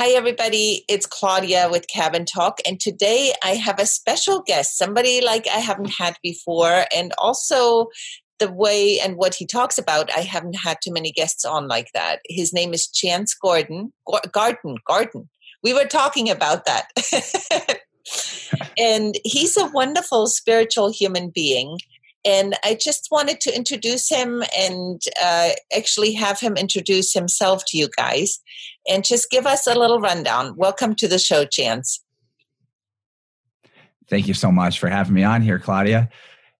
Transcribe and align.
Hi, 0.00 0.10
everybody. 0.10 0.84
It's 0.86 1.06
Claudia 1.06 1.68
with 1.68 1.88
Cabin 1.88 2.24
Talk. 2.24 2.60
And 2.64 2.78
today 2.78 3.32
I 3.42 3.56
have 3.56 3.80
a 3.80 3.84
special 3.84 4.42
guest, 4.42 4.78
somebody 4.78 5.20
like 5.20 5.48
I 5.48 5.58
haven't 5.58 5.90
had 5.90 6.16
before. 6.22 6.84
And 6.94 7.12
also, 7.18 7.88
the 8.38 8.48
way 8.48 9.00
and 9.00 9.16
what 9.16 9.34
he 9.34 9.44
talks 9.44 9.76
about, 9.76 10.08
I 10.16 10.20
haven't 10.20 10.54
had 10.54 10.76
too 10.80 10.92
many 10.92 11.10
guests 11.10 11.44
on 11.44 11.66
like 11.66 11.88
that. 11.94 12.20
His 12.28 12.52
name 12.52 12.72
is 12.72 12.86
Chance 12.86 13.34
Gordon. 13.34 13.92
Garden, 14.30 14.76
Garden. 14.86 15.28
We 15.64 15.74
were 15.74 15.86
talking 15.86 16.30
about 16.30 16.64
that. 16.66 17.80
and 18.78 19.16
he's 19.24 19.56
a 19.56 19.66
wonderful 19.66 20.28
spiritual 20.28 20.92
human 20.92 21.30
being 21.30 21.76
and 22.28 22.54
I 22.62 22.74
just 22.78 23.08
wanted 23.10 23.40
to 23.40 23.56
introduce 23.56 24.10
him 24.10 24.42
and 24.56 25.00
uh, 25.22 25.50
actually 25.74 26.12
have 26.12 26.38
him 26.38 26.58
introduce 26.58 27.14
himself 27.14 27.64
to 27.68 27.78
you 27.78 27.88
guys 27.96 28.40
and 28.86 29.02
just 29.02 29.30
give 29.30 29.46
us 29.46 29.66
a 29.66 29.74
little 29.74 29.98
rundown. 29.98 30.54
Welcome 30.54 30.94
to 30.96 31.08
the 31.08 31.18
show, 31.18 31.46
Chance. 31.46 32.04
Thank 34.10 34.28
you 34.28 34.34
so 34.34 34.52
much 34.52 34.78
for 34.78 34.90
having 34.90 35.14
me 35.14 35.24
on 35.24 35.40
here, 35.40 35.58
Claudia. 35.58 36.10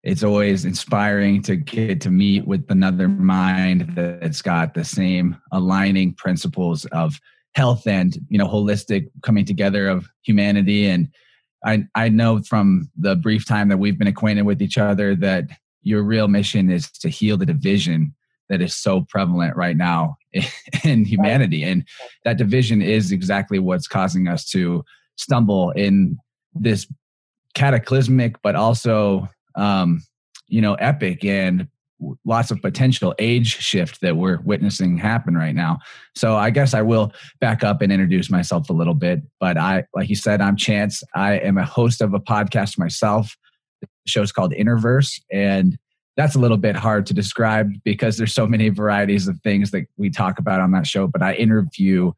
It's 0.03 0.23
always 0.23 0.65
inspiring 0.65 1.43
to 1.43 1.57
get 1.57 2.01
to 2.01 2.11
meet 2.11 2.47
with 2.47 2.65
another 2.71 3.07
mind 3.07 3.93
that's 3.95 4.41
got 4.41 4.73
the 4.73 4.85
same 4.85 5.37
aligning 5.53 6.15
principles 6.15 6.87
of 6.87 7.21
health 7.55 7.87
and 7.87 8.17
you 8.29 8.39
know 8.39 8.47
holistic 8.47 9.11
coming 9.23 9.45
together 9.45 9.89
of 9.89 10.09
humanity 10.23 10.87
and 10.87 11.09
I, 11.65 11.85
I 11.95 12.09
know 12.09 12.41
from 12.43 12.91
the 12.97 13.17
brief 13.17 13.47
time 13.47 13.69
that 13.69 13.79
we've 13.79 13.99
been 13.99 14.09
acquainted 14.09 14.43
with 14.43 14.63
each 14.63 14.79
other 14.79 15.15
that 15.17 15.45
your 15.83 16.03
real 16.03 16.29
mission 16.29 16.71
is 16.71 16.91
to 16.91 17.09
heal 17.09 17.37
the 17.37 17.47
division 17.47 18.15
that 18.49 18.61
is 18.63 18.75
so 18.75 19.03
prevalent 19.09 19.57
right 19.57 19.77
now 19.77 20.17
in 20.85 21.05
humanity. 21.05 21.65
And 21.65 21.85
that 22.25 22.39
division 22.39 22.83
is 22.83 23.13
exactly 23.13 23.59
what's 23.59 23.89
causing 23.89 24.29
us 24.29 24.45
to 24.51 24.85
stumble 25.17 25.71
in 25.73 26.17
this 26.55 26.87
cataclysmic, 27.55 28.41
but 28.43 28.55
also, 28.55 29.29
um, 29.55 30.03
you 30.47 30.61
know, 30.61 30.75
epic 30.75 31.25
and 31.25 31.69
lots 32.25 32.51
of 32.51 32.61
potential 32.63 33.15
age 33.19 33.57
shift 33.57 34.01
that 34.01 34.17
we're 34.17 34.41
witnessing 34.43 34.97
happen 34.97 35.37
right 35.37 35.55
now. 35.55 35.79
So 36.15 36.37
I 36.37 36.51
guess 36.51 36.75
I 36.75 36.83
will 36.83 37.13
back 37.41 37.65
up 37.65 37.83
and 37.83 37.93
introduce 37.93 38.31
myself 38.31 38.71
a 38.71 38.73
little 38.73 38.95
bit. 38.95 39.23
But 39.41 39.57
I, 39.57 39.85
like 39.95 40.09
you 40.09 40.17
said, 40.17 40.41
I'm 40.41 40.57
Chance. 40.57 41.03
I 41.15 41.35
am 41.39 41.59
a 41.59 41.65
host 41.65 42.01
of 42.01 42.15
a 42.15 42.21
podcast 42.21 42.79
myself. 42.79 43.37
The 43.81 43.89
show's 44.07 44.33
called 44.33 44.53
Innerverse, 44.53 45.21
and 45.33 45.79
that's 46.17 46.35
a 46.35 46.41
little 46.41 46.57
bit 46.57 46.75
hard 46.75 47.07
to 47.07 47.15
describe 47.15 47.71
because 47.85 48.17
there's 48.17 48.35
so 48.35 48.47
many 48.47 48.71
varieties 48.71 49.29
of 49.29 49.41
things 49.43 49.71
that 49.71 49.87
we 49.97 50.11
talk 50.11 50.39
about 50.39 50.61
on 50.61 50.73
that 50.73 50.87
show. 50.87 51.07
But 51.07 51.23
I 51.23 51.35
interview 51.35 52.13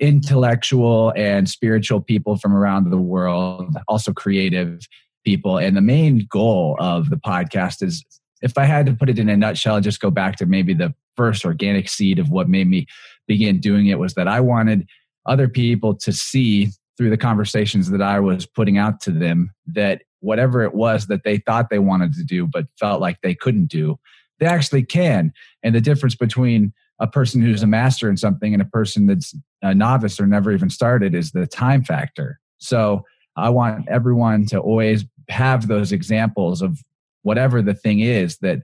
intellectual 0.00 1.12
and 1.16 1.48
spiritual 1.48 2.00
people 2.00 2.36
from 2.36 2.54
around 2.54 2.90
the 2.90 2.98
world, 2.98 3.74
also 3.88 4.12
creative 4.12 4.86
people. 5.24 5.58
And 5.58 5.76
the 5.76 5.82
main 5.82 6.26
goal 6.30 6.76
of 6.78 7.10
the 7.10 7.16
podcast 7.16 7.82
is 7.82 8.04
if 8.42 8.56
I 8.56 8.64
had 8.64 8.86
to 8.86 8.92
put 8.92 9.08
it 9.08 9.18
in 9.18 9.28
a 9.28 9.36
nutshell, 9.36 9.80
just 9.80 10.00
go 10.00 10.10
back 10.10 10.36
to 10.36 10.46
maybe 10.46 10.74
the 10.74 10.94
first 11.16 11.44
organic 11.44 11.88
seed 11.88 12.18
of 12.18 12.30
what 12.30 12.48
made 12.48 12.68
me 12.68 12.86
begin 13.26 13.60
doing 13.60 13.86
it 13.88 13.98
was 13.98 14.14
that 14.14 14.28
I 14.28 14.40
wanted 14.40 14.86
other 15.26 15.48
people 15.48 15.94
to 15.96 16.12
see 16.12 16.68
through 16.96 17.10
the 17.10 17.16
conversations 17.16 17.90
that 17.90 18.02
I 18.02 18.20
was 18.20 18.46
putting 18.46 18.78
out 18.78 19.00
to 19.02 19.10
them 19.10 19.52
that 19.66 20.02
whatever 20.20 20.62
it 20.62 20.74
was 20.74 21.06
that 21.06 21.22
they 21.24 21.38
thought 21.38 21.70
they 21.70 21.78
wanted 21.78 22.12
to 22.14 22.24
do 22.24 22.46
but 22.46 22.66
felt 22.78 23.00
like 23.00 23.20
they 23.22 23.34
couldn't 23.34 23.66
do, 23.66 23.98
they 24.40 24.46
actually 24.46 24.82
can. 24.82 25.32
And 25.62 25.74
the 25.74 25.80
difference 25.80 26.14
between 26.14 26.72
a 27.00 27.06
person 27.06 27.40
who's 27.40 27.62
a 27.62 27.66
master 27.66 28.10
in 28.10 28.16
something 28.16 28.52
and 28.52 28.62
a 28.62 28.66
person 28.66 29.06
that's 29.06 29.34
a 29.62 29.74
novice 29.74 30.18
or 30.18 30.26
never 30.26 30.50
even 30.52 30.70
started 30.70 31.14
is 31.14 31.30
the 31.30 31.46
time 31.46 31.84
factor. 31.84 32.40
So 32.58 33.04
I 33.36 33.50
want 33.50 33.88
everyone 33.88 34.46
to 34.46 34.58
always 34.58 35.04
have 35.28 35.68
those 35.68 35.92
examples 35.92 36.62
of 36.62 36.82
whatever 37.22 37.62
the 37.62 37.74
thing 37.74 38.00
is 38.00 38.38
that 38.38 38.60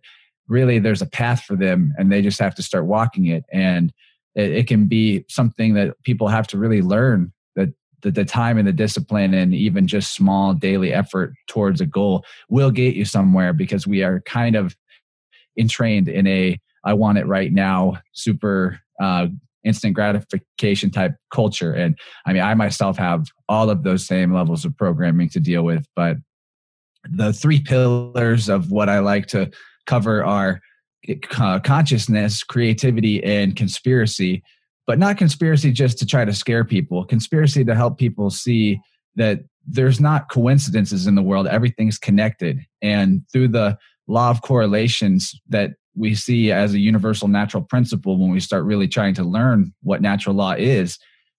really 0.49 0.79
there's 0.79 1.03
a 1.03 1.07
path 1.07 1.43
for 1.43 1.57
them 1.57 1.95
and 1.99 2.13
they 2.13 2.23
just 2.23 2.41
have 2.41 2.55
to 2.55 2.63
start 2.63 2.87
walking 2.87 3.27
it. 3.27 3.45
And 3.53 3.93
it, 4.35 4.53
it 4.53 4.67
can 4.67 4.87
be 4.87 5.25
something 5.29 5.75
that 5.75 5.95
people 6.03 6.29
have 6.29 6.47
to 6.49 6.59
really 6.59 6.83
learn 6.83 7.33
that 7.57 7.71
the, 8.03 8.11
the 8.11 8.25
time 8.25 8.59
and 8.59 8.69
the 8.69 8.73
discipline 8.73 9.35
and 9.35 9.55
even 9.55 9.87
just 9.87 10.15
small 10.15 10.55
daily 10.55 10.93
effort 10.93 11.35
towards 11.49 11.81
a 11.81 11.87
goal 11.87 12.25
will 12.49 12.71
get 12.71 12.95
you 12.95 13.05
somewhere 13.05 13.53
because 13.53 13.87
we 13.87 14.03
are 14.03 14.21
kind 14.21 14.57
of 14.57 14.77
entrained 15.59 16.09
in 16.09 16.27
a 16.27 16.59
i 16.85 16.93
want 16.93 17.17
it 17.17 17.27
right 17.27 17.53
now 17.53 17.95
super 18.13 18.81
uh, 19.01 19.27
instant 19.63 19.95
gratification 19.95 20.91
type 20.91 21.15
culture. 21.33 21.73
And 21.73 21.97
i 22.27 22.33
mean 22.33 22.43
i 22.43 22.53
myself 22.55 22.99
have 22.99 23.29
all 23.49 23.71
of 23.71 23.85
those 23.85 24.05
same 24.05 24.35
levels 24.35 24.65
of 24.65 24.77
programming 24.77 25.29
to 25.31 25.41
deal 25.41 25.63
with 25.63 25.87
but 25.95 26.17
the 27.11 27.33
three 27.33 27.61
pillars 27.61 28.49
of 28.49 28.71
what 28.71 28.89
I 28.89 29.01
like 29.01 29.27
to 29.29 29.51
cover 29.87 30.25
are 30.25 30.61
uh, 31.39 31.61
consciousness, 31.61 32.43
creativity, 32.43 33.23
and 33.23 33.57
conspiracy. 33.57 34.43
But 34.87 34.99
not 34.99 35.17
conspiracy 35.17 35.73
just 35.73 35.99
to 35.99 36.07
try 36.07 36.25
to 36.25 36.33
scare 36.33 36.65
people, 36.65 37.05
conspiracy 37.05 37.65
to 37.65 37.75
help 37.75 37.99
people 37.99 38.31
see 38.31 38.81
that 39.17 39.41
there's 39.67 40.01
not 40.01 40.31
coincidences 40.31 41.07
in 41.07 41.15
the 41.15 41.23
world, 41.23 41.47
everything's 41.47 41.99
connected. 41.99 42.61
And 42.83 43.23
through 43.33 43.49
the 43.49 43.79
law 44.07 44.31
of 44.31 44.43
correlations 44.43 45.41
that 45.49 45.71
we 45.97 46.15
see 46.15 46.53
as 46.53 46.75
a 46.75 46.79
universal 46.79 47.29
natural 47.29 47.63
principle 47.63 48.19
when 48.19 48.31
we 48.31 48.41
start 48.41 48.65
really 48.65 48.89
trying 48.89 49.15
to 49.15 49.25
learn 49.25 49.73
what 49.83 50.03
natural 50.03 50.35
law 50.35 50.53
is, 50.53 50.99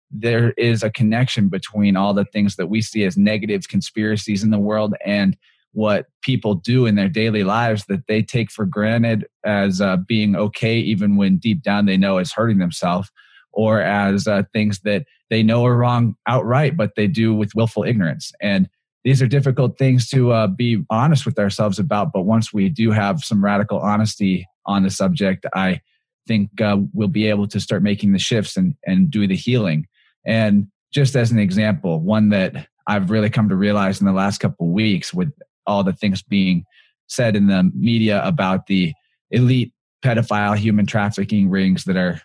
there 0.10 0.52
is 0.58 0.82
a 0.82 0.90
connection 0.90 1.50
between 1.50 1.96
all 1.96 2.14
the 2.14 2.26
things 2.26 2.56
that 2.56 2.68
we 2.68 2.82
see 2.82 3.04
as 3.04 3.18
negative 3.18 3.68
conspiracies 3.68 4.44
in 4.44 4.50
the 4.50 4.60
world 4.60 4.96
and 5.06 5.38
what 5.76 6.06
people 6.22 6.56
do 6.56 6.86
in 6.86 6.96
their 6.96 7.10
daily 7.10 7.44
lives 7.44 7.86
that 7.86 8.08
they 8.08 8.24
take 8.24 8.50
for 8.50 8.66
granted 8.66 9.28
as 9.46 9.82
uh, 9.82 9.98
being 9.98 10.36
okay, 10.36 10.80
even 10.80 11.18
when 11.18 11.38
deep 11.38 11.62
down 11.62 11.86
they 11.86 11.98
know 11.98 12.18
is 12.18 12.32
hurting 12.32 12.60
themselves, 12.60 13.12
or 13.52 13.82
as 13.82 14.26
uh, 14.26 14.44
things 14.54 14.80
that 14.80 15.06
they 15.30 15.44
know 15.44 15.66
are 15.66 15.76
wrong 15.76 16.16
outright, 16.28 16.78
but 16.78 16.96
they 16.96 17.08
do 17.08 17.34
with 17.34 17.56
willful 17.56 17.84
ignorance. 17.84 18.32
And 18.42 18.70
these 19.04 19.22
are 19.22 19.28
difficult 19.28 19.78
things 19.78 20.10
to 20.10 20.32
uh, 20.32 20.48
be 20.48 20.84
honest 20.90 21.26
with 21.26 21.38
ourselves 21.38 21.78
about. 21.78 22.14
But 22.14 22.22
once 22.22 22.54
we 22.54 22.70
do 22.70 22.92
have 22.92 23.24
some 23.24 23.44
radical 23.44 23.80
honesty 23.80 24.48
on 24.66 24.84
the 24.84 24.90
subject, 24.90 25.46
I 25.54 25.82
think 26.26 26.62
uh, 26.62 26.78
we'll 26.94 27.10
be 27.10 27.28
able 27.28 27.48
to 27.50 27.60
start 27.60 27.84
making 27.84 28.14
the 28.14 28.20
shifts 28.20 28.56
and, 28.56 28.76
and 28.86 29.12
do 29.12 29.28
the 29.28 29.36
healing. 29.36 29.88
And 30.26 30.68
just 30.94 31.16
as 31.16 31.32
an 31.32 31.40
example, 31.40 32.00
one 32.00 32.30
that 32.30 32.68
I've 32.88 33.12
really 33.12 33.30
come 33.30 33.50
to 33.50 33.56
realize 33.56 34.00
in 34.00 34.08
the 34.08 34.14
last 34.14 34.40
couple 34.40 34.68
of 34.68 34.74
weeks 34.74 35.14
with 35.14 35.32
all 35.68 35.84
the 35.84 35.94
things 35.94 36.22
being 36.24 36.64
said 37.08 37.36
in 37.36 37.48
the 37.48 37.72
media 37.76 38.24
about 38.26 38.68
the 38.68 38.94
elite 39.32 39.74
pedophile 40.04 40.56
human 40.56 40.86
trafficking 40.86 41.50
rings 41.50 41.84
that 41.86 41.98
are 41.98 42.22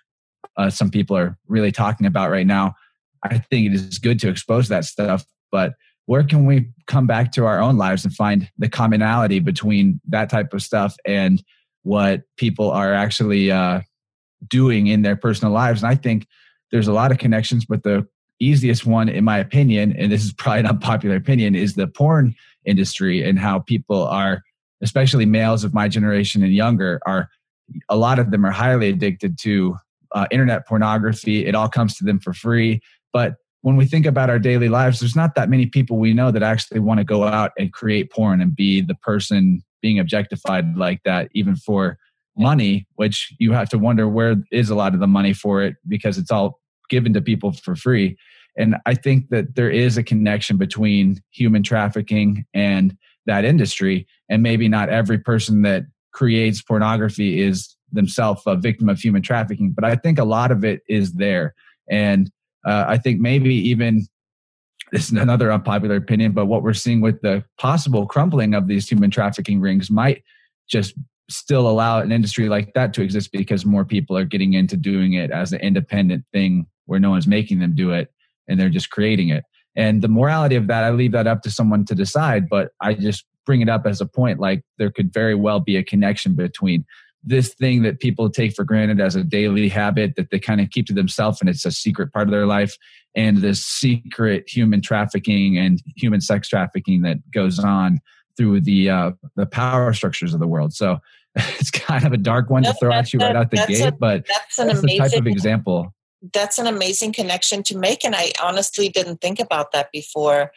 uh, 0.56 0.68
some 0.68 0.90
people 0.90 1.16
are 1.16 1.38
really 1.48 1.72
talking 1.72 2.06
about 2.06 2.30
right 2.30 2.46
now. 2.46 2.74
I 3.22 3.38
think 3.38 3.66
it 3.66 3.74
is 3.74 3.98
good 3.98 4.18
to 4.20 4.28
expose 4.28 4.68
that 4.68 4.84
stuff, 4.84 5.24
but 5.50 5.74
where 6.06 6.24
can 6.24 6.44
we 6.44 6.68
come 6.86 7.06
back 7.06 7.32
to 7.32 7.46
our 7.46 7.60
own 7.60 7.76
lives 7.76 8.04
and 8.04 8.12
find 8.12 8.50
the 8.58 8.68
commonality 8.68 9.38
between 9.38 10.00
that 10.08 10.28
type 10.28 10.52
of 10.52 10.62
stuff 10.62 10.96
and 11.06 11.42
what 11.82 12.22
people 12.36 12.70
are 12.70 12.92
actually 12.92 13.50
uh, 13.50 13.80
doing 14.48 14.88
in 14.88 15.02
their 15.02 15.16
personal 15.16 15.52
lives? 15.52 15.82
And 15.82 15.90
I 15.90 15.94
think 15.94 16.26
there's 16.72 16.88
a 16.88 16.92
lot 16.92 17.12
of 17.12 17.18
connections, 17.18 17.64
but 17.64 17.82
the 17.82 18.06
easiest 18.40 18.86
one, 18.86 19.08
in 19.08 19.22
my 19.24 19.38
opinion, 19.38 19.94
and 19.96 20.10
this 20.10 20.24
is 20.24 20.32
probably 20.32 20.60
an 20.60 20.66
unpopular 20.66 21.16
opinion, 21.16 21.54
is 21.54 21.74
the 21.74 21.86
porn 21.86 22.34
industry 22.65 23.22
and 23.22 23.38
how 23.38 23.60
people 23.60 24.06
are, 24.06 24.43
especially 24.82 25.26
males 25.26 25.65
of 25.65 25.75
my 25.75 25.88
generation 25.88 26.43
and 26.43 26.54
younger, 26.54 27.00
are 27.06 27.28
a 27.88 27.97
lot 27.97 28.19
of 28.19 28.31
them 28.31 28.44
are 28.44 28.50
highly 28.50 28.88
addicted 28.88 29.38
to 29.38 29.76
uh, 30.12 30.26
internet 30.31 30.66
pornography. 30.66 31.47
It 31.47 31.54
all 31.54 31.69
comes 31.69 31.97
to 31.97 32.04
them 32.04 32.19
for 32.19 32.32
free. 32.32 32.81
But 33.12 33.34
when 33.62 33.76
we 33.76 33.84
think 33.84 34.06
about 34.06 34.31
our 34.31 34.38
daily 34.38 34.69
lives, 34.69 35.00
there's 35.00 35.17
not 35.17 35.34
that 35.34 35.50
many 35.50 35.67
people 35.67 35.99
we 35.99 36.14
know 36.14 36.31
that 36.31 36.43
actually 36.43 36.81
want 36.81 36.99
to 36.99 37.05
go 37.05 37.25
out 37.25 37.52
and 37.58 37.73
create 37.73 38.11
porn 38.11 38.40
and 38.40 38.56
be 38.56 38.81
the 38.81 38.94
person 38.94 39.62
being 39.82 39.99
objectified 39.99 40.76
like 40.76 41.00
that, 41.05 41.29
even 41.34 41.56
for 41.56 41.99
money, 42.37 42.87
which 42.94 43.34
you 43.38 43.52
have 43.52 43.69
to 43.69 43.79
wonder 43.79 44.08
where 44.08 44.37
is 44.50 44.70
a 44.70 44.75
lot 44.75 44.94
of 44.94 45.00
the 45.00 45.06
money 45.06 45.32
for 45.32 45.62
it 45.62 45.76
because 45.88 46.17
it's 46.17 46.31
all 46.31 46.58
given 46.88 47.12
to 47.12 47.20
people 47.20 47.52
for 47.52 47.76
free. 47.76 48.17
And 48.60 48.76
I 48.84 48.94
think 48.94 49.30
that 49.30 49.54
there 49.56 49.70
is 49.70 49.96
a 49.96 50.02
connection 50.02 50.58
between 50.58 51.22
human 51.30 51.62
trafficking 51.62 52.44
and 52.52 52.94
that 53.24 53.44
industry. 53.44 54.06
And 54.28 54.42
maybe 54.42 54.68
not 54.68 54.90
every 54.90 55.18
person 55.18 55.62
that 55.62 55.84
creates 56.12 56.60
pornography 56.60 57.40
is 57.40 57.74
themselves 57.90 58.42
a 58.46 58.56
victim 58.56 58.90
of 58.90 59.00
human 59.00 59.22
trafficking, 59.22 59.72
but 59.72 59.84
I 59.84 59.96
think 59.96 60.18
a 60.18 60.24
lot 60.24 60.52
of 60.52 60.64
it 60.64 60.82
is 60.88 61.14
there. 61.14 61.54
And 61.88 62.30
uh, 62.66 62.84
I 62.86 62.98
think 62.98 63.20
maybe 63.20 63.54
even 63.54 64.06
this 64.92 65.10
is 65.10 65.12
another 65.12 65.50
unpopular 65.50 65.96
opinion, 65.96 66.32
but 66.32 66.46
what 66.46 66.62
we're 66.62 66.74
seeing 66.74 67.00
with 67.00 67.22
the 67.22 67.42
possible 67.58 68.06
crumbling 68.06 68.54
of 68.54 68.68
these 68.68 68.88
human 68.88 69.10
trafficking 69.10 69.60
rings 69.60 69.90
might 69.90 70.22
just 70.68 70.94
still 71.30 71.68
allow 71.68 72.00
an 72.00 72.12
industry 72.12 72.48
like 72.48 72.74
that 72.74 72.92
to 72.92 73.02
exist 73.02 73.32
because 73.32 73.64
more 73.64 73.84
people 73.84 74.18
are 74.18 74.24
getting 74.24 74.52
into 74.52 74.76
doing 74.76 75.14
it 75.14 75.30
as 75.30 75.52
an 75.52 75.60
independent 75.60 76.24
thing 76.32 76.66
where 76.86 77.00
no 77.00 77.10
one's 77.10 77.26
making 77.26 77.60
them 77.60 77.74
do 77.74 77.92
it 77.92 78.12
and 78.48 78.58
they're 78.58 78.69
just 78.69 78.90
creating 78.90 79.28
it. 79.28 79.44
And 79.76 80.02
the 80.02 80.08
morality 80.08 80.56
of 80.56 80.66
that, 80.66 80.84
I 80.84 80.90
leave 80.90 81.12
that 81.12 81.26
up 81.26 81.42
to 81.42 81.50
someone 81.50 81.84
to 81.87 81.94
decide, 81.94 82.48
but 82.48 82.72
I 82.81 82.94
just 82.94 83.25
bring 83.46 83.60
it 83.60 83.69
up 83.69 83.87
as 83.87 84.00
a 84.00 84.06
point 84.06 84.38
like 84.38 84.62
there 84.78 84.90
could 84.90 85.12
very 85.12 85.34
well 85.34 85.60
be 85.60 85.76
a 85.76 85.82
connection 85.82 86.34
between 86.34 86.84
this 87.22 87.54
thing 87.54 87.82
that 87.82 88.00
people 88.00 88.31
take 88.31 88.54
for 88.54 88.64
granted 88.64 89.00
as 89.00 89.14
a 89.14 89.22
daily 89.22 89.69
habit 89.69 90.14
that 90.16 90.31
they 90.31 90.38
kind 90.38 90.60
of 90.60 90.70
keep 90.70 90.87
to 90.87 90.92
themselves 90.92 91.40
and 91.40 91.50
it's 91.50 91.64
a 91.64 91.70
secret 91.72 92.12
part 92.12 92.26
of 92.26 92.32
their 92.32 92.46
life 92.46 92.76
and 93.14 93.38
this 93.38 93.64
secret 93.64 94.44
human 94.48 94.81
trafficking 94.81 95.58
and 95.58 95.82
human 95.96 96.20
sex 96.20 96.48
trafficking 96.48 97.02
that 97.02 97.19
goes 97.31 97.58
on 97.58 97.98
through 98.36 98.60
the 98.60 98.88
uh, 98.88 99.10
the 99.36 99.46
power 99.46 99.93
structures 99.93 100.32
of 100.32 100.40
the 100.40 100.46
world 100.46 100.72
so 100.72 100.98
it's 101.34 101.70
kind 101.70 102.06
of 102.06 102.12
a 102.12 102.16
dark 102.16 102.48
one 102.48 102.62
to 102.62 102.72
throw 102.75 102.93
at 102.93 103.12
you 103.12 103.20
right 103.20 103.36
out 103.36 103.50
the 103.50 103.64
gate 103.69 103.81
a, 103.82 103.93
but 103.93 104.26
that's 104.26 104.58
an 104.58 104.69
that's 104.69 104.81
amazing, 104.81 105.02
the 105.02 105.08
type 105.10 105.20
of 105.20 105.26
example 105.26 105.94
that's 106.32 106.58
an 106.58 106.67
amazing 106.67 107.12
connection 107.12 107.62
to 107.62 107.78
make 107.78 108.05
and 108.05 108.14
i 108.14 108.31
honestly 108.43 108.88
didn't 108.88 109.20
think 109.20 109.40
about 109.40 109.72
that 109.72 109.90
before 109.93 110.52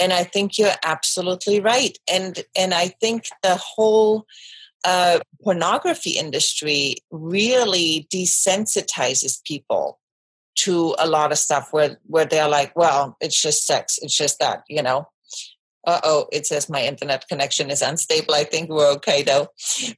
and 0.00 0.12
i 0.12 0.24
think 0.24 0.58
you're 0.58 0.70
absolutely 0.84 1.60
right 1.60 1.98
and 2.10 2.44
and 2.56 2.72
i 2.72 2.88
think 2.88 3.24
the 3.42 3.56
whole 3.56 4.26
uh, 4.84 5.20
pornography 5.42 6.10
industry 6.10 6.96
really 7.10 8.08
desensitizes 8.12 9.42
people 9.44 10.00
to 10.54 10.94
a 10.98 11.06
lot 11.06 11.32
of 11.32 11.38
stuff 11.38 11.68
where 11.72 11.98
where 12.06 12.24
they're 12.24 12.48
like, 12.48 12.74
well, 12.76 13.16
it's 13.20 13.40
just 13.40 13.66
sex, 13.66 13.98
it's 14.02 14.16
just 14.16 14.38
that, 14.38 14.64
you 14.68 14.82
know. 14.82 15.08
Uh 15.86 16.00
oh, 16.04 16.26
it 16.30 16.46
says 16.46 16.68
my 16.68 16.84
internet 16.84 17.26
connection 17.28 17.70
is 17.70 17.82
unstable. 17.82 18.34
I 18.34 18.44
think 18.44 18.70
we're 18.70 18.92
okay 18.92 19.22
though. 19.22 19.48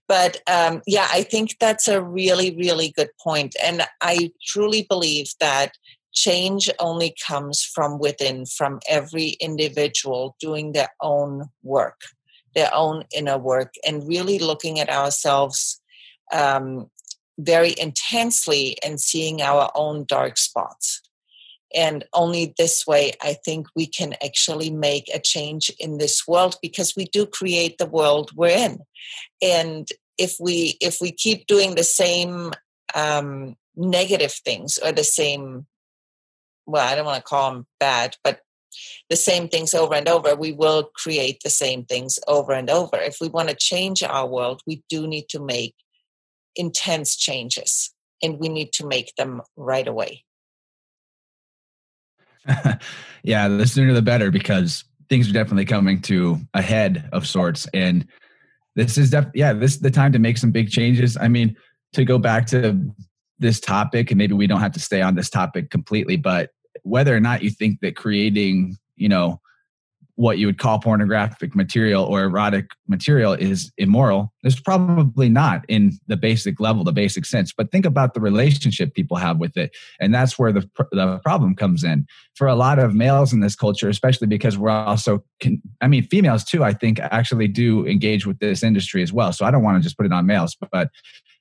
But 0.08 0.40
um, 0.46 0.82
yeah, 0.86 1.08
I 1.12 1.22
think 1.22 1.56
that's 1.60 1.88
a 1.88 2.02
really, 2.02 2.56
really 2.56 2.92
good 2.96 3.10
point. 3.22 3.54
And 3.62 3.82
I 4.00 4.32
truly 4.46 4.86
believe 4.88 5.26
that 5.40 5.72
change 6.12 6.70
only 6.78 7.14
comes 7.26 7.62
from 7.62 7.98
within, 7.98 8.46
from 8.46 8.80
every 8.88 9.30
individual 9.40 10.36
doing 10.40 10.72
their 10.72 10.90
own 11.02 11.50
work 11.62 12.00
their 12.54 12.72
own 12.74 13.04
inner 13.14 13.38
work 13.38 13.74
and 13.86 14.06
really 14.06 14.38
looking 14.38 14.80
at 14.80 14.88
ourselves 14.88 15.80
um, 16.32 16.90
very 17.38 17.74
intensely 17.78 18.76
and 18.84 19.00
seeing 19.00 19.42
our 19.42 19.70
own 19.74 20.04
dark 20.06 20.38
spots. 20.38 21.02
And 21.74 22.04
only 22.12 22.54
this 22.56 22.86
way, 22.86 23.12
I 23.20 23.34
think 23.44 23.66
we 23.74 23.86
can 23.86 24.14
actually 24.24 24.70
make 24.70 25.08
a 25.12 25.18
change 25.18 25.70
in 25.80 25.98
this 25.98 26.26
world 26.26 26.56
because 26.62 26.94
we 26.96 27.06
do 27.06 27.26
create 27.26 27.78
the 27.78 27.86
world 27.86 28.30
we're 28.34 28.56
in. 28.56 28.78
And 29.42 29.88
if 30.16 30.36
we 30.38 30.76
if 30.80 30.98
we 31.00 31.10
keep 31.10 31.46
doing 31.46 31.74
the 31.74 31.84
same 31.84 32.52
um, 32.94 33.56
negative 33.74 34.32
things 34.32 34.78
or 34.78 34.92
the 34.92 35.04
same, 35.04 35.66
well, 36.66 36.86
I 36.86 36.94
don't 36.94 37.06
want 37.06 37.16
to 37.16 37.28
call 37.28 37.52
them 37.52 37.66
bad, 37.80 38.16
but 38.22 38.40
the 39.10 39.16
same 39.16 39.48
things 39.48 39.74
over 39.74 39.94
and 39.94 40.08
over, 40.08 40.34
we 40.34 40.52
will 40.52 40.90
create 40.94 41.40
the 41.42 41.50
same 41.50 41.84
things 41.84 42.18
over 42.26 42.52
and 42.52 42.70
over. 42.70 42.96
If 42.96 43.16
we 43.20 43.28
want 43.28 43.48
to 43.48 43.56
change 43.56 44.02
our 44.02 44.26
world, 44.26 44.62
we 44.66 44.82
do 44.88 45.06
need 45.06 45.28
to 45.30 45.40
make 45.40 45.74
intense 46.56 47.16
changes 47.16 47.92
and 48.22 48.38
we 48.38 48.48
need 48.48 48.72
to 48.74 48.86
make 48.86 49.12
them 49.16 49.42
right 49.56 49.86
away. 49.86 50.24
yeah, 53.22 53.48
the 53.48 53.66
sooner 53.66 53.92
the 53.92 54.02
better 54.02 54.30
because 54.30 54.84
things 55.08 55.28
are 55.28 55.32
definitely 55.32 55.64
coming 55.64 56.00
to 56.02 56.38
a 56.54 56.62
head 56.62 57.08
of 57.12 57.26
sorts. 57.26 57.66
And 57.74 58.06
this 58.74 58.98
is 58.98 59.10
def- 59.10 59.30
yeah, 59.34 59.52
this 59.52 59.74
is 59.74 59.80
the 59.80 59.90
time 59.90 60.12
to 60.12 60.18
make 60.18 60.38
some 60.38 60.50
big 60.50 60.70
changes. 60.70 61.16
I 61.16 61.28
mean, 61.28 61.56
to 61.92 62.04
go 62.04 62.18
back 62.18 62.46
to 62.48 62.78
this 63.38 63.60
topic, 63.60 64.10
and 64.10 64.18
maybe 64.18 64.34
we 64.34 64.46
don't 64.46 64.60
have 64.60 64.72
to 64.72 64.80
stay 64.80 65.02
on 65.02 65.14
this 65.14 65.30
topic 65.30 65.70
completely, 65.70 66.16
but 66.16 66.50
whether 66.82 67.14
or 67.14 67.20
not 67.20 67.42
you 67.42 67.50
think 67.50 67.80
that 67.80 67.96
creating, 67.96 68.76
you 68.96 69.08
know, 69.08 69.40
what 70.16 70.38
you 70.38 70.46
would 70.46 70.58
call 70.58 70.78
pornographic 70.78 71.56
material 71.56 72.04
or 72.04 72.22
erotic 72.22 72.66
material 72.86 73.32
is 73.32 73.72
immoral 73.78 74.32
it's 74.42 74.60
probably 74.60 75.28
not 75.28 75.64
in 75.68 75.92
the 76.06 76.16
basic 76.16 76.60
level 76.60 76.84
the 76.84 76.92
basic 76.92 77.24
sense 77.24 77.52
but 77.56 77.70
think 77.72 77.84
about 77.84 78.14
the 78.14 78.20
relationship 78.20 78.94
people 78.94 79.16
have 79.16 79.38
with 79.38 79.56
it 79.56 79.74
and 80.00 80.14
that's 80.14 80.38
where 80.38 80.52
the, 80.52 80.68
the 80.92 81.20
problem 81.24 81.54
comes 81.54 81.82
in. 81.84 82.06
For 82.36 82.46
a 82.46 82.54
lot 82.54 82.78
of 82.78 82.94
males 82.94 83.32
in 83.32 83.40
this 83.40 83.56
culture 83.56 83.88
especially 83.88 84.26
because 84.26 84.56
we're 84.58 84.70
also 84.70 85.24
i 85.80 85.88
mean 85.88 86.04
females 86.04 86.44
too 86.44 86.62
i 86.62 86.72
think 86.72 87.00
actually 87.00 87.48
do 87.48 87.86
engage 87.86 88.26
with 88.26 88.38
this 88.38 88.62
industry 88.62 89.02
as 89.02 89.12
well 89.12 89.32
so 89.32 89.44
i 89.44 89.50
don't 89.50 89.62
want 89.62 89.76
to 89.76 89.82
just 89.82 89.96
put 89.96 90.06
it 90.06 90.12
on 90.12 90.26
males 90.26 90.56
but 90.70 90.90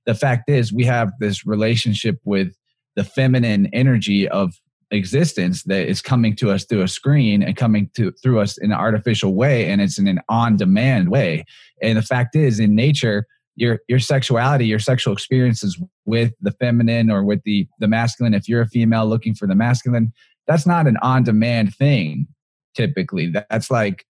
the 0.05 0.15
fact 0.15 0.49
is 0.49 0.73
we 0.73 0.85
have 0.85 1.11
this 1.19 1.45
relationship 1.45 2.19
with 2.25 2.55
the 2.95 3.03
feminine 3.03 3.67
energy 3.73 4.27
of 4.27 4.53
existence 4.93 5.63
that 5.63 5.87
is 5.87 6.01
coming 6.01 6.35
to 6.37 6.51
us 6.51 6.65
through 6.65 6.81
a 6.81 6.87
screen 6.87 7.43
and 7.43 7.57
coming 7.57 7.89
to 7.95 8.11
through 8.23 8.39
us 8.39 8.57
in 8.57 8.71
an 8.71 8.77
artificial 8.77 9.35
way 9.35 9.69
and 9.69 9.81
it's 9.81 9.97
in 9.97 10.07
an 10.07 10.19
on-demand 10.29 11.09
way. 11.09 11.45
And 11.81 11.97
the 11.97 12.01
fact 12.01 12.35
is 12.35 12.59
in 12.59 12.75
nature 12.75 13.25
your 13.55 13.79
your 13.87 13.99
sexuality 13.99 14.65
your 14.65 14.79
sexual 14.79 15.13
experiences 15.13 15.79
with 16.05 16.33
the 16.41 16.51
feminine 16.51 17.11
or 17.11 17.23
with 17.23 17.41
the 17.43 17.67
the 17.79 17.87
masculine 17.87 18.33
if 18.33 18.47
you're 18.47 18.61
a 18.61 18.67
female 18.67 19.07
looking 19.07 19.35
for 19.35 19.47
the 19.47 19.55
masculine 19.55 20.11
that's 20.47 20.65
not 20.65 20.87
an 20.87 20.97
on-demand 20.97 21.73
thing 21.75 22.27
typically. 22.73 23.27
That's 23.27 23.71
like 23.71 24.05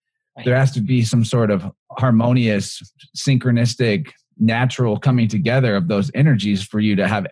there 0.46 0.56
has 0.56 0.72
to 0.72 0.82
be 0.82 1.04
some 1.04 1.24
sort 1.24 1.52
of 1.52 1.70
harmonious 1.92 2.82
synchronistic 3.16 4.12
natural 4.38 4.98
coming 4.98 5.28
together 5.28 5.76
of 5.76 5.88
those 5.88 6.12
energies 6.14 6.64
for 6.64 6.80
you 6.80 6.96
to 6.96 7.08
have 7.08 7.28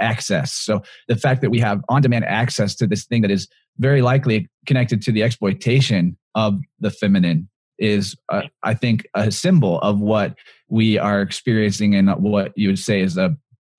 access. 0.00 0.52
So 0.52 0.82
the 1.08 1.16
fact 1.16 1.40
that 1.42 1.50
we 1.50 1.60
have 1.60 1.82
on 1.88 2.02
demand 2.02 2.24
access 2.24 2.74
to 2.76 2.86
this 2.86 3.04
thing 3.04 3.22
that 3.22 3.30
is 3.30 3.48
very 3.78 4.02
likely 4.02 4.48
connected 4.66 5.02
to 5.02 5.12
the 5.12 5.22
exploitation 5.22 6.16
of 6.34 6.60
the 6.80 6.90
feminine 6.90 7.48
is, 7.78 8.16
uh, 8.28 8.42
I 8.62 8.74
think, 8.74 9.06
a 9.14 9.30
symbol 9.30 9.78
of 9.80 10.00
what 10.00 10.34
we 10.68 10.98
are 10.98 11.22
experiencing 11.22 11.94
and 11.94 12.10
what 12.22 12.52
you 12.56 12.68
would 12.68 12.78
say 12.78 13.00
is 13.00 13.16
a 13.16 13.36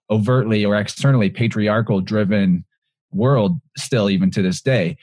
overtly 0.10 0.66
or 0.66 0.76
externally 0.76 1.30
patriarchal 1.30 2.02
driven 2.02 2.66
world 3.12 3.60
still 3.78 4.10
even 4.10 4.32
to 4.32 4.42
this 4.42 4.62
day 4.62 4.98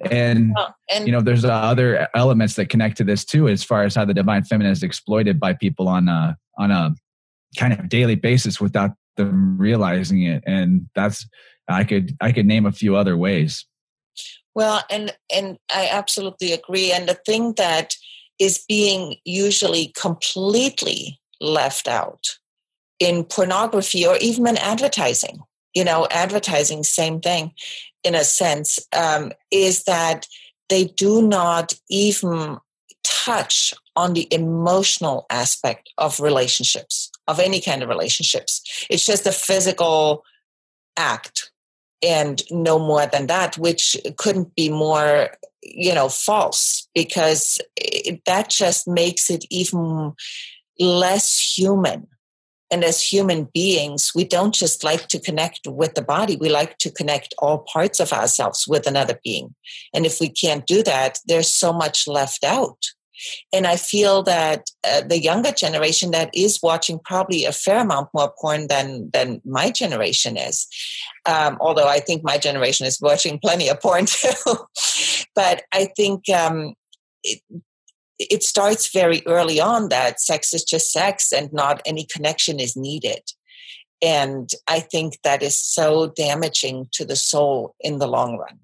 and, 0.00 0.54
oh, 0.56 0.68
and 0.90 1.06
you 1.06 1.12
know 1.12 1.20
there's 1.20 1.44
uh, 1.44 1.52
other 1.52 2.08
elements 2.14 2.54
that 2.54 2.68
connect 2.68 2.96
to 2.98 3.04
this 3.04 3.24
too 3.24 3.48
as 3.48 3.64
far 3.64 3.82
as 3.82 3.94
how 3.94 4.04
the 4.04 4.14
divine 4.14 4.44
feminine 4.44 4.72
is 4.72 4.82
exploited 4.82 5.40
by 5.40 5.52
people 5.52 5.88
on 5.88 6.08
a 6.08 6.36
on 6.58 6.70
a 6.70 6.94
kind 7.56 7.72
of 7.72 7.88
daily 7.88 8.14
basis 8.14 8.60
without 8.60 8.92
them 9.16 9.58
realizing 9.58 10.22
it. 10.22 10.42
And 10.46 10.88
that's 10.94 11.26
i 11.70 11.84
could 11.84 12.16
i 12.20 12.32
could 12.32 12.46
name 12.46 12.66
a 12.66 12.72
few 12.72 12.96
other 12.96 13.16
ways. 13.16 13.66
Well 14.54 14.82
and 14.90 15.16
and 15.34 15.58
i 15.72 15.88
absolutely 15.90 16.52
agree. 16.52 16.92
And 16.92 17.08
the 17.08 17.18
thing 17.26 17.54
that 17.54 17.94
is 18.38 18.64
being 18.68 19.16
usually 19.24 19.92
completely 19.96 21.20
left 21.40 21.88
out 21.88 22.38
in 23.00 23.24
pornography 23.24 24.06
or 24.06 24.16
even 24.16 24.46
in 24.46 24.58
advertising 24.58 25.40
you 25.74 25.84
know 25.84 26.06
advertising 26.10 26.82
same 26.82 27.20
thing 27.20 27.52
in 28.02 28.14
a 28.14 28.24
sense 28.24 28.78
um, 28.96 29.32
is 29.50 29.84
that 29.84 30.26
they 30.68 30.84
do 30.84 31.22
not 31.22 31.72
even 31.88 32.58
touch 33.04 33.74
on 33.96 34.12
the 34.12 34.28
emotional 34.32 35.26
aspect 35.30 35.90
of 35.98 36.20
relationships, 36.20 37.10
of 37.28 37.38
any 37.38 37.60
kind 37.60 37.82
of 37.82 37.88
relationships. 37.88 38.86
It's 38.90 39.06
just 39.06 39.26
a 39.26 39.32
physical 39.32 40.24
act 40.96 41.52
and 42.02 42.42
no 42.50 42.78
more 42.78 43.06
than 43.06 43.26
that, 43.26 43.58
which 43.58 43.96
couldn't 44.16 44.54
be 44.54 44.68
more, 44.68 45.30
you 45.62 45.94
know, 45.94 46.08
false 46.08 46.88
because 46.94 47.58
it, 47.76 48.20
that 48.24 48.50
just 48.50 48.88
makes 48.88 49.30
it 49.30 49.44
even 49.50 50.12
less 50.78 51.38
human. 51.56 52.06
And 52.70 52.84
as 52.84 53.02
human 53.02 53.48
beings, 53.54 54.12
we 54.14 54.24
don't 54.24 54.54
just 54.54 54.84
like 54.84 55.08
to 55.08 55.18
connect 55.18 55.66
with 55.66 55.94
the 55.94 56.02
body, 56.02 56.36
we 56.36 56.50
like 56.50 56.78
to 56.78 56.90
connect 56.90 57.34
all 57.38 57.58
parts 57.58 57.98
of 57.98 58.12
ourselves 58.12 58.66
with 58.68 58.86
another 58.86 59.18
being. 59.24 59.54
And 59.94 60.04
if 60.04 60.20
we 60.20 60.28
can't 60.28 60.66
do 60.66 60.82
that, 60.82 61.18
there's 61.26 61.52
so 61.52 61.72
much 61.72 62.06
left 62.06 62.44
out. 62.44 62.90
And 63.52 63.66
I 63.66 63.76
feel 63.76 64.22
that 64.24 64.70
uh, 64.86 65.02
the 65.02 65.18
younger 65.18 65.52
generation 65.52 66.10
that 66.12 66.30
is 66.34 66.60
watching 66.62 66.98
probably 67.04 67.44
a 67.44 67.52
fair 67.52 67.80
amount 67.80 68.08
more 68.14 68.32
porn 68.40 68.68
than 68.68 69.10
than 69.12 69.40
my 69.44 69.70
generation 69.70 70.36
is. 70.36 70.66
Um, 71.26 71.58
although 71.60 71.88
I 71.88 72.00
think 72.00 72.22
my 72.22 72.38
generation 72.38 72.86
is 72.86 73.00
watching 73.00 73.38
plenty 73.38 73.68
of 73.68 73.80
porn 73.80 74.06
too. 74.06 74.34
but 75.34 75.62
I 75.72 75.88
think 75.96 76.28
um, 76.28 76.74
it, 77.22 77.40
it 78.18 78.42
starts 78.42 78.92
very 78.92 79.22
early 79.26 79.60
on 79.60 79.88
that 79.88 80.20
sex 80.20 80.52
is 80.52 80.64
just 80.64 80.92
sex 80.92 81.32
and 81.32 81.52
not 81.52 81.80
any 81.86 82.04
connection 82.04 82.58
is 82.58 82.76
needed. 82.76 83.22
And 84.00 84.50
I 84.68 84.80
think 84.80 85.18
that 85.24 85.42
is 85.42 85.60
so 85.60 86.12
damaging 86.14 86.88
to 86.92 87.04
the 87.04 87.16
soul 87.16 87.74
in 87.80 87.98
the 87.98 88.06
long 88.06 88.38
run. 88.38 88.60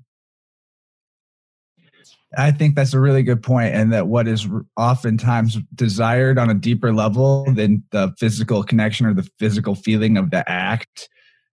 I 2.36 2.50
think 2.50 2.74
that's 2.74 2.94
a 2.94 3.00
really 3.00 3.22
good 3.22 3.42
point, 3.42 3.74
and 3.74 3.92
that 3.92 4.08
what 4.08 4.28
is 4.28 4.48
oftentimes 4.76 5.58
desired 5.74 6.38
on 6.38 6.50
a 6.50 6.54
deeper 6.54 6.92
level 6.92 7.44
than 7.52 7.82
the 7.90 8.14
physical 8.18 8.62
connection 8.62 9.06
or 9.06 9.14
the 9.14 9.28
physical 9.38 9.74
feeling 9.74 10.16
of 10.16 10.30
the 10.30 10.48
act 10.50 11.08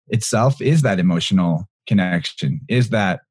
itself 0.08 0.62
is 0.62 0.82
that 0.82 1.00
emotional 1.00 1.70
connection, 1.88 2.62
is 2.68 2.90
that 2.90 3.22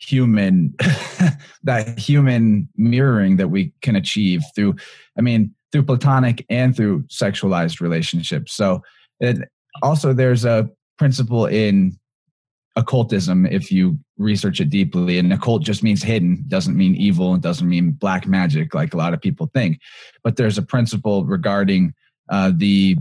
human 0.00 0.74
that 1.62 1.98
human 1.98 2.68
mirroring 2.76 3.36
that 3.36 3.48
we 3.48 3.72
can 3.80 3.96
achieve 3.96 4.42
through 4.54 4.74
i 5.16 5.22
mean 5.22 5.54
through 5.74 5.82
platonic 5.82 6.46
and 6.48 6.76
through 6.76 7.02
sexualized 7.08 7.80
relationships. 7.80 8.54
So 8.54 8.80
it, 9.18 9.38
also 9.82 10.12
there's 10.12 10.44
a 10.44 10.70
principle 10.98 11.46
in 11.46 11.98
occultism 12.76 13.46
if 13.46 13.70
you 13.70 13.98
research 14.18 14.60
it 14.60 14.70
deeply 14.70 15.18
and 15.18 15.32
occult 15.32 15.62
just 15.62 15.82
means 15.82 16.02
hidden 16.02 16.44
doesn't 16.48 16.76
mean 16.76 16.96
evil 16.96 17.34
it 17.34 17.40
doesn't 17.40 17.68
mean 17.68 17.92
black 17.92 18.26
magic 18.26 18.74
like 18.74 18.94
a 18.94 18.96
lot 18.96 19.14
of 19.14 19.20
people 19.20 19.50
think. 19.54 19.78
But 20.22 20.36
there's 20.36 20.58
a 20.58 20.62
principle 20.62 21.24
regarding 21.24 21.94
uh, 22.28 22.52
the 22.54 22.96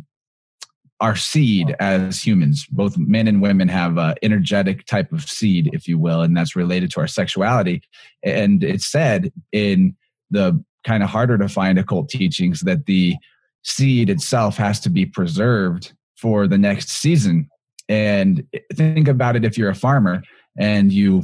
our 1.00 1.16
seed 1.16 1.76
as 1.80 2.22
humans. 2.22 2.66
Both 2.68 2.98
men 2.98 3.28
and 3.28 3.42
women 3.42 3.68
have 3.68 3.98
a 3.98 4.16
energetic 4.22 4.86
type 4.86 5.12
of 5.12 5.24
seed 5.24 5.70
if 5.74 5.88
you 5.88 5.98
will 5.98 6.22
and 6.22 6.38
that's 6.38 6.56
related 6.56 6.92
to 6.92 7.02
our 7.02 7.08
sexuality. 7.08 7.82
And 8.24 8.64
it's 8.64 8.90
said 8.90 9.34
in 9.52 9.96
the 10.32 10.64
kind 10.86 11.04
of 11.04 11.10
harder 11.10 11.38
to 11.38 11.50
find 11.50 11.80
occult 11.80 12.10
teachings 12.10 12.62
that 12.62 12.86
the 12.86 13.16
seed 13.64 14.10
itself 14.10 14.58
has 14.58 14.80
to 14.82 14.90
be 14.90 15.06
preserved 15.06 15.94
for 16.16 16.48
the 16.48 16.58
next 16.58 16.90
season 16.90 17.50
and 17.90 18.46
think 18.74 19.08
about 19.08 19.36
it 19.36 19.46
if 19.46 19.58
you're 19.58 19.70
a 19.70 19.76
farmer 19.76 20.24
and 20.58 20.92
you 20.92 21.24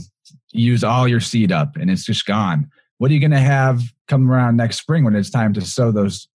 use 0.51 0.83
all 0.83 1.07
your 1.07 1.19
seed 1.19 1.51
up 1.51 1.75
and 1.75 1.89
it's 1.89 2.05
just 2.05 2.25
gone. 2.25 2.69
What 2.97 3.11
are 3.11 3.13
you 3.13 3.19
going 3.19 3.31
to 3.31 3.39
have 3.39 3.81
come 4.07 4.29
around 4.29 4.57
next 4.57 4.79
spring 4.79 5.03
when 5.03 5.15
it's 5.15 5.29
time 5.29 5.53
to 5.53 5.61
sow 5.61 5.91
those 5.91 6.27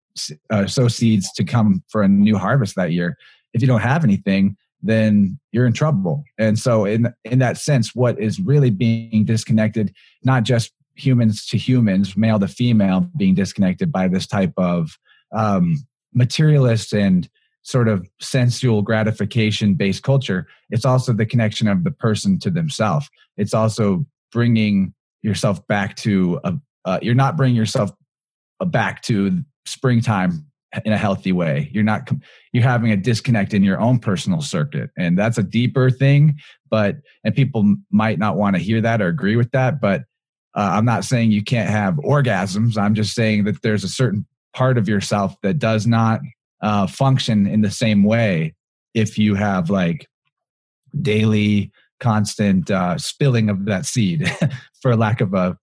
uh, 0.51 0.67
sow 0.67 0.89
seeds 0.89 1.31
to 1.33 1.45
come 1.45 1.83
for 1.89 2.03
a 2.03 2.09
new 2.09 2.39
harvest 2.39 2.77
that 2.77 2.93
year? 2.93 3.17
If 3.53 3.61
you 3.61 3.69
don't 3.69 3.81
have 3.81 4.05
anything, 4.05 4.57
then 4.83 5.39
you're 5.53 5.67
in 5.67 5.73
trouble. 5.73 6.25
And 6.39 6.59
so, 6.59 6.85
in 6.85 7.13
in 7.25 7.39
that 7.41 7.59
sense, 7.59 7.95
what 7.95 8.21
is 8.21 8.39
really 8.39 8.71
being 8.71 9.25
disconnected, 9.25 9.95
not 10.23 10.45
just 10.45 10.73
humans 10.95 11.47
to 11.47 11.59
humans, 11.59 12.17
male 12.17 12.39
to 12.39 12.49
female, 12.49 13.09
being 13.17 13.35
disconnected 13.35 13.91
by 13.91 14.09
this 14.09 14.27
type 14.27 14.53
of 14.57 14.97
um, 15.35 15.85
materialist 16.13 16.93
and 16.93 17.29
sort 17.65 17.89
of 17.89 18.09
sensual 18.21 18.83
gratification 18.83 19.75
based 19.75 20.03
culture 20.03 20.47
it's 20.71 20.85
also 20.85 21.13
the 21.13 21.27
connection 21.27 21.67
of 21.67 21.83
the 21.85 21.91
person 21.91 22.39
to 22.39 22.51
themselves 22.51 23.09
it's 23.37 23.55
also 23.55 24.07
bringing 24.33 24.95
yourself 25.23 25.67
back 25.67 25.97
to 25.97 26.39
a, 26.45 26.55
uh, 26.85 26.99
you're 27.03 27.15
not 27.15 27.37
bringing 27.37 27.57
yourself 27.57 27.91
back 28.67 29.03
to 29.03 29.43
springtime 29.67 30.47
in 30.85 30.93
a 30.93 30.99
healthy 30.99 31.33
way. 31.33 31.71
You're 31.73 31.85
not 31.85 32.11
you're 32.53 32.63
having 32.63 32.91
a 32.91 32.97
disconnect 32.97 33.55
in 33.55 33.63
your 33.63 33.81
own 33.81 33.99
personal 33.99 34.41
circuit 34.41 34.91
and 34.97 35.19
that's 35.19 35.39
a 35.39 35.43
deeper 35.43 35.91
thing 35.91 36.39
but 36.71 36.97
and 37.23 37.35
people 37.35 37.77
might 37.91 38.19
not 38.19 38.37
want 38.37 38.57
to 38.57 38.63
hear 38.63 38.81
that 38.81 39.01
or 39.01 39.09
agree 39.09 39.37
with 39.37 39.51
that 39.53 39.81
but 39.81 40.03
uh, 40.55 40.71
i'm 40.73 40.85
not 40.85 41.05
saying 41.05 41.31
you 41.31 41.43
can't 41.43 41.71
have 41.71 41.95
orgasms. 41.97 42.77
I'm 42.77 42.95
just 42.95 43.15
saying 43.15 43.45
that 43.45 43.63
there's 43.63 43.85
a 43.85 43.89
certain 43.89 44.27
part 44.53 44.79
of 44.79 44.89
yourself 44.89 45.37
that 45.43 45.59
does 45.59 45.87
not 45.87 46.21
uh, 46.65 46.87
function 46.87 47.47
in 47.47 47.61
the 47.61 47.71
same 47.71 48.03
way 48.03 48.55
if 48.95 49.19
you 49.19 49.35
have 49.35 49.69
like 49.69 50.09
daily 51.03 51.71
constant 52.01 52.71
uh, 52.71 52.97
spilling 52.97 53.51
of 53.51 53.67
that 53.67 53.85
seed 53.85 54.33
for 54.83 54.97
lack 54.97 55.21
of 55.21 55.35
a, 55.35 55.59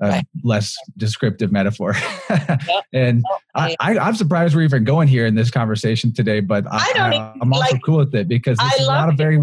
a 0.00 0.08
right. 0.08 0.26
less 0.42 0.74
descriptive 0.96 1.52
metaphor. 1.52 1.94
Yep. 2.32 2.84
and 2.94 3.24
I, 3.54 3.76
I, 3.78 4.08
am 4.08 4.14
surprised 4.14 4.56
we're 4.56 4.62
even 4.62 4.84
going 4.84 5.06
here 5.06 5.26
in 5.26 5.34
this 5.34 5.50
conversation 5.50 6.14
today 6.14 6.40
but 6.40 6.64
I, 6.70 6.92
I 6.96 7.34
am 7.42 7.52
also 7.52 7.72
like, 7.72 7.82
cool 7.84 7.98
with 7.98 8.14
it 8.14 8.26
because 8.26 8.56
this 8.56 8.80
is 8.80 8.88
not 8.88 9.10
a 9.10 9.12
very 9.12 9.36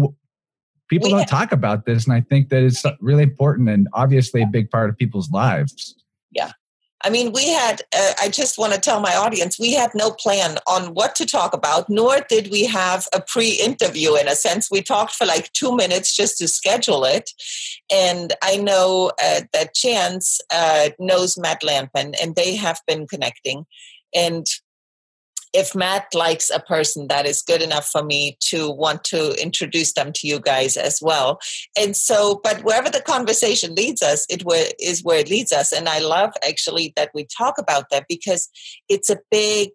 people 0.88 1.06
we 1.06 1.10
don't 1.10 1.20
have, 1.20 1.28
talk 1.28 1.52
about 1.52 1.86
this 1.86 2.06
and 2.06 2.14
i 2.14 2.20
think 2.20 2.48
that 2.48 2.64
it's 2.64 2.84
really 2.98 3.22
important 3.22 3.68
and 3.68 3.86
obviously 3.92 4.42
a 4.42 4.46
big 4.46 4.70
part 4.70 4.90
of 4.90 4.98
people's 4.98 5.30
lives. 5.30 5.94
Yeah 6.32 6.50
I 7.02 7.10
mean, 7.10 7.32
we 7.32 7.48
had, 7.48 7.82
uh, 7.96 8.12
I 8.20 8.28
just 8.28 8.58
want 8.58 8.74
to 8.74 8.80
tell 8.80 9.00
my 9.00 9.14
audience, 9.14 9.58
we 9.58 9.72
had 9.72 9.90
no 9.94 10.10
plan 10.10 10.58
on 10.66 10.92
what 10.94 11.14
to 11.16 11.26
talk 11.26 11.54
about, 11.54 11.88
nor 11.88 12.20
did 12.28 12.50
we 12.50 12.66
have 12.66 13.08
a 13.14 13.22
pre 13.22 13.52
interview 13.52 14.16
in 14.16 14.28
a 14.28 14.34
sense. 14.34 14.70
We 14.70 14.82
talked 14.82 15.14
for 15.14 15.26
like 15.26 15.52
two 15.52 15.74
minutes 15.74 16.14
just 16.14 16.36
to 16.38 16.48
schedule 16.48 17.04
it. 17.04 17.30
And 17.90 18.34
I 18.42 18.56
know 18.56 19.12
uh, 19.22 19.42
that 19.52 19.74
Chance 19.74 20.40
uh, 20.50 20.90
knows 20.98 21.38
Matt 21.38 21.62
Landman, 21.62 22.14
and 22.22 22.36
they 22.36 22.54
have 22.56 22.80
been 22.86 23.06
connecting. 23.06 23.64
And 24.14 24.46
if 25.52 25.74
Matt 25.74 26.14
likes 26.14 26.50
a 26.50 26.60
person, 26.60 27.08
that 27.08 27.26
is 27.26 27.42
good 27.42 27.62
enough 27.62 27.88
for 27.88 28.02
me 28.02 28.36
to 28.40 28.70
want 28.70 29.04
to 29.04 29.32
introduce 29.42 29.92
them 29.92 30.12
to 30.14 30.26
you 30.26 30.38
guys 30.38 30.76
as 30.76 31.00
well. 31.02 31.40
And 31.78 31.96
so, 31.96 32.40
but 32.44 32.62
wherever 32.62 32.88
the 32.88 33.02
conversation 33.02 33.74
leads 33.74 34.02
us, 34.02 34.26
it 34.30 34.42
is 34.78 35.02
where 35.02 35.18
it 35.18 35.30
leads 35.30 35.52
us. 35.52 35.72
And 35.72 35.88
I 35.88 35.98
love 35.98 36.32
actually 36.46 36.92
that 36.96 37.10
we 37.14 37.26
talk 37.36 37.58
about 37.58 37.90
that 37.90 38.06
because 38.08 38.48
it's 38.88 39.10
a 39.10 39.20
big, 39.30 39.70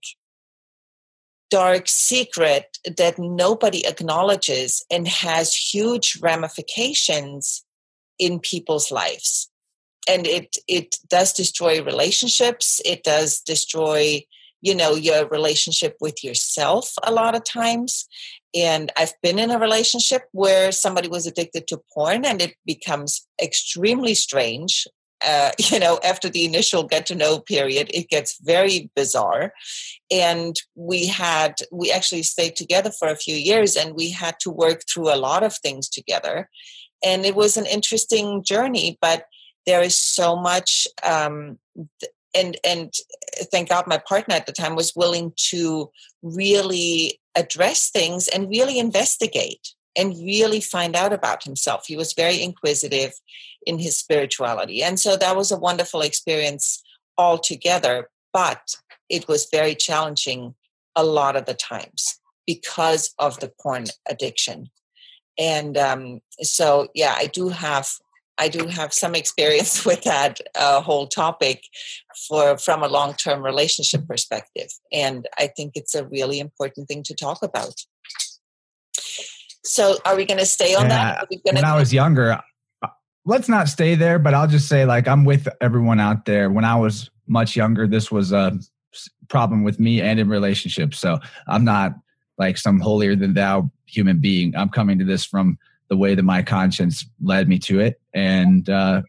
dark 1.50 1.88
secret 1.88 2.78
that 2.98 3.20
nobody 3.20 3.86
acknowledges 3.86 4.84
and 4.90 5.08
has 5.08 5.54
huge 5.54 6.18
ramifications 6.22 7.64
in 8.18 8.40
people's 8.40 8.92
lives 8.92 9.52
and 10.08 10.26
it 10.26 10.58
it 10.68 10.98
does 11.10 11.34
destroy 11.34 11.84
relationships 11.84 12.82
it 12.86 13.04
does 13.04 13.42
destroy 13.42 14.24
you 14.66 14.74
know 14.74 14.96
your 14.96 15.28
relationship 15.28 15.96
with 16.02 16.24
yourself 16.24 16.92
a 17.04 17.12
lot 17.12 17.36
of 17.36 17.44
times. 17.44 18.08
And 18.54 18.92
i've 18.98 19.14
been 19.22 19.38
in 19.38 19.52
a 19.52 19.60
relationship 19.60 20.24
where 20.32 20.72
somebody 20.72 21.10
was 21.10 21.28
addicted 21.28 21.68
to 21.68 21.82
porn 21.94 22.26
and 22.26 22.42
it 22.42 22.56
becomes 22.66 23.28
extremely 23.42 24.16
strange 24.16 24.88
uh, 25.26 25.52
you 25.70 25.80
know 25.80 26.00
after 26.04 26.30
the 26.30 26.46
initial 26.46 26.84
get 26.84 27.06
to 27.08 27.16
know 27.16 27.40
period 27.40 27.90
it 27.94 28.10
gets 28.10 28.40
very 28.42 28.90
bizarre. 28.96 29.54
And 30.12 30.56
we 30.76 31.08
had 31.08 31.54
we 31.72 31.92
actually 31.92 32.24
stayed 32.24 32.56
together 32.56 32.92
for 32.92 33.08
a 33.10 33.22
few 33.26 33.36
years 33.36 33.76
and 33.76 33.96
we 33.96 34.12
had 34.12 34.36
to 34.42 34.50
work 34.50 34.82
through 34.90 35.14
a 35.14 35.24
lot 35.28 35.44
of 35.44 35.54
things 35.58 35.90
together. 35.90 36.50
And 37.04 37.26
it 37.26 37.36
was 37.36 37.58
an 37.58 37.66
interesting 37.66 38.44
journey 38.44 38.98
but 39.02 39.26
there 39.66 39.82
is 39.82 39.98
so 39.98 40.36
much 40.36 40.88
um, 41.04 41.58
and 42.36 42.58
and 42.64 42.94
thank 43.52 43.70
god 43.70 43.88
my 43.88 43.98
partner 43.98 44.36
at 44.36 44.46
the 44.46 44.52
time 44.52 44.76
was 44.76 44.94
willing 44.96 45.32
to 45.36 45.90
really 46.22 47.20
address 47.36 47.90
things 47.90 48.28
and 48.28 48.50
really 48.50 48.80
investigate 48.80 49.74
and 49.98 50.14
really 50.26 50.60
find 50.60 50.94
out 50.96 51.14
about 51.14 51.44
himself. 51.44 51.86
He 51.88 51.96
was 51.96 52.14
very 52.14 52.42
inquisitive 52.42 53.14
in 53.66 53.80
his 53.80 53.98
spirituality. 53.98 54.84
And 54.84 55.00
so 55.00 55.16
that 55.16 55.38
was 55.38 55.52
a 55.52 55.58
wonderful 55.58 56.02
experience 56.02 56.84
altogether 57.18 58.10
but 58.36 58.76
it 59.08 59.30
was 59.30 59.48
very 59.50 59.74
challenging 59.74 60.56
a 60.94 61.06
lot 61.06 61.38
of 61.38 61.46
the 61.46 61.54
times 61.54 62.20
because 62.46 63.14
of 63.18 63.40
the 63.40 63.50
porn 63.62 63.86
addiction. 64.10 64.70
And 65.38 65.78
um, 65.78 66.20
so 66.42 66.90
yeah 66.94 67.16
i 67.18 67.28
do 67.28 67.50
have 67.50 67.90
I 68.38 68.50
do 68.50 68.68
have 68.68 68.94
some 68.94 69.16
experience 69.16 69.86
with 69.86 70.04
that 70.04 70.40
uh, 70.56 70.82
whole 70.82 71.08
topic 71.08 71.64
for 72.28 72.58
from 72.58 72.84
a 72.84 72.88
long 72.88 73.14
term 73.14 73.44
relationship 73.44 74.08
perspective, 74.08 74.70
and 74.92 75.28
I 75.38 75.48
think 75.48 75.74
it's 75.76 75.96
a 75.96 76.06
really 76.06 76.40
important 76.40 76.88
thing 76.88 77.04
to 77.04 77.16
talk 77.16 77.44
about. 77.44 77.76
So, 79.64 79.98
are 80.06 80.16
we 80.16 80.26
going 80.26 80.40
to 80.40 80.46
stay 80.46 80.76
on 80.76 80.90
yeah, 80.90 81.26
that? 81.30 81.40
when 81.44 81.66
I 81.66 81.78
was 81.78 81.92
younger, 81.92 82.40
uh, 82.84 82.88
let's 83.26 83.50
not 83.50 83.68
stay 83.68 83.96
there, 83.96 84.20
but 84.20 84.36
I'll 84.36 84.48
just 84.48 84.68
say, 84.68 84.86
like, 84.86 85.08
I'm 85.08 85.26
with 85.26 85.48
everyone 85.60 86.00
out 86.00 86.26
there. 86.26 86.52
When 86.52 86.64
I 86.64 86.76
was 86.76 87.10
much 87.28 87.56
younger, 87.56 87.88
this 87.88 88.12
was 88.12 88.32
a 88.32 88.58
problem 89.28 89.64
with 89.64 89.80
me 89.80 90.02
and 90.02 90.20
in 90.20 90.30
relationships. 90.30 91.00
So, 91.00 91.20
I'm 91.48 91.66
not 91.66 91.96
like 92.38 92.58
some 92.58 92.80
holier 92.80 93.16
than 93.16 93.34
thou 93.34 93.72
human 93.88 94.20
being. 94.20 94.56
I'm 94.56 94.70
coming 94.70 95.00
to 95.00 95.06
this 95.06 95.26
from 95.26 95.58
the 95.96 96.00
way 96.00 96.14
that 96.14 96.24
my 96.24 96.44
conscience 96.44 97.06
led 97.22 97.48
me 97.48 97.58
to 97.58 97.80
it. 97.80 98.02
And 98.14 98.70
uh, 98.70 99.02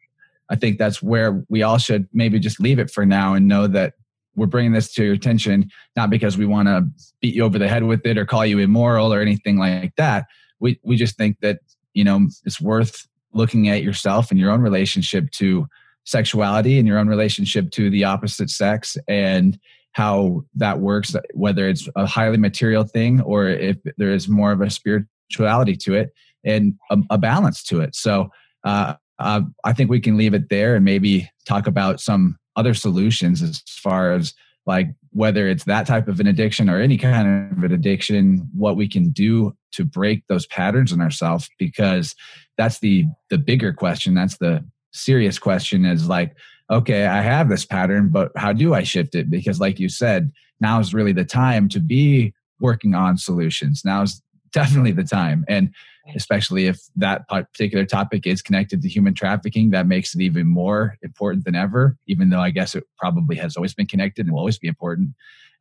I 0.48 0.54
think 0.54 0.78
that's 0.78 1.02
where 1.02 1.44
we 1.48 1.64
all 1.64 1.78
should 1.78 2.08
maybe 2.12 2.38
just 2.38 2.60
leave 2.60 2.78
it 2.78 2.92
for 2.92 3.04
now 3.04 3.34
and 3.34 3.48
know 3.48 3.66
that 3.66 3.94
we're 4.36 4.46
bringing 4.46 4.72
this 4.72 4.92
to 4.94 5.04
your 5.04 5.14
attention, 5.14 5.68
not 5.96 6.10
because 6.10 6.38
we 6.38 6.46
want 6.46 6.68
to 6.68 6.86
beat 7.20 7.34
you 7.34 7.42
over 7.42 7.58
the 7.58 7.66
head 7.66 7.82
with 7.82 8.06
it 8.06 8.16
or 8.16 8.24
call 8.24 8.46
you 8.46 8.60
immoral 8.60 9.12
or 9.12 9.20
anything 9.20 9.58
like 9.58 9.96
that. 9.96 10.26
We, 10.60 10.78
we 10.84 10.94
just 10.94 11.16
think 11.16 11.40
that, 11.40 11.58
you 11.92 12.04
know, 12.04 12.28
it's 12.44 12.60
worth 12.60 13.08
looking 13.32 13.68
at 13.68 13.82
yourself 13.82 14.30
and 14.30 14.38
your 14.38 14.52
own 14.52 14.60
relationship 14.60 15.30
to 15.32 15.66
sexuality 16.04 16.78
and 16.78 16.86
your 16.86 16.98
own 16.98 17.08
relationship 17.08 17.72
to 17.72 17.90
the 17.90 18.04
opposite 18.04 18.50
sex 18.50 18.96
and 19.08 19.58
how 19.92 20.44
that 20.54 20.78
works, 20.78 21.16
whether 21.34 21.68
it's 21.68 21.88
a 21.96 22.06
highly 22.06 22.36
material 22.36 22.84
thing 22.84 23.20
or 23.22 23.48
if 23.48 23.76
there 23.96 24.12
is 24.12 24.28
more 24.28 24.52
of 24.52 24.60
a 24.60 24.70
spirituality 24.70 25.74
to 25.74 25.94
it 25.94 26.10
and 26.44 26.74
a, 26.90 26.98
a 27.10 27.18
balance 27.18 27.62
to 27.64 27.80
it. 27.80 27.94
So 27.94 28.30
uh, 28.64 28.94
I 29.18 29.72
think 29.72 29.90
we 29.90 30.00
can 30.00 30.16
leave 30.16 30.34
it 30.34 30.48
there 30.48 30.74
and 30.74 30.84
maybe 30.84 31.30
talk 31.46 31.66
about 31.66 32.00
some 32.00 32.36
other 32.56 32.74
solutions 32.74 33.42
as 33.42 33.62
far 33.66 34.12
as 34.12 34.34
like 34.66 34.88
whether 35.10 35.46
it's 35.46 35.64
that 35.64 35.86
type 35.86 36.08
of 36.08 36.20
an 36.20 36.26
addiction 36.26 36.68
or 36.68 36.80
any 36.80 36.98
kind 36.98 37.52
of 37.52 37.62
an 37.62 37.72
addiction 37.72 38.48
what 38.52 38.76
we 38.76 38.88
can 38.88 39.10
do 39.10 39.56
to 39.72 39.84
break 39.84 40.26
those 40.28 40.46
patterns 40.46 40.90
in 40.90 41.00
ourselves 41.00 41.48
because 41.58 42.14
that's 42.58 42.80
the 42.80 43.04
the 43.30 43.38
bigger 43.38 43.72
question 43.72 44.14
that's 44.14 44.38
the 44.38 44.64
serious 44.96 45.38
question 45.38 45.84
is 45.84 46.08
like, 46.08 46.36
okay, 46.70 47.06
I 47.06 47.20
have 47.22 47.48
this 47.48 47.64
pattern, 47.64 48.08
but 48.08 48.32
how 48.36 48.52
do 48.52 48.74
I 48.74 48.82
shift 48.82 49.14
it? 49.14 49.30
Because, 49.30 49.60
like 49.60 49.78
you 49.78 49.88
said, 49.88 50.32
now 50.60 50.80
is 50.80 50.94
really 50.94 51.12
the 51.12 51.24
time 51.24 51.68
to 51.68 51.80
be 51.80 52.34
working 52.58 52.94
on 52.94 53.18
solutions. 53.18 53.82
Now 53.84 54.02
is 54.02 54.22
definitely 54.52 54.92
the 54.92 55.04
time. 55.04 55.44
And 55.48 55.74
especially 56.14 56.66
if 56.66 56.78
that 56.96 57.28
particular 57.28 57.84
topic 57.84 58.26
is 58.26 58.42
connected 58.42 58.82
to 58.82 58.88
human 58.88 59.14
trafficking, 59.14 59.70
that 59.70 59.86
makes 59.86 60.14
it 60.14 60.20
even 60.20 60.46
more 60.46 60.96
important 61.02 61.44
than 61.44 61.54
ever, 61.54 61.96
even 62.06 62.30
though 62.30 62.40
I 62.40 62.50
guess 62.50 62.74
it 62.74 62.84
probably 62.98 63.36
has 63.36 63.56
always 63.56 63.74
been 63.74 63.86
connected 63.86 64.26
and 64.26 64.32
will 64.32 64.40
always 64.40 64.58
be 64.58 64.68
important. 64.68 65.10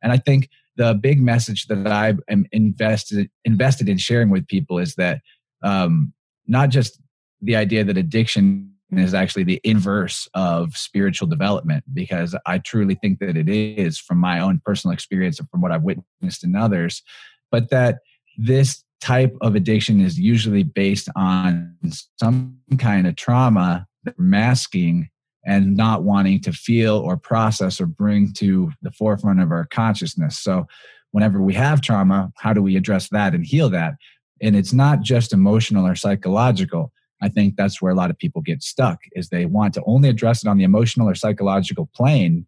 And 0.02 0.12
I 0.12 0.18
think 0.18 0.48
the 0.76 0.94
big 0.94 1.20
message 1.20 1.66
that 1.66 1.86
I 1.86 2.14
am 2.28 2.46
invested 2.52 3.30
invested 3.44 3.88
in 3.88 3.98
sharing 3.98 4.30
with 4.30 4.46
people 4.46 4.78
is 4.78 4.94
that 4.96 5.20
um, 5.62 6.12
not 6.46 6.68
just 6.68 7.00
the 7.40 7.56
idea 7.56 7.82
that 7.84 7.96
addiction 7.96 8.72
is 8.92 9.14
actually 9.14 9.42
the 9.42 9.60
inverse 9.64 10.28
of 10.34 10.76
spiritual 10.76 11.26
development, 11.26 11.82
because 11.92 12.36
I 12.46 12.58
truly 12.58 12.94
think 12.94 13.18
that 13.18 13.36
it 13.36 13.48
is 13.48 13.98
from 13.98 14.18
my 14.18 14.38
own 14.38 14.60
personal 14.64 14.94
experience 14.94 15.40
and 15.40 15.50
from 15.50 15.60
what 15.60 15.72
I've 15.72 15.82
witnessed 15.82 16.44
in 16.44 16.54
others, 16.54 17.02
but 17.50 17.70
that 17.70 17.98
this 18.36 18.84
type 19.00 19.36
of 19.40 19.54
addiction 19.54 20.00
is 20.00 20.18
usually 20.18 20.62
based 20.62 21.08
on 21.16 21.76
some 22.18 22.58
kind 22.78 23.06
of 23.06 23.16
trauma 23.16 23.86
masking 24.18 25.08
and 25.46 25.76
not 25.76 26.02
wanting 26.02 26.40
to 26.40 26.52
feel 26.52 26.96
or 26.96 27.16
process 27.16 27.80
or 27.80 27.86
bring 27.86 28.32
to 28.32 28.72
the 28.82 28.90
forefront 28.90 29.40
of 29.40 29.52
our 29.52 29.66
consciousness. 29.66 30.38
So, 30.38 30.66
whenever 31.12 31.40
we 31.40 31.54
have 31.54 31.80
trauma, 31.80 32.32
how 32.36 32.52
do 32.52 32.62
we 32.62 32.76
address 32.76 33.08
that 33.10 33.32
and 33.32 33.46
heal 33.46 33.70
that? 33.70 33.94
And 34.42 34.56
it's 34.56 34.72
not 34.72 35.00
just 35.00 35.32
emotional 35.32 35.86
or 35.86 35.94
psychological. 35.94 36.92
I 37.22 37.28
think 37.28 37.56
that's 37.56 37.80
where 37.80 37.92
a 37.92 37.94
lot 37.94 38.10
of 38.10 38.18
people 38.18 38.42
get 38.42 38.62
stuck 38.62 38.98
is 39.12 39.28
they 39.28 39.46
want 39.46 39.72
to 39.74 39.82
only 39.86 40.08
address 40.08 40.44
it 40.44 40.48
on 40.48 40.58
the 40.58 40.64
emotional 40.64 41.08
or 41.08 41.14
psychological 41.14 41.88
plane. 41.94 42.46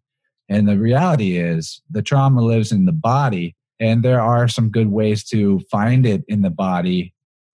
And 0.49 0.67
the 0.67 0.77
reality 0.77 1.37
is 1.37 1.81
the 1.89 2.03
trauma 2.03 2.41
lives 2.41 2.71
in 2.71 2.85
the 2.85 2.91
body 2.91 3.55
and 3.79 4.03
there 4.03 4.21
are 4.21 4.47
some 4.47 4.69
good 4.69 4.87
ways 4.87 5.23
to 5.25 5.59
find 5.71 6.05
it 6.05 6.23
in 6.27 6.41
the 6.41 6.49
body 6.49 7.13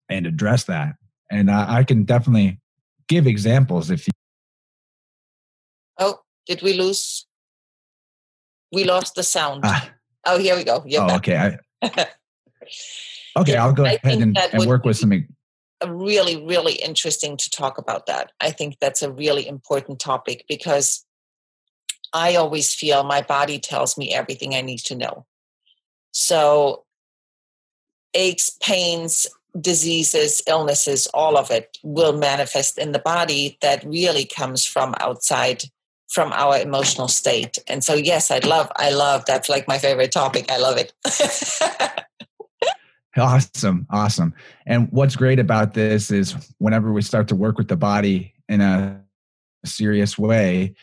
and 0.10 0.25
address 0.25 0.65
that. 0.65 0.96
And 1.32 1.51
I, 1.51 1.80
I 1.80 1.84
can 1.84 2.03
definitely 2.03 2.60
give 3.08 3.27
examples 3.27 3.92
if 3.92 4.08
you. 4.08 4.13
Oh, 6.00 6.20
did 6.46 6.62
we 6.62 6.74
lose? 6.74 7.25
We 8.72 8.84
lost 8.86 9.15
the 9.15 9.24
sound. 9.24 9.62
Ah. 9.65 9.92
Oh, 10.25 10.39
here 10.39 10.56
we 10.56 10.63
go. 10.63 10.84
You're 10.86 11.03
oh, 11.03 11.08
back. 11.08 11.18
okay. 11.18 11.58
I, 11.82 12.08
okay, 13.38 13.53
yeah, 13.53 13.63
I'll 13.63 13.74
go 13.74 13.86
I 13.86 14.00
ahead 14.03 14.22
and, 14.22 14.38
and 14.38 14.65
work 14.65 14.86
with 14.86 14.98
some. 14.98 15.27
Really, 15.86 16.42
really 16.46 16.74
interesting 16.75 17.36
to 17.36 17.50
talk 17.50 17.77
about 17.77 18.06
that. 18.06 18.32
I 18.39 18.51
think 18.51 18.77
that's 18.80 19.01
a 19.01 19.12
really 19.12 19.46
important 19.46 20.00
topic 20.00 20.46
because 20.48 21.06
I 22.13 22.36
always 22.36 22.74
feel 22.74 23.03
my 23.03 23.22
body 23.22 23.60
tells 23.60 23.98
me 23.98 24.13
everything 24.13 24.56
I 24.56 24.62
need 24.62 24.80
to 24.80 24.96
know. 24.96 25.25
So, 26.13 26.86
aches, 28.13 28.58
pains, 28.62 29.27
diseases, 29.60 30.41
illnesses, 30.48 31.08
all 31.13 31.38
of 31.38 31.51
it 31.51 31.77
will 31.84 32.13
manifest 32.13 32.77
in 32.77 32.91
the 32.91 33.00
body 33.00 33.58
that 33.62 33.84
really 33.84 34.25
comes 34.25 34.65
from 34.65 34.96
outside 35.00 35.63
from 36.10 36.32
our 36.34 36.58
emotional 36.60 37.08
state. 37.08 37.58
And 37.67 37.84
so 37.84 37.96
yes, 37.96 38.29
I 38.29 38.39
love 38.39 38.72
I 38.75 38.91
love 38.91 39.25
that's 39.25 39.50
like 39.50 39.67
my 39.67 39.79
favorite 39.79 40.12
topic. 40.12 40.51
I 40.51 40.58
love 40.58 40.77
it. 40.77 40.93
awesome. 43.17 43.88
Awesome. 43.89 44.34
And 44.65 44.88
what's 44.91 45.15
great 45.15 45.39
about 45.39 45.74
this 45.74 46.12
is 46.12 46.36
whenever 46.60 46.91
we 46.91 47.01
start 47.01 47.27
to 47.29 47.36
work 47.36 47.58
with 47.58 47.67
the 47.67 47.75
body 47.75 48.34
in 48.48 48.62
a 48.62 49.01
serious 49.65 50.17
way, 50.17 50.75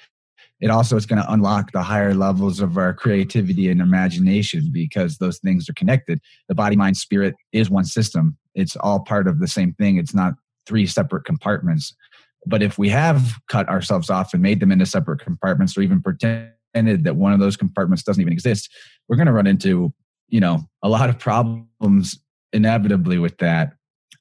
it 0.61 0.71
also 0.71 0.97
is 0.97 1.07
going 1.07 1.23
to 1.23 1.33
unlock 1.33 1.73
the 1.73 1.83
higher 1.83 2.15
levels 2.15 2.61
of 2.61 2.77
our 2.77 2.93
creativity 2.93 3.71
and 3.71 3.81
imagination 3.81 4.71
because 4.73 5.19
those 5.19 5.39
things 5.39 5.69
are 5.69 5.75
connected. 5.75 6.21
The 6.49 6.55
body, 6.55 6.77
mind, 6.77 6.97
spirit 6.97 7.35
is 7.53 7.71
one 7.71 7.85
system. 7.85 8.37
It's 8.55 8.77
all 8.77 9.01
part 9.01 9.27
of 9.27 9.41
the 9.41 9.49
same 9.49 9.73
thing. 9.75 9.97
It's 9.97 10.15
not 10.15 10.35
three 10.67 10.87
separate 10.87 11.25
compartments. 11.25 11.95
But 12.47 12.63
if 12.63 12.79
we 12.79 12.89
have 12.91 13.39
cut 13.49 13.69
ourselves 13.69 14.11
off 14.11 14.35
and 14.35 14.43
made 14.43 14.61
them 14.61 14.73
into 14.73 14.87
separate 14.87 15.21
compartments 15.21 15.77
or 15.77 15.83
even 15.83 16.03
pretended 16.03 17.05
that 17.05 17.17
one 17.17 17.33
of 17.33 17.41
those 17.41 17.57
compartments 17.57 18.03
doesn't 18.03 18.21
even 18.21 18.33
exist, 18.33 18.71
we're 19.09 19.17
going 19.17 19.27
to 19.27 19.33
run 19.33 19.47
into, 19.47 19.93
you 20.29 20.41
know, 20.41 20.61
a 20.83 20.89
lot 20.89 21.09
of 21.09 21.19
problems 21.19 22.19
inevitably 22.53 23.19
with 23.19 23.39
that. 23.39 23.73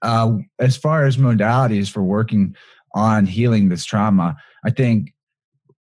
Uh, 0.01 0.37
as 0.59 0.77
far 0.77 1.05
as 1.05 1.17
modalities 1.17 1.89
for 1.89 2.03
working 2.03 2.55
on 2.93 3.25
healing 3.25 3.69
this 3.69 3.83
trauma, 3.83 4.37
I 4.65 4.69
think 4.69 5.13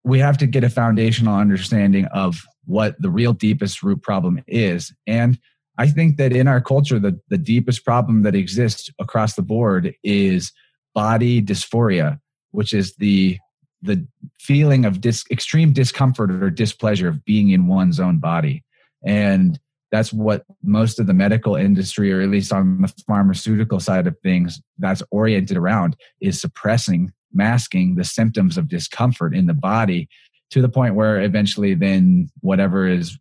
we 0.09 0.18
have 0.18 0.38
to 0.38 0.47
get 0.47 0.64
a 0.64 0.71
foundational 0.71 1.37
understanding 1.37 2.07
of 2.07 2.42
what 2.64 3.01
the 3.01 3.11
real 3.11 3.35
deepest 3.35 3.83
root 3.83 4.03
problem 4.03 4.42
is. 4.47 4.92
And 5.07 5.38
I 5.77 5.87
think 5.87 6.16
that 6.16 6.33
in 6.33 6.49
our 6.49 6.61
culture, 6.62 6.99
the, 6.99 7.21
the 7.29 7.38
deepest 7.38 7.85
problem 7.85 8.23
that 8.23 8.35
exists 8.35 8.90
across 8.99 9.35
the 9.35 9.42
board 9.42 9.94
is 10.03 10.51
body 10.94 11.42
dysphoria, 11.42 12.18
which 12.53 12.73
is 12.73 12.97
the 12.97 13.38
the 13.81 14.05
feeling 14.40 14.85
of 14.85 15.01
dis, 15.01 15.25
extreme 15.31 15.73
discomfort 15.73 16.33
or 16.33 16.51
displeasure 16.51 17.07
of 17.07 17.25
being 17.25 17.51
in 17.51 17.68
one's 17.68 18.01
own 18.01 18.18
body. 18.18 18.64
And 19.05 19.57
that's 19.92 20.12
what 20.12 20.44
most 20.64 20.99
of 20.99 21.07
the 21.07 21.14
medical 21.14 21.55
industry, 21.55 22.12
or 22.12 22.21
at 22.21 22.29
least 22.29 22.53
on 22.53 22.83
the 22.83 22.92
pharmaceutical 23.07 23.79
side 23.79 24.09
of 24.09 24.16
things, 24.25 24.61
that's 24.79 25.03
oriented 25.12 25.57
around 25.57 25.97
is 26.21 26.40
suppressing 26.40 27.12
masking 27.33 27.95
the 27.95 28.05
symptoms 28.05 28.57
of 28.57 28.69
discomfort 28.69 29.35
in 29.35 29.47
the 29.47 29.55
body 29.55 30.09
to 30.51 30.62
the 30.62 30.69
point 30.69 30.95
where 30.95 31.21
eventually 31.21 31.75
then 31.75 32.29
whatever 32.41 32.87
is 32.87 33.19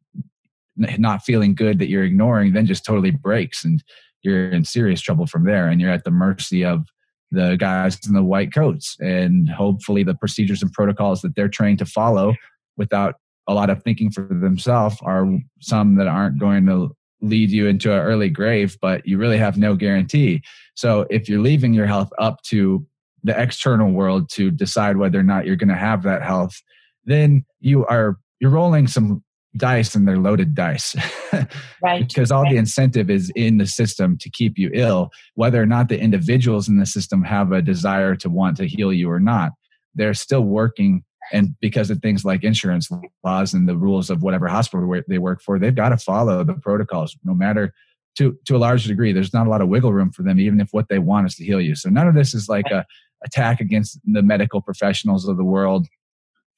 not 0.78 1.24
feeling 1.24 1.56
good 1.56 1.80
that 1.80 1.90
you're 1.90 2.04
ignoring 2.04 2.54
then 2.54 2.66
just 2.66 2.86
totally 2.86 3.12
breaks 3.12 3.66
and 3.66 3.84
you're 4.24 4.50
in 4.50 4.64
serious 4.64 5.02
trouble 5.02 5.26
from 5.26 5.46
there 5.46 5.68
and 5.68 5.82
you're 5.82 5.92
at 5.92 6.04
the 6.04 6.12
mercy 6.12 6.64
of 6.64 6.88
the 7.32 7.56
guys 7.58 8.00
in 8.08 8.14
the 8.14 8.24
white 8.24 8.54
coats. 8.54 8.96
And 9.00 9.50
hopefully 9.50 10.04
the 10.04 10.16
procedures 10.16 10.62
and 10.62 10.72
protocols 10.72 11.22
that 11.22 11.36
they're 11.36 11.50
trained 11.50 11.80
to 11.80 11.86
follow 11.86 12.36
without 12.78 13.16
a 13.48 13.54
lot 13.54 13.70
of 13.70 13.82
thinking 13.84 14.12
for 14.12 14.24
themselves 14.24 14.98
are 15.02 15.28
some 15.60 15.96
that 15.96 16.08
aren't 16.08 16.40
going 16.40 16.66
to 16.68 16.96
lead 17.22 17.50
you 17.50 17.68
into 17.68 17.92
an 17.92 18.00
early 18.00 18.30
grave 18.30 18.78
but 18.80 19.06
you 19.08 19.18
really 19.18 19.38
have 19.38 19.58
no 19.58 19.76
guarantee. 19.76 20.42
So 20.76 21.08
if 21.10 21.28
you're 21.28 21.42
leaving 21.42 21.74
your 21.74 21.88
health 21.88 22.12
up 22.20 22.42
to 22.44 22.86
the 23.24 23.40
external 23.40 23.92
world 23.92 24.30
to 24.30 24.52
decide 24.52 24.98
whether 24.98 25.20
or 25.20 25.24
not 25.24 25.46
you're 25.46 25.56
going 25.56 25.70
to 25.70 25.76
have 25.76 26.04
that 26.04 26.24
health, 26.24 26.62
then 27.06 27.46
you 27.60 27.86
are 27.86 28.18
you're 28.40 28.52
rolling 28.52 28.88
some 28.88 29.24
dice 29.56 29.96
and 29.96 30.08
they're 30.08 30.20
loaded 30.20 30.54
dice. 30.54 30.96
right. 31.82 32.08
because 32.08 32.32
all 32.32 32.44
right. 32.44 32.52
the 32.52 32.58
incentive 32.58 33.10
is 33.10 33.32
in 33.36 33.58
the 33.58 33.66
system 33.66 34.18
to 34.20 34.30
keep 34.30 34.58
you 34.58 34.70
ill, 34.74 35.10
whether 35.34 35.62
or 35.62 35.66
not 35.66 35.90
the 35.90 36.00
individuals 36.00 36.68
in 36.68 36.78
the 36.78 36.86
system 36.86 37.24
have 37.24 37.52
a 37.52 37.62
desire 37.62 38.16
to 38.16 38.30
want 38.30 38.58
to 38.58 38.68
heal 38.68 38.94
you 38.94 39.10
or 39.10 39.20
not. 39.20 39.52
They're 39.96 40.14
still 40.14 40.44
working 40.44 41.04
and 41.34 41.56
because 41.60 41.90
of 41.90 42.00
things 42.00 42.24
like 42.24 42.44
insurance 42.44 42.90
laws 43.24 43.54
and 43.54 43.68
the 43.68 43.78
rules 43.78 44.10
of 44.10 44.24
whatever 44.24 44.48
hospital 44.48 45.02
they 45.08 45.18
work 45.18 45.42
for, 45.42 45.60
they've 45.60 45.76
got 45.76 45.90
to 45.90 45.98
follow 45.98 46.44
the 46.44 46.54
protocols 46.54 47.18
no 47.24 47.34
matter 47.34 47.74
to 48.18 48.38
to 48.46 48.56
a 48.56 48.58
large 48.58 48.86
degree. 48.86 49.12
There's 49.12 49.34
not 49.34 49.48
a 49.48 49.50
lot 49.50 49.62
of 49.62 49.68
wiggle 49.68 49.94
room 49.94 50.12
for 50.12 50.24
them, 50.24 50.40
even 50.40 50.60
if 50.60 50.70
what 50.72 50.90
they 50.90 51.00
want 51.00 51.28
is 51.28 51.36
to 51.36 51.46
heal 51.46 51.62
you. 51.62 51.76
So 51.76 51.90
none 51.90 52.08
of 52.08 52.16
this 52.16 52.34
is 52.34 52.50
like 52.50 52.66
a 52.72 52.86
attack 53.24 53.60
against 53.60 54.00
the 54.06 54.22
medical 54.22 54.62
professionals 54.62 55.28
of 55.28 55.38
the 55.38 55.44
world. 55.44 55.88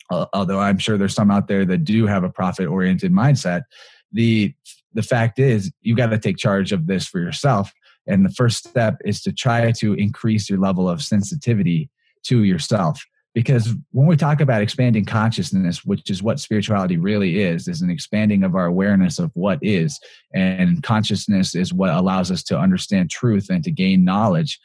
Uh, 0.10 0.26
although 0.34 0.60
I'm 0.60 0.78
sure 0.78 0.98
there's 0.98 1.13
some 1.13 1.32
out 1.32 1.48
there 1.48 1.65
that 1.65 1.84
do 1.84 2.08
have 2.08 2.24
a 2.24 2.30
profit 2.30 2.67
oriented 2.67 3.12
mindset, 3.12 3.63
the 4.12 4.54
the 4.93 5.04
fact 5.04 5.38
is 5.38 5.72
you 5.82 5.95
got 5.95 6.08
to 6.08 6.17
take 6.17 6.38
charge 6.38 6.72
of 6.72 6.88
this 6.88 7.08
for 7.08 7.19
yourself. 7.19 7.72
And 8.08 8.26
the 8.26 8.34
first 8.34 8.67
step 8.67 8.98
is 9.06 9.22
to 9.22 9.32
try 9.32 9.72
to 9.74 9.93
increase 9.93 10.50
your 10.50 10.60
level 10.60 10.89
of 10.89 11.02
sensitivity 11.02 11.89
to 12.24 12.43
yourself. 12.43 13.04
Because 13.36 13.76
when 13.91 14.08
we 14.08 14.17
talk 14.17 14.41
about 14.41 14.63
expanding 14.63 15.06
consciousness, 15.06 15.86
which 15.86 16.10
is 16.10 16.24
what 16.24 16.39
spirituality 16.39 16.98
really 16.98 17.41
is, 17.41 17.67
is 17.67 17.84
an 17.84 17.91
expanding 17.91 18.43
of 18.43 18.56
our 18.56 18.65
awareness 18.65 19.19
of 19.19 19.30
what 19.36 19.60
is. 19.62 20.00
And 20.34 20.82
consciousness 20.82 21.54
is 21.54 21.72
what 21.72 21.91
allows 21.91 22.32
us 22.32 22.41
to 22.45 22.58
understand 22.58 23.12
truth 23.12 23.50
and 23.52 23.63
to 23.63 23.72
gain 23.72 24.04
knowledge 24.04 24.60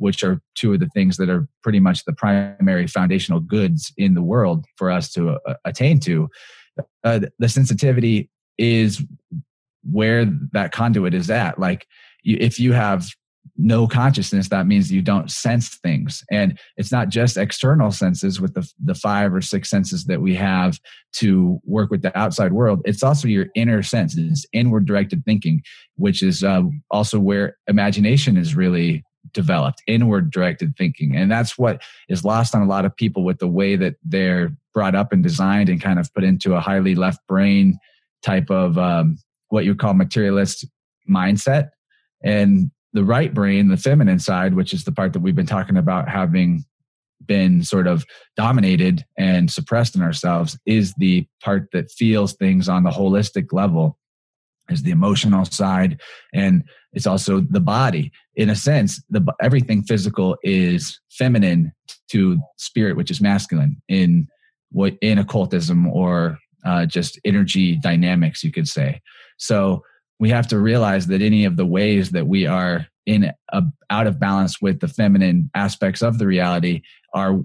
which 0.00 0.24
are 0.24 0.40
two 0.54 0.72
of 0.72 0.80
the 0.80 0.88
things 0.94 1.18
that 1.18 1.28
are 1.28 1.46
pretty 1.62 1.78
much 1.78 2.04
the 2.06 2.12
primary 2.14 2.86
foundational 2.86 3.38
goods 3.38 3.92
in 3.98 4.14
the 4.14 4.22
world 4.22 4.64
for 4.76 4.90
us 4.90 5.12
to 5.12 5.38
uh, 5.46 5.54
attain 5.66 6.00
to. 6.00 6.28
Uh, 7.04 7.20
the 7.38 7.48
sensitivity 7.48 8.30
is 8.56 9.04
where 9.82 10.24
that 10.52 10.72
conduit 10.72 11.12
is 11.12 11.30
at. 11.30 11.58
Like, 11.58 11.86
you, 12.22 12.38
if 12.40 12.58
you 12.58 12.72
have 12.72 13.08
no 13.58 13.86
consciousness, 13.86 14.48
that 14.48 14.66
means 14.66 14.90
you 14.90 15.02
don't 15.02 15.30
sense 15.30 15.76
things. 15.82 16.24
And 16.30 16.58
it's 16.78 16.90
not 16.90 17.10
just 17.10 17.36
external 17.36 17.90
senses 17.90 18.40
with 18.40 18.54
the, 18.54 18.66
the 18.82 18.94
five 18.94 19.34
or 19.34 19.42
six 19.42 19.68
senses 19.68 20.06
that 20.06 20.22
we 20.22 20.34
have 20.36 20.78
to 21.14 21.60
work 21.64 21.90
with 21.90 22.00
the 22.00 22.16
outside 22.18 22.54
world. 22.54 22.80
It's 22.86 23.02
also 23.02 23.28
your 23.28 23.48
inner 23.54 23.82
senses, 23.82 24.46
inward 24.54 24.86
directed 24.86 25.26
thinking, 25.26 25.62
which 25.96 26.22
is 26.22 26.42
uh, 26.42 26.62
also 26.90 27.18
where 27.18 27.58
imagination 27.66 28.38
is 28.38 28.54
really 28.56 29.04
developed 29.32 29.82
inward 29.86 30.30
directed 30.30 30.76
thinking. 30.76 31.16
And 31.16 31.30
that's 31.30 31.58
what 31.58 31.82
is 32.08 32.24
lost 32.24 32.54
on 32.54 32.62
a 32.62 32.66
lot 32.66 32.84
of 32.84 32.96
people 32.96 33.24
with 33.24 33.38
the 33.38 33.48
way 33.48 33.76
that 33.76 33.96
they're 34.04 34.50
brought 34.72 34.94
up 34.94 35.12
and 35.12 35.22
designed 35.22 35.68
and 35.68 35.80
kind 35.80 35.98
of 35.98 36.12
put 36.14 36.24
into 36.24 36.54
a 36.54 36.60
highly 36.60 36.94
left 36.94 37.26
brain 37.26 37.78
type 38.22 38.50
of 38.50 38.78
um, 38.78 39.18
what 39.48 39.64
you 39.64 39.74
call 39.74 39.94
materialist 39.94 40.66
mindset. 41.08 41.70
And 42.22 42.70
the 42.92 43.04
right 43.04 43.32
brain 43.32 43.68
the 43.68 43.76
feminine 43.76 44.18
side 44.18 44.54
which 44.54 44.72
is 44.72 44.84
the 44.84 44.92
part 44.92 45.12
that 45.12 45.20
we've 45.20 45.36
been 45.36 45.46
talking 45.46 45.76
about 45.76 46.08
having 46.08 46.64
been 47.26 47.62
sort 47.62 47.86
of 47.86 48.04
dominated 48.36 49.04
and 49.18 49.50
suppressed 49.50 49.94
in 49.94 50.02
ourselves 50.02 50.58
is 50.66 50.94
the 50.94 51.26
part 51.42 51.68
that 51.72 51.90
feels 51.90 52.34
things 52.34 52.68
on 52.68 52.82
the 52.82 52.90
holistic 52.90 53.52
level 53.52 53.98
is 54.70 54.82
the 54.82 54.90
emotional 54.90 55.44
side 55.44 56.00
and 56.32 56.64
it's 56.92 57.06
also 57.06 57.40
the 57.40 57.60
body. 57.60 58.10
In 58.36 58.50
a 58.50 58.56
sense 58.56 59.02
the 59.10 59.24
everything 59.40 59.82
physical 59.82 60.36
is 60.42 61.00
feminine 61.10 61.72
to 62.10 62.38
spirit 62.56 62.96
which 62.96 63.10
is 63.10 63.20
masculine 63.20 63.80
in 63.88 64.26
what 64.72 64.94
in 65.00 65.18
occultism 65.18 65.86
or 65.88 66.38
uh, 66.64 66.86
just 66.86 67.18
energy 67.24 67.76
dynamics 67.76 68.44
you 68.44 68.52
could 68.52 68.68
say. 68.68 69.00
So 69.38 69.82
we 70.18 70.28
have 70.30 70.46
to 70.48 70.58
realize 70.58 71.06
that 71.06 71.22
any 71.22 71.44
of 71.44 71.56
the 71.56 71.66
ways 71.66 72.10
that 72.10 72.26
we 72.26 72.46
are 72.46 72.86
in 73.06 73.32
a, 73.52 73.62
out 73.88 74.06
of 74.06 74.20
balance 74.20 74.60
with 74.60 74.80
the 74.80 74.88
feminine 74.88 75.50
aspects 75.54 76.02
of 76.02 76.18
the 76.18 76.26
reality 76.26 76.82
are 77.14 77.40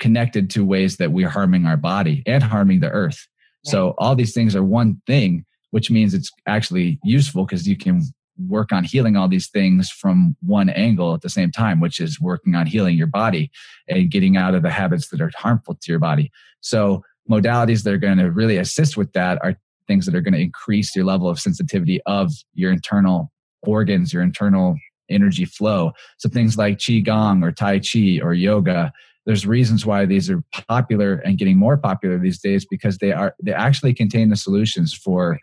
connected 0.00 0.50
to 0.50 0.64
ways 0.64 0.96
that 0.96 1.12
we're 1.12 1.28
harming 1.28 1.66
our 1.66 1.76
body 1.76 2.22
and 2.26 2.42
harming 2.42 2.80
the 2.80 2.90
earth. 2.90 3.28
So 3.64 3.94
all 3.96 4.14
these 4.14 4.34
things 4.34 4.54
are 4.56 4.64
one 4.64 5.00
thing 5.06 5.44
which 5.74 5.90
means 5.90 6.14
it's 6.14 6.30
actually 6.46 7.00
useful 7.02 7.44
because 7.44 7.66
you 7.66 7.76
can 7.76 8.00
work 8.46 8.70
on 8.70 8.84
healing 8.84 9.16
all 9.16 9.26
these 9.26 9.48
things 9.48 9.90
from 9.90 10.36
one 10.40 10.68
angle 10.68 11.14
at 11.14 11.22
the 11.22 11.28
same 11.28 11.50
time, 11.50 11.80
which 11.80 11.98
is 11.98 12.20
working 12.20 12.54
on 12.54 12.64
healing 12.64 12.96
your 12.96 13.08
body 13.08 13.50
and 13.88 14.08
getting 14.08 14.36
out 14.36 14.54
of 14.54 14.62
the 14.62 14.70
habits 14.70 15.08
that 15.08 15.20
are 15.20 15.32
harmful 15.34 15.74
to 15.74 15.90
your 15.90 15.98
body. 15.98 16.30
So, 16.60 17.02
modalities 17.28 17.82
that 17.82 17.92
are 17.92 17.98
going 17.98 18.18
to 18.18 18.30
really 18.30 18.56
assist 18.56 18.96
with 18.96 19.12
that 19.14 19.40
are 19.42 19.56
things 19.88 20.06
that 20.06 20.14
are 20.14 20.20
going 20.20 20.34
to 20.34 20.40
increase 20.40 20.94
your 20.94 21.06
level 21.06 21.28
of 21.28 21.40
sensitivity 21.40 22.00
of 22.06 22.30
your 22.52 22.70
internal 22.70 23.32
organs, 23.64 24.12
your 24.12 24.22
internal 24.22 24.76
energy 25.10 25.44
flow. 25.44 25.90
So, 26.18 26.28
things 26.28 26.56
like 26.56 26.78
Qigong 26.78 27.42
or 27.42 27.50
Tai 27.50 27.80
Chi 27.80 28.20
or 28.22 28.32
yoga. 28.32 28.92
There's 29.26 29.44
reasons 29.44 29.84
why 29.84 30.04
these 30.06 30.30
are 30.30 30.44
popular 30.68 31.14
and 31.14 31.36
getting 31.36 31.58
more 31.58 31.78
popular 31.78 32.16
these 32.16 32.38
days 32.38 32.64
because 32.64 32.98
they 32.98 33.10
are 33.10 33.34
they 33.42 33.52
actually 33.52 33.92
contain 33.92 34.28
the 34.28 34.36
solutions 34.36 34.94
for 34.94 35.40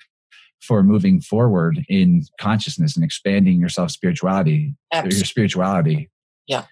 for 0.62 0.84
moving 0.84 1.22
forward 1.22 1.84
in 1.90 2.24
consciousness 2.40 2.96
and 2.96 3.04
expanding 3.04 3.60
your 3.60 3.70
self 3.70 3.92
spirituality, 3.92 4.76
your 4.94 5.12
spirituality. 5.12 6.10
Yeah. 6.48 6.66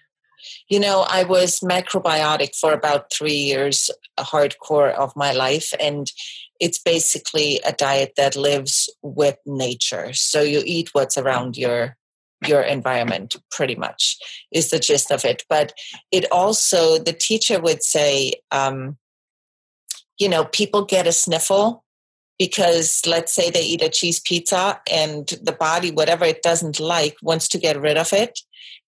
You 0.68 0.80
know, 0.80 1.04
I 1.08 1.24
was 1.24 1.60
macrobiotic 1.60 2.56
for 2.58 2.72
about 2.72 3.12
three 3.12 3.34
years, 3.34 3.90
a 4.16 4.22
hardcore 4.22 4.94
of 4.94 5.14
my 5.14 5.32
life. 5.32 5.72
And 5.78 6.10
it's 6.60 6.78
basically 6.78 7.60
a 7.66 7.72
diet 7.72 8.12
that 8.16 8.36
lives 8.36 8.88
with 9.02 9.36
nature. 9.44 10.12
So 10.12 10.40
you 10.40 10.62
eat 10.64 10.90
what's 10.92 11.18
around 11.18 11.56
your 11.56 11.96
your 12.46 12.62
environment 12.62 13.36
pretty 13.50 13.74
much 13.74 14.16
is 14.50 14.70
the 14.70 14.78
gist 14.78 15.10
of 15.10 15.26
it 15.26 15.44
but 15.50 15.74
it 16.10 16.24
also 16.32 16.96
the 16.98 17.12
teacher 17.12 17.60
would 17.60 17.82
say 17.82 18.32
um, 18.50 18.96
you 20.18 20.26
know 20.26 20.46
people 20.46 20.84
get 20.84 21.06
a 21.06 21.12
sniffle 21.12 21.84
because 22.40 23.02
let's 23.06 23.34
say 23.34 23.50
they 23.50 23.62
eat 23.62 23.82
a 23.82 23.90
cheese 23.90 24.18
pizza 24.18 24.80
and 24.90 25.28
the 25.42 25.52
body 25.52 25.90
whatever 25.90 26.24
it 26.24 26.42
doesn't 26.42 26.80
like 26.80 27.14
wants 27.20 27.46
to 27.46 27.58
get 27.58 27.78
rid 27.78 27.98
of 27.98 28.14
it. 28.14 28.40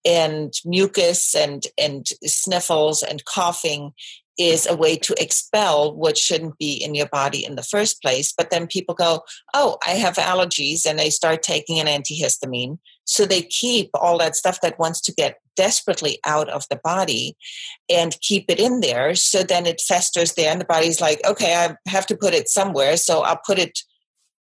And 0.05 0.55
mucus 0.65 1.35
and 1.35 1.65
and 1.77 2.07
sniffles 2.25 3.03
and 3.03 3.25
coughing 3.25 3.91
is 4.39 4.69
a 4.69 4.77
way 4.77 4.97
to 4.97 5.21
expel 5.21 5.95
what 5.97 6.17
shouldn't 6.17 6.59
be 6.59 6.75
in 6.75 6.95
your 6.95 7.09
body 7.09 7.45
in 7.45 7.57
the 7.57 7.65
first 7.65 8.01
place. 8.01 8.33
But 8.33 8.51
then 8.51 8.69
people 8.69 8.95
go 8.95 9.23
oh 9.53 9.79
i 9.85 9.91
have 9.91 10.15
allergies 10.15 10.87
and 10.87 10.97
they 10.97 11.11
start 11.11 11.43
taking 11.43 11.81
an 11.81 11.89
antihistamine. 11.89 12.79
So 13.05 13.27
they 13.27 13.43
keep 13.43 13.91
all 13.95 14.17
that 14.19 14.37
stuff 14.37 14.61
that 14.61 14.79
wants 14.79 15.01
to 15.01 15.13
get 15.13 15.39
desperately 15.65 16.15
out 16.25 16.49
of 16.57 16.63
the 16.71 16.81
body 16.93 17.37
and 17.99 18.21
keep 18.29 18.45
it 18.49 18.61
in 18.67 18.81
there. 18.81 19.15
So 19.15 19.43
then 19.43 19.67
it 19.67 19.81
festers 19.91 20.33
there, 20.35 20.51
and 20.53 20.61
the 20.61 20.73
body's 20.75 21.01
like, 21.01 21.21
okay, 21.33 21.53
I 21.63 21.65
have 21.97 22.07
to 22.07 22.17
put 22.17 22.35
it 22.35 22.49
somewhere. 22.49 22.97
So 22.97 23.15
I'll 23.21 23.47
put 23.51 23.59
it 23.59 23.77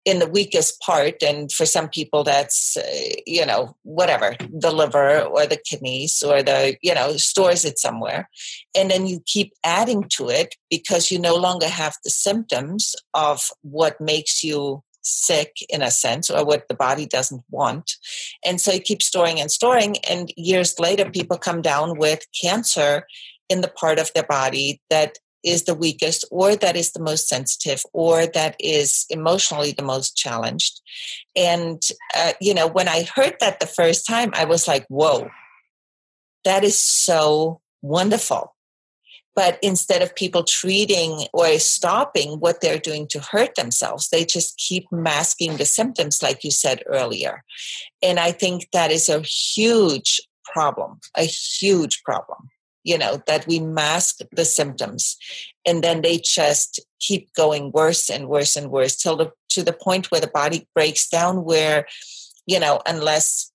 in 0.04 0.18
the 0.18 0.32
weakest 0.38 0.80
part. 0.80 1.22
And 1.22 1.50
for 1.50 1.66
some 1.66 1.88
people, 1.88 2.24
that's, 2.24 2.76
uh, 2.76 3.14
you 3.26 3.46
know, 3.46 3.74
whatever, 3.98 4.36
the 4.64 4.70
liver 4.70 5.22
or 5.22 5.46
the 5.46 5.60
kidneys 5.68 6.22
or 6.22 6.42
the, 6.42 6.76
you 6.82 6.94
know, 6.94 7.16
stores 7.16 7.64
it 7.64 7.78
somewhere. 7.78 8.28
And 8.76 8.90
then 8.90 9.06
you 9.06 9.20
keep 9.24 9.52
adding 9.64 10.02
to 10.16 10.28
it 10.28 10.56
because 10.68 11.10
you 11.10 11.18
no 11.18 11.36
longer 11.36 11.68
have 11.68 11.94
the 12.04 12.10
symptoms 12.10 12.94
of 13.14 13.38
what 13.62 14.00
makes 14.00 14.44
you 14.44 14.82
sick 15.04 15.56
in 15.68 15.82
a 15.82 15.90
sense 15.90 16.30
or 16.30 16.44
what 16.44 16.68
the 16.68 16.74
body 16.74 17.06
doesn't 17.06 17.42
want. 17.50 17.92
And 18.44 18.60
so 18.60 18.72
you 18.72 18.80
keep 18.80 19.02
storing 19.02 19.40
and 19.40 19.50
storing 19.50 19.96
and 20.08 20.32
years 20.36 20.78
later 20.78 21.10
people 21.10 21.38
come 21.38 21.62
down 21.62 21.98
with 21.98 22.26
cancer 22.40 23.06
in 23.48 23.60
the 23.60 23.68
part 23.68 23.98
of 23.98 24.12
their 24.14 24.24
body 24.24 24.80
that 24.90 25.18
is 25.44 25.64
the 25.64 25.74
weakest 25.74 26.24
or 26.30 26.56
that 26.56 26.74
is 26.74 26.92
the 26.92 27.02
most 27.02 27.28
sensitive 27.28 27.82
or 27.92 28.26
that 28.26 28.56
is 28.58 29.04
emotionally 29.10 29.72
the 29.72 29.84
most 29.84 30.16
challenged. 30.16 30.80
And 31.36 31.82
uh, 32.16 32.32
you 32.40 32.54
know 32.54 32.66
when 32.66 32.88
i 32.88 33.06
heard 33.14 33.36
that 33.40 33.60
the 33.60 33.66
first 33.66 34.06
time 34.06 34.30
i 34.34 34.44
was 34.44 34.66
like 34.66 34.86
whoa. 34.88 35.28
That 36.44 36.64
is 36.64 36.78
so 36.78 37.60
wonderful 37.80 38.53
but 39.34 39.58
instead 39.62 40.02
of 40.02 40.14
people 40.14 40.44
treating 40.44 41.26
or 41.32 41.58
stopping 41.58 42.38
what 42.38 42.60
they're 42.60 42.78
doing 42.78 43.06
to 43.08 43.20
hurt 43.20 43.56
themselves, 43.56 44.08
they 44.08 44.24
just 44.24 44.56
keep 44.58 44.90
masking 44.92 45.56
the 45.56 45.64
symptoms, 45.64 46.22
like 46.22 46.44
you 46.44 46.50
said 46.50 46.82
earlier. 46.86 47.42
And 48.02 48.20
I 48.20 48.32
think 48.32 48.68
that 48.72 48.90
is 48.90 49.08
a 49.08 49.20
huge 49.20 50.20
problem, 50.44 51.00
a 51.16 51.24
huge 51.24 52.02
problem, 52.04 52.50
you 52.84 52.96
know, 52.96 53.22
that 53.26 53.46
we 53.46 53.58
mask 53.58 54.20
the 54.30 54.44
symptoms 54.44 55.16
and 55.66 55.82
then 55.82 56.02
they 56.02 56.18
just 56.18 56.80
keep 57.00 57.32
going 57.34 57.72
worse 57.72 58.08
and 58.08 58.28
worse 58.28 58.54
and 58.54 58.70
worse 58.70 58.96
till 58.96 59.16
the, 59.16 59.32
to 59.48 59.64
the 59.64 59.72
point 59.72 60.10
where 60.10 60.20
the 60.20 60.28
body 60.28 60.68
breaks 60.74 61.08
down, 61.08 61.44
where, 61.44 61.86
you 62.46 62.60
know, 62.60 62.80
unless 62.86 63.50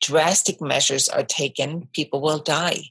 drastic 0.00 0.60
measures 0.60 1.08
are 1.08 1.24
taken, 1.24 1.88
people 1.92 2.22
will 2.22 2.38
die 2.38 2.84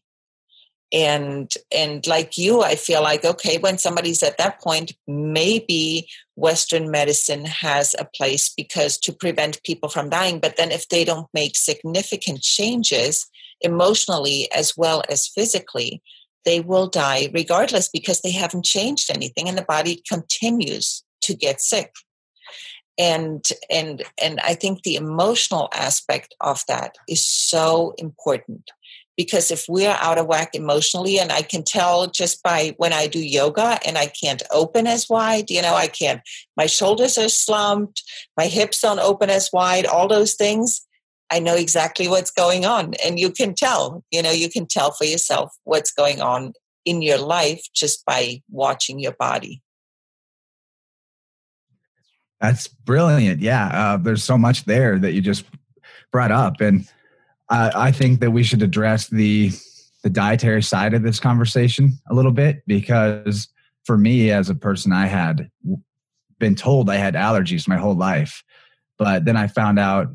and 0.93 1.53
and 1.75 2.05
like 2.05 2.37
you 2.37 2.61
i 2.61 2.75
feel 2.75 3.01
like 3.01 3.25
okay 3.25 3.57
when 3.57 3.77
somebody's 3.77 4.21
at 4.21 4.37
that 4.37 4.61
point 4.61 4.93
maybe 5.07 6.07
western 6.35 6.91
medicine 6.91 7.45
has 7.45 7.95
a 7.97 8.05
place 8.05 8.49
because 8.55 8.97
to 8.97 9.13
prevent 9.13 9.63
people 9.63 9.89
from 9.89 10.09
dying. 10.09 10.39
But 10.39 10.57
then 10.57 10.71
if 10.71 10.89
they 10.89 11.03
don't 11.03 11.27
make 11.33 11.55
significant 11.55 12.41
changes 12.41 13.25
emotionally 13.61 14.49
as 14.51 14.75
well 14.75 15.01
as 15.09 15.27
physically 15.27 16.01
they 16.43 16.59
will 16.59 16.87
die 16.87 17.29
regardless 17.33 17.89
because 17.89 18.21
they 18.21 18.31
haven't 18.31 18.65
changed 18.65 19.09
anything 19.09 19.49
and 19.49 19.57
the 19.57 19.63
body 19.63 20.03
continues 20.07 21.03
to 21.21 21.33
get 21.33 21.61
sick. 21.61 21.91
And 22.97 23.43
and 23.69 24.03
and 24.21 24.39
i 24.41 24.53
think 24.53 24.83
the 24.83 24.95
emotional 24.95 25.67
aspect 25.73 26.33
of 26.39 26.63
that 26.69 26.95
is 27.09 27.27
so 27.27 27.93
important 27.97 28.71
because 29.17 29.49
if 29.51 29.65
we're 29.69 29.97
out 30.01 30.17
of 30.17 30.28
whack 30.28 30.49
emotionally 30.54 31.19
and 31.19 31.32
i 31.32 31.41
can 31.41 31.63
tell 31.63 32.08
just 32.08 32.41
by 32.43 32.73
when 32.78 32.93
i 32.93 33.08
do 33.08 33.19
yoga 33.19 33.80
and 33.86 33.97
i 33.97 34.08
can't 34.08 34.43
open 34.51 34.88
as 34.88 35.08
wide 35.10 35.49
you 35.49 35.62
know 35.62 35.73
i 35.73 35.88
can't 35.88 36.21
my 36.58 36.65
shoulders 36.65 37.17
are 37.17 37.30
slumped 37.30 38.04
my 38.38 38.45
hips 38.45 38.82
don't 38.82 38.99
open 38.99 39.30
as 39.30 39.49
wide 39.51 39.86
all 39.86 40.08
those 40.08 40.34
things 40.34 40.86
i 41.32 41.39
know 41.39 41.56
exactly 41.56 42.08
what's 42.08 42.32
going 42.32 42.65
on. 42.65 42.93
And 43.06 43.19
you 43.19 43.32
can 43.32 43.54
tell 43.54 44.04
you 44.12 44.21
know 44.21 44.32
you 44.32 44.49
can 44.49 44.65
tell 44.65 44.91
for 44.91 45.06
yourself 45.06 45.54
what's 45.63 45.91
going 45.91 46.21
on 46.21 46.54
in 46.86 47.01
your 47.01 47.17
life 47.17 47.63
just 47.73 48.06
by 48.06 48.41
watching 48.49 48.99
your 48.99 49.13
body. 49.13 49.62
That's 52.39 52.67
brilliant. 52.67 53.41
Yeah 53.41 53.67
uh, 53.67 53.97
there's 53.97 54.23
so 54.23 54.38
much 54.38 54.65
there 54.65 54.99
that 54.99 55.13
you 55.13 55.21
just 55.21 55.45
brought 56.12 56.32
up. 56.32 56.62
And 56.62 56.88
uh, 57.49 57.71
I 57.75 57.91
think 57.91 58.19
that 58.21 58.31
we 58.31 58.43
should 58.43 58.62
address 58.62 59.08
the 59.08 59.51
the 60.03 60.10
dietary 60.10 60.62
side 60.62 60.93
of 60.93 61.01
this 61.01 61.19
conversation 61.19 61.93
a 62.12 62.13
little 62.13 62.31
bit 62.31 62.62
because 62.67 63.47
for 63.86 63.97
me 63.97 64.29
as 64.29 64.49
a 64.49 64.55
person, 64.55 64.93
I 64.93 65.08
had 65.08 65.49
been 66.38 66.53
told 66.53 66.91
I 66.91 66.97
had 66.97 67.15
allergies 67.15 67.67
my 67.67 67.77
whole 67.77 67.95
life, 67.95 68.43
but 68.99 69.25
then 69.25 69.36
I 69.36 69.47
found 69.47 69.79
out 69.79 70.10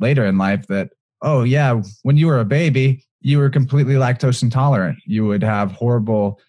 later 0.00 0.24
in 0.24 0.36
life 0.36 0.66
that 0.66 0.90
oh 1.22 1.44
yeah, 1.44 1.80
when 2.02 2.16
you 2.16 2.26
were 2.26 2.40
a 2.40 2.44
baby, 2.44 3.04
you 3.20 3.38
were 3.38 3.50
completely 3.50 3.94
lactose 3.94 4.42
intolerant. 4.42 4.98
You 5.06 5.26
would 5.26 5.42
have 5.42 5.72
horrible 5.72 6.40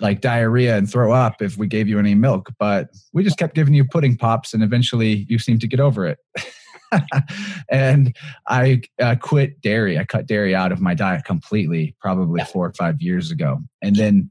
like 0.00 0.20
diarrhea 0.20 0.76
and 0.76 0.90
throw 0.90 1.12
up 1.12 1.42
if 1.42 1.56
we 1.58 1.66
gave 1.66 1.88
you 1.88 1.98
any 1.98 2.14
milk, 2.14 2.48
but 2.58 2.88
we 3.12 3.22
just 3.22 3.38
kept 3.38 3.54
giving 3.54 3.74
you 3.74 3.84
pudding 3.84 4.16
pops 4.16 4.54
and 4.54 4.62
eventually 4.62 5.26
you 5.28 5.38
seemed 5.38 5.60
to 5.60 5.68
get 5.68 5.80
over 5.80 6.06
it. 6.06 6.18
and 7.70 8.16
I 8.48 8.82
uh, 9.00 9.16
quit 9.20 9.60
dairy. 9.60 9.98
I 9.98 10.04
cut 10.04 10.26
dairy 10.26 10.54
out 10.54 10.72
of 10.72 10.80
my 10.80 10.94
diet 10.94 11.24
completely, 11.24 11.94
probably 12.00 12.42
four 12.44 12.66
or 12.66 12.72
five 12.72 13.00
years 13.00 13.30
ago. 13.30 13.60
And 13.82 13.96
then, 13.96 14.30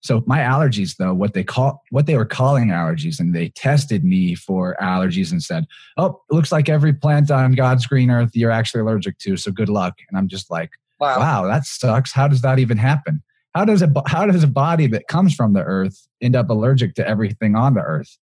so 0.00 0.22
my 0.26 0.38
allergies, 0.38 0.96
though, 0.96 1.12
what 1.12 1.34
they 1.34 1.42
call 1.42 1.82
what 1.90 2.06
they 2.06 2.16
were 2.16 2.24
calling 2.24 2.68
allergies, 2.68 3.18
and 3.18 3.34
they 3.34 3.48
tested 3.50 4.04
me 4.04 4.34
for 4.34 4.76
allergies 4.80 5.32
and 5.32 5.42
said, 5.42 5.66
"Oh, 5.96 6.20
looks 6.30 6.52
like 6.52 6.68
every 6.68 6.92
plant 6.92 7.30
on 7.30 7.52
God's 7.52 7.86
green 7.86 8.10
earth 8.10 8.30
you're 8.34 8.50
actually 8.50 8.82
allergic 8.82 9.18
to. 9.18 9.36
So 9.36 9.50
good 9.50 9.68
luck." 9.68 9.94
And 10.08 10.16
I'm 10.16 10.28
just 10.28 10.50
like, 10.50 10.70
"Wow, 11.00 11.18
wow 11.18 11.46
that 11.46 11.64
sucks. 11.64 12.12
How 12.12 12.28
does 12.28 12.42
that 12.42 12.58
even 12.58 12.78
happen?" 12.78 13.22
How 13.54 13.64
does 13.64 13.82
a 13.82 13.90
how 14.06 14.26
does 14.26 14.44
a 14.44 14.48
body 14.48 14.86
that 14.88 15.08
comes 15.08 15.34
from 15.34 15.52
the 15.52 15.64
earth 15.64 16.06
end 16.20 16.36
up 16.36 16.48
allergic 16.48 16.94
to 16.94 17.08
everything 17.08 17.56
on 17.56 17.74
the 17.74 17.80
earth? 17.80 18.16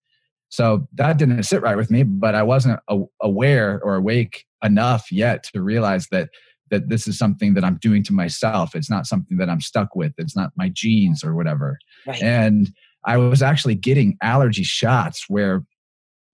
So 0.49 0.87
that 0.93 1.17
didn't 1.17 1.43
sit 1.43 1.61
right 1.61 1.77
with 1.77 1.91
me, 1.91 2.03
but 2.03 2.35
I 2.35 2.43
wasn't 2.43 2.79
aware 3.21 3.81
or 3.83 3.95
awake 3.95 4.45
enough 4.63 5.11
yet 5.11 5.43
to 5.53 5.61
realize 5.61 6.07
that 6.11 6.29
that 6.71 6.89
this 6.89 7.07
is 7.07 7.17
something 7.17 7.53
that 7.53 7.63
I'm 7.63 7.77
doing 7.77 8.03
to 8.05 8.13
myself. 8.13 8.75
It's 8.75 8.89
not 8.89 9.05
something 9.05 9.37
that 9.37 9.49
I'm 9.49 9.61
stuck 9.61 9.95
with. 9.95 10.13
It's 10.17 10.35
not 10.35 10.51
my 10.57 10.69
genes 10.69 11.23
or 11.23 11.35
whatever. 11.35 11.77
Right. 12.07 12.21
And 12.23 12.71
I 13.05 13.17
was 13.17 13.43
actually 13.43 13.75
getting 13.75 14.17
allergy 14.23 14.63
shots 14.63 15.25
where, 15.27 15.63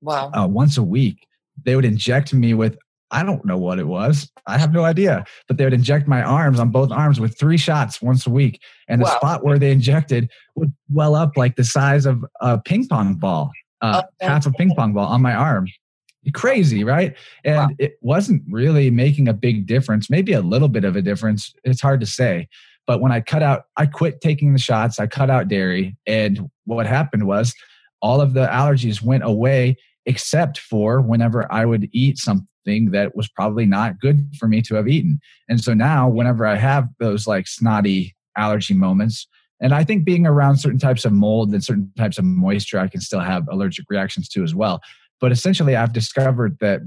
wow, 0.01 0.31
uh, 0.33 0.47
once 0.47 0.77
a 0.77 0.83
week 0.83 1.27
they 1.65 1.75
would 1.75 1.85
inject 1.85 2.33
me 2.33 2.53
with 2.53 2.77
I 3.11 3.23
don't 3.23 3.43
know 3.43 3.57
what 3.57 3.77
it 3.77 3.87
was. 3.87 4.31
I 4.47 4.57
have 4.57 4.73
no 4.73 4.85
idea. 4.85 5.25
But 5.47 5.57
they 5.57 5.65
would 5.65 5.73
inject 5.73 6.07
my 6.07 6.23
arms 6.23 6.59
on 6.59 6.69
both 6.69 6.91
arms 6.91 7.19
with 7.19 7.37
three 7.37 7.57
shots 7.57 8.01
once 8.01 8.25
a 8.25 8.29
week. 8.29 8.61
And 8.87 9.01
the 9.01 9.05
wow. 9.05 9.17
spot 9.17 9.43
where 9.43 9.59
they 9.59 9.71
injected 9.71 10.29
would 10.55 10.73
well 10.89 11.15
up 11.15 11.35
like 11.35 11.57
the 11.57 11.65
size 11.65 12.05
of 12.05 12.23
a 12.39 12.57
ping 12.57 12.87
pong 12.87 13.15
ball, 13.15 13.51
uh, 13.81 14.03
oh, 14.05 14.25
half 14.25 14.45
a 14.45 14.51
ping 14.51 14.73
pong 14.75 14.93
ball 14.93 15.07
on 15.07 15.21
my 15.21 15.33
arm. 15.33 15.67
Crazy, 16.33 16.83
right? 16.83 17.15
And 17.43 17.55
wow. 17.55 17.69
it 17.79 17.97
wasn't 18.01 18.43
really 18.49 18.91
making 18.91 19.27
a 19.27 19.33
big 19.33 19.65
difference, 19.65 20.09
maybe 20.09 20.33
a 20.33 20.41
little 20.41 20.67
bit 20.67 20.83
of 20.83 20.95
a 20.95 21.01
difference. 21.01 21.53
It's 21.63 21.81
hard 21.81 21.99
to 22.01 22.05
say. 22.05 22.47
But 22.85 23.01
when 23.01 23.11
I 23.11 23.21
cut 23.21 23.41
out, 23.41 23.63
I 23.77 23.85
quit 23.87 24.21
taking 24.21 24.53
the 24.53 24.59
shots, 24.59 24.99
I 24.99 25.07
cut 25.07 25.29
out 25.29 25.47
dairy. 25.47 25.95
And 26.05 26.49
what 26.65 26.85
happened 26.85 27.25
was 27.25 27.53
all 28.01 28.21
of 28.21 28.33
the 28.33 28.47
allergies 28.47 29.01
went 29.01 29.23
away 29.23 29.77
except 30.05 30.59
for 30.59 31.01
whenever 31.01 31.51
I 31.51 31.65
would 31.65 31.89
eat 31.91 32.17
something 32.17 32.91
that 32.91 33.15
was 33.15 33.27
probably 33.29 33.65
not 33.65 33.99
good 33.99 34.27
for 34.37 34.47
me 34.47 34.61
to 34.63 34.75
have 34.75 34.87
eaten. 34.87 35.19
And 35.49 35.61
so 35.61 35.73
now, 35.73 36.07
whenever 36.07 36.45
I 36.45 36.55
have 36.55 36.87
those 36.99 37.27
like 37.27 37.47
snotty 37.47 38.15
allergy 38.35 38.73
moments, 38.73 39.27
and 39.61 39.73
I 39.73 39.83
think 39.83 40.05
being 40.05 40.25
around 40.25 40.57
certain 40.57 40.79
types 40.79 41.05
of 41.05 41.13
mold 41.13 41.53
and 41.53 41.63
certain 41.63 41.91
types 41.97 42.17
of 42.17 42.25
moisture, 42.25 42.79
I 42.79 42.87
can 42.87 43.01
still 43.01 43.19
have 43.19 43.47
allergic 43.49 43.85
reactions 43.89 44.27
to 44.29 44.43
as 44.43 44.55
well. 44.55 44.81
But 45.19 45.31
essentially, 45.31 45.75
I've 45.75 45.93
discovered 45.93 46.57
that 46.59 46.81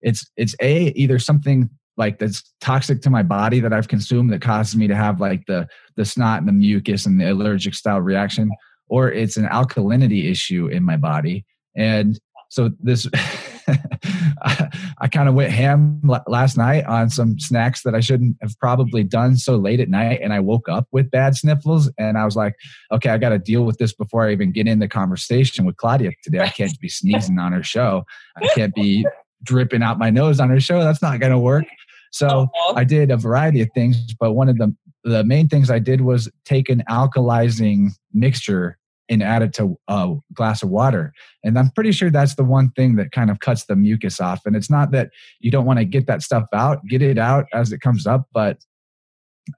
it's 0.00 0.28
it's 0.36 0.56
a 0.60 0.88
either 0.96 1.18
something 1.18 1.70
like 1.98 2.18
that's 2.18 2.42
toxic 2.60 3.02
to 3.02 3.10
my 3.10 3.22
body 3.22 3.60
that 3.60 3.72
I've 3.72 3.88
consumed 3.88 4.32
that 4.32 4.40
causes 4.40 4.74
me 4.74 4.88
to 4.88 4.96
have 4.96 5.20
like 5.20 5.44
the 5.46 5.68
the 5.96 6.04
snot 6.04 6.38
and 6.38 6.48
the 6.48 6.52
mucus 6.52 7.06
and 7.06 7.20
the 7.20 7.30
allergic 7.30 7.74
style 7.74 8.00
reaction, 8.00 8.50
or 8.88 9.12
it's 9.12 9.36
an 9.36 9.46
alkalinity 9.46 10.30
issue 10.30 10.66
in 10.66 10.82
my 10.82 10.96
body 10.96 11.44
and 11.76 12.18
so 12.48 12.70
this, 12.80 13.08
I, 14.42 14.68
I 14.98 15.08
kind 15.08 15.28
of 15.28 15.34
went 15.34 15.52
ham 15.52 16.00
last 16.26 16.56
night 16.56 16.84
on 16.86 17.10
some 17.10 17.38
snacks 17.38 17.82
that 17.82 17.94
I 17.94 18.00
shouldn't 18.00 18.36
have 18.42 18.58
probably 18.58 19.04
done 19.04 19.36
so 19.36 19.56
late 19.56 19.80
at 19.80 19.88
night. 19.88 20.20
And 20.22 20.32
I 20.32 20.40
woke 20.40 20.68
up 20.68 20.86
with 20.92 21.10
bad 21.10 21.36
sniffles. 21.36 21.90
And 21.98 22.18
I 22.18 22.24
was 22.24 22.36
like, 22.36 22.54
okay, 22.90 23.10
I 23.10 23.18
got 23.18 23.30
to 23.30 23.38
deal 23.38 23.64
with 23.64 23.78
this 23.78 23.92
before 23.92 24.26
I 24.26 24.32
even 24.32 24.52
get 24.52 24.66
in 24.66 24.78
the 24.78 24.88
conversation 24.88 25.64
with 25.64 25.76
Claudia 25.76 26.12
today. 26.22 26.40
I 26.40 26.48
can't 26.48 26.78
be 26.80 26.88
sneezing 26.88 27.38
on 27.38 27.52
her 27.52 27.62
show. 27.62 28.04
I 28.36 28.48
can't 28.54 28.74
be 28.74 29.06
dripping 29.42 29.82
out 29.82 29.98
my 29.98 30.10
nose 30.10 30.40
on 30.40 30.50
her 30.50 30.60
show. 30.60 30.82
That's 30.82 31.02
not 31.02 31.20
going 31.20 31.32
to 31.32 31.38
work. 31.38 31.64
So. 32.10 32.48
I 32.74 32.84
did 32.84 33.10
a 33.10 33.16
variety 33.16 33.60
of 33.60 33.68
things, 33.74 34.14
but 34.14 34.32
one 34.32 34.48
of 34.48 34.58
the 34.58 34.74
the 35.04 35.24
main 35.24 35.48
things 35.48 35.70
I 35.70 35.78
did 35.78 36.02
was 36.02 36.30
take 36.44 36.68
an 36.68 36.82
alkalizing 36.88 37.90
mixture 38.12 38.78
and 39.12 39.22
add 39.22 39.42
it 39.42 39.52
to 39.52 39.78
a 39.88 40.14
glass 40.32 40.62
of 40.62 40.70
water. 40.70 41.12
And 41.44 41.58
I'm 41.58 41.70
pretty 41.70 41.92
sure 41.92 42.10
that's 42.10 42.34
the 42.34 42.44
one 42.44 42.70
thing 42.70 42.96
that 42.96 43.12
kind 43.12 43.30
of 43.30 43.40
cuts 43.40 43.64
the 43.66 43.76
mucus 43.76 44.20
off. 44.20 44.40
And 44.46 44.56
it's 44.56 44.70
not 44.70 44.90
that 44.92 45.10
you 45.40 45.50
don't 45.50 45.66
want 45.66 45.78
to 45.78 45.84
get 45.84 46.06
that 46.06 46.22
stuff 46.22 46.44
out, 46.54 46.80
get 46.88 47.02
it 47.02 47.18
out 47.18 47.46
as 47.52 47.72
it 47.72 47.80
comes 47.80 48.06
up, 48.06 48.26
but 48.32 48.58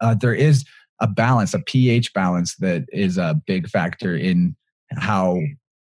uh, 0.01 0.15
there 0.21 0.35
is 0.35 0.65
a 1.01 1.07
balance, 1.07 1.55
a 1.55 1.61
pH 1.61 2.13
balance 2.15 2.57
that 2.57 2.85
is 2.93 3.17
a 3.17 3.41
big 3.47 3.69
factor 3.69 4.17
in 4.17 4.57
how 4.97 5.41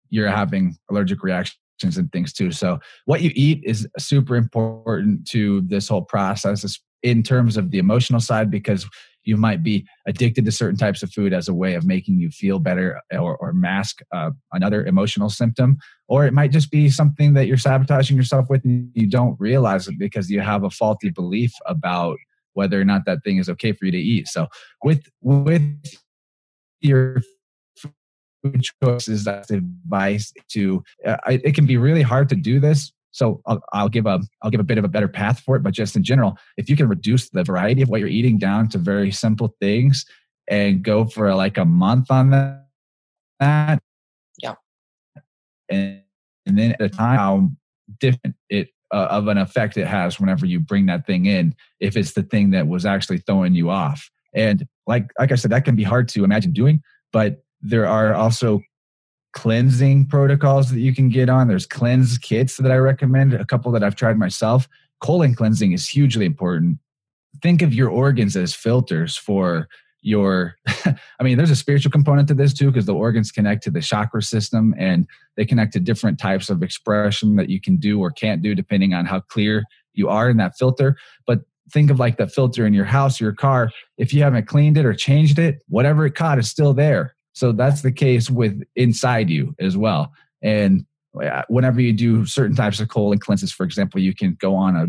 you're 0.10 0.30
having 0.30 0.76
allergic 0.90 1.24
reactions 1.24 1.58
and 1.98 2.12
things 2.12 2.34
too. 2.34 2.52
So 2.52 2.80
what 3.06 3.22
you 3.22 3.32
eat 3.36 3.64
is 3.64 3.88
super 3.98 4.36
important 4.36 5.26
to 5.30 5.62
this 5.62 5.88
whole 5.88 6.04
process 6.04 6.78
in 7.04 7.24
terms 7.24 7.56
of 7.56 7.72
the 7.72 7.80
emotional 7.80 8.20
side 8.20 8.52
because 8.52 8.86
you 9.24 9.38
might 9.38 9.64
be 9.64 9.86
addicted 10.08 10.46
to 10.46 10.52
certain 10.52 10.78
types 10.78 11.04
of 11.04 11.12
food 11.12 11.34
as 11.34 11.48
a 11.48 11.54
way 11.54 11.76
of 11.76 11.86
making 11.86 12.20
you 12.20 12.30
feel 12.30 12.60
better 12.60 13.00
or, 13.12 13.38
or 13.38 13.54
mask 13.54 14.02
uh, 14.14 14.32
another 14.54 14.86
emotional 14.86 15.30
symptom 15.30 15.78
or 16.08 16.26
it 16.26 16.34
might 16.34 16.52
just 16.52 16.72
be 16.72 16.90
something 16.90 17.34
that 17.34 17.48
you're 17.48 17.58
sabotaging 17.58 18.18
yourself 18.18 18.48
with 18.50 18.64
and 18.66 18.90
you 18.94 19.08
don't 19.08 19.40
realize 19.40 19.88
it 19.88 19.98
because 19.98 20.30
you 20.30 20.42
have 20.42 20.64
a 20.64 20.70
faulty 20.70 21.10
belief 21.10 21.54
about 21.66 22.18
whether 22.54 22.80
or 22.80 22.86
not 22.86 23.06
that 23.06 23.24
thing 23.24 23.38
is 23.38 23.50
okay 23.50 23.72
for 23.72 23.86
you 23.86 23.92
to 23.92 23.98
eat. 23.98 24.28
So 24.28 24.48
with 24.84 25.04
with 25.22 25.62
your 26.82 27.22
food 27.78 28.66
choices 28.84 29.24
that's 29.24 29.52
advice 29.52 30.34
to 30.50 30.84
uh, 31.06 31.18
it 31.28 31.54
can 31.54 31.66
be 31.66 31.78
really 31.78 32.02
hard 32.02 32.28
to 32.30 32.36
do 32.36 32.60
this 32.60 32.92
so 33.12 33.42
I'll, 33.46 33.62
I'll, 33.74 33.90
give 33.90 34.06
a 34.06 34.20
I'll 34.42 34.50
give 34.50 34.60
a 34.60 34.64
bit 34.66 34.78
of 34.78 34.84
a 34.84 34.90
better 34.90 35.08
path 35.08 35.42
for 35.42 35.56
it, 35.56 35.64
but 35.64 35.74
just 35.74 35.96
in 35.96 36.04
general, 36.04 36.38
if 36.58 36.70
you 36.70 36.76
can 36.76 36.88
reduce 36.88 37.30
the 37.30 37.44
variety 37.44 37.82
of 37.82 37.90
what 37.90 38.00
you're 38.00 38.10
eating 38.10 38.38
down 38.38 38.70
to 38.70 38.78
very 38.78 39.12
simple 39.12 39.56
things 39.60 40.06
and 40.50 40.84
go 40.84 41.06
for 41.06 41.34
like 41.36 41.58
a 41.58 41.66
month 41.66 42.10
on 42.10 42.30
that, 42.32 43.82
yeah, 44.42 44.56
and, 45.70 46.02
and 46.46 46.58
then 46.58 46.72
at 46.72 46.82
a 46.82 46.90
time 46.90 47.18
how 47.18 47.50
different 48.00 48.36
it 48.50 48.70
uh, 48.94 49.08
of 49.10 49.28
an 49.28 49.38
effect 49.38 49.78
it 49.78 49.88
has 49.88 50.20
whenever 50.20 50.46
you 50.46 50.60
bring 50.60 50.86
that 50.86 51.06
thing 51.06 51.26
in, 51.26 51.56
if 51.80 51.96
it's 51.96 52.14
the 52.14 52.24
thing 52.24 52.52
that 52.52 52.68
was 52.68 52.86
actually 52.86 53.18
throwing 53.20 53.54
you 53.54 53.70
off, 53.70 54.10
and 54.34 54.66
like 54.88 55.10
like 55.20 55.32
I 55.32 55.36
said, 55.36 55.52
that 55.52 55.66
can 55.66 55.76
be 55.76 55.84
hard 55.84 56.08
to 56.10 56.24
imagine 56.24 56.54
doing, 56.54 56.82
but 57.12 57.44
there 57.62 57.86
are 57.86 58.14
also 58.14 58.62
cleansing 59.34 60.08
protocols 60.08 60.72
that 60.72 60.80
you 60.80 60.94
can 60.94 61.10
get 61.10 61.30
on. 61.30 61.48
There's 61.48 61.66
cleanse 61.66 62.18
kits 62.18 62.58
that 62.58 62.72
I 62.72 62.78
recommend, 62.78 63.34
a 63.34 63.46
couple 63.46 63.72
that 63.72 63.84
I've 63.84 63.96
tried 63.96 64.18
myself. 64.18 64.68
Colon 65.00 65.36
cleansing 65.36 65.72
is 65.72 65.88
hugely 65.88 66.26
important. 66.26 66.80
Think 67.42 67.62
of 67.62 67.74
your 67.74 67.90
organs 67.90 68.36
as 68.36 68.54
filters 68.54 69.16
for 69.16 69.68
your 70.02 70.56
i 70.86 71.24
mean 71.24 71.38
there's 71.38 71.52
a 71.52 71.56
spiritual 71.56 71.92
component 71.92 72.28
to 72.28 72.34
this 72.34 72.54
too 72.54 72.68
because 72.68 72.86
the 72.86 72.94
organs 72.94 73.32
connect 73.32 73.64
to 73.64 73.70
the 73.70 73.82
chakra 73.82 74.22
system 74.22 74.74
and 74.78 75.08
they 75.38 75.46
connect 75.46 75.74
to 75.74 75.80
different 75.80 76.20
types 76.20 76.50
of 76.50 76.64
expression 76.64 77.36
that 77.36 77.50
you 77.50 77.62
can 77.62 77.78
do 77.78 78.00
or 78.00 78.10
can't 78.10 78.42
do 78.42 78.56
depending 78.56 78.94
on 78.94 79.06
how 79.06 79.20
clear 79.20 79.64
you 79.94 80.10
are 80.10 80.30
in 80.30 80.38
that 80.38 80.58
filter 80.58 80.98
but 81.28 81.42
think 81.72 81.92
of 81.92 82.00
like 82.00 82.18
the 82.18 82.28
filter 82.28 82.66
in 82.66 82.74
your 82.74 82.86
house 82.86 83.20
your 83.20 83.32
car 83.32 83.70
if 83.98 84.14
you 84.14 84.24
haven't 84.24 84.48
cleaned 84.48 84.78
it 84.78 84.86
or 84.86 84.94
changed 84.94 85.38
it 85.38 85.62
whatever 85.68 86.06
it 86.06 86.16
caught 86.16 86.40
is 86.40 86.50
still 86.50 86.74
there 86.74 87.16
so 87.34 87.52
that's 87.52 87.82
the 87.82 87.92
case 87.92 88.30
with 88.30 88.62
inside 88.76 89.30
you 89.30 89.56
as 89.60 89.78
well. 89.78 90.12
And 90.42 90.86
whenever 91.48 91.82
you 91.82 91.94
do 91.94 92.26
certain 92.26 92.56
types 92.56 92.80
of 92.80 92.90
colon 92.90 93.20
cleanses, 93.20 93.52
for 93.52 93.66
example, 93.66 94.00
you 94.00 94.14
can 94.14 94.38
go 94.40 94.56
on 94.56 94.76
a 94.76 94.88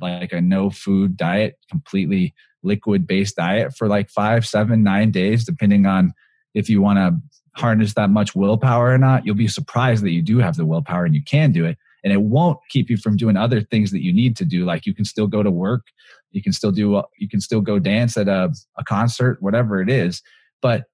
like 0.00 0.32
a 0.32 0.40
no 0.40 0.70
food 0.70 1.16
diet, 1.16 1.56
completely 1.70 2.34
liquid 2.62 3.06
based 3.06 3.36
diet 3.36 3.74
for 3.76 3.88
like 3.88 4.10
five, 4.10 4.46
seven, 4.46 4.82
nine 4.82 5.10
days, 5.10 5.44
depending 5.44 5.86
on 5.86 6.12
if 6.54 6.68
you 6.68 6.82
want 6.82 6.98
to 6.98 7.16
harness 7.58 7.94
that 7.94 8.10
much 8.10 8.34
willpower 8.34 8.92
or 8.92 8.98
not. 8.98 9.24
You'll 9.24 9.34
be 9.34 9.48
surprised 9.48 10.04
that 10.04 10.10
you 10.10 10.22
do 10.22 10.38
have 10.38 10.56
the 10.56 10.66
willpower 10.66 11.06
and 11.06 11.14
you 11.14 11.22
can 11.22 11.52
do 11.52 11.64
it. 11.64 11.78
And 12.04 12.12
it 12.12 12.22
won't 12.22 12.58
keep 12.68 12.90
you 12.90 12.96
from 12.96 13.16
doing 13.16 13.36
other 13.36 13.62
things 13.62 13.90
that 13.90 14.02
you 14.02 14.12
need 14.12 14.36
to 14.36 14.44
do. 14.44 14.64
Like 14.64 14.86
you 14.86 14.94
can 14.94 15.04
still 15.04 15.26
go 15.26 15.42
to 15.42 15.50
work, 15.50 15.86
you 16.30 16.42
can 16.42 16.52
still 16.52 16.70
do, 16.70 17.02
you 17.18 17.28
can 17.28 17.40
still 17.40 17.60
go 17.60 17.78
dance 17.78 18.16
at 18.16 18.28
a, 18.28 18.52
a 18.78 18.84
concert, 18.84 19.38
whatever 19.40 19.80
it 19.80 19.88
is. 19.88 20.22
But 20.60 20.84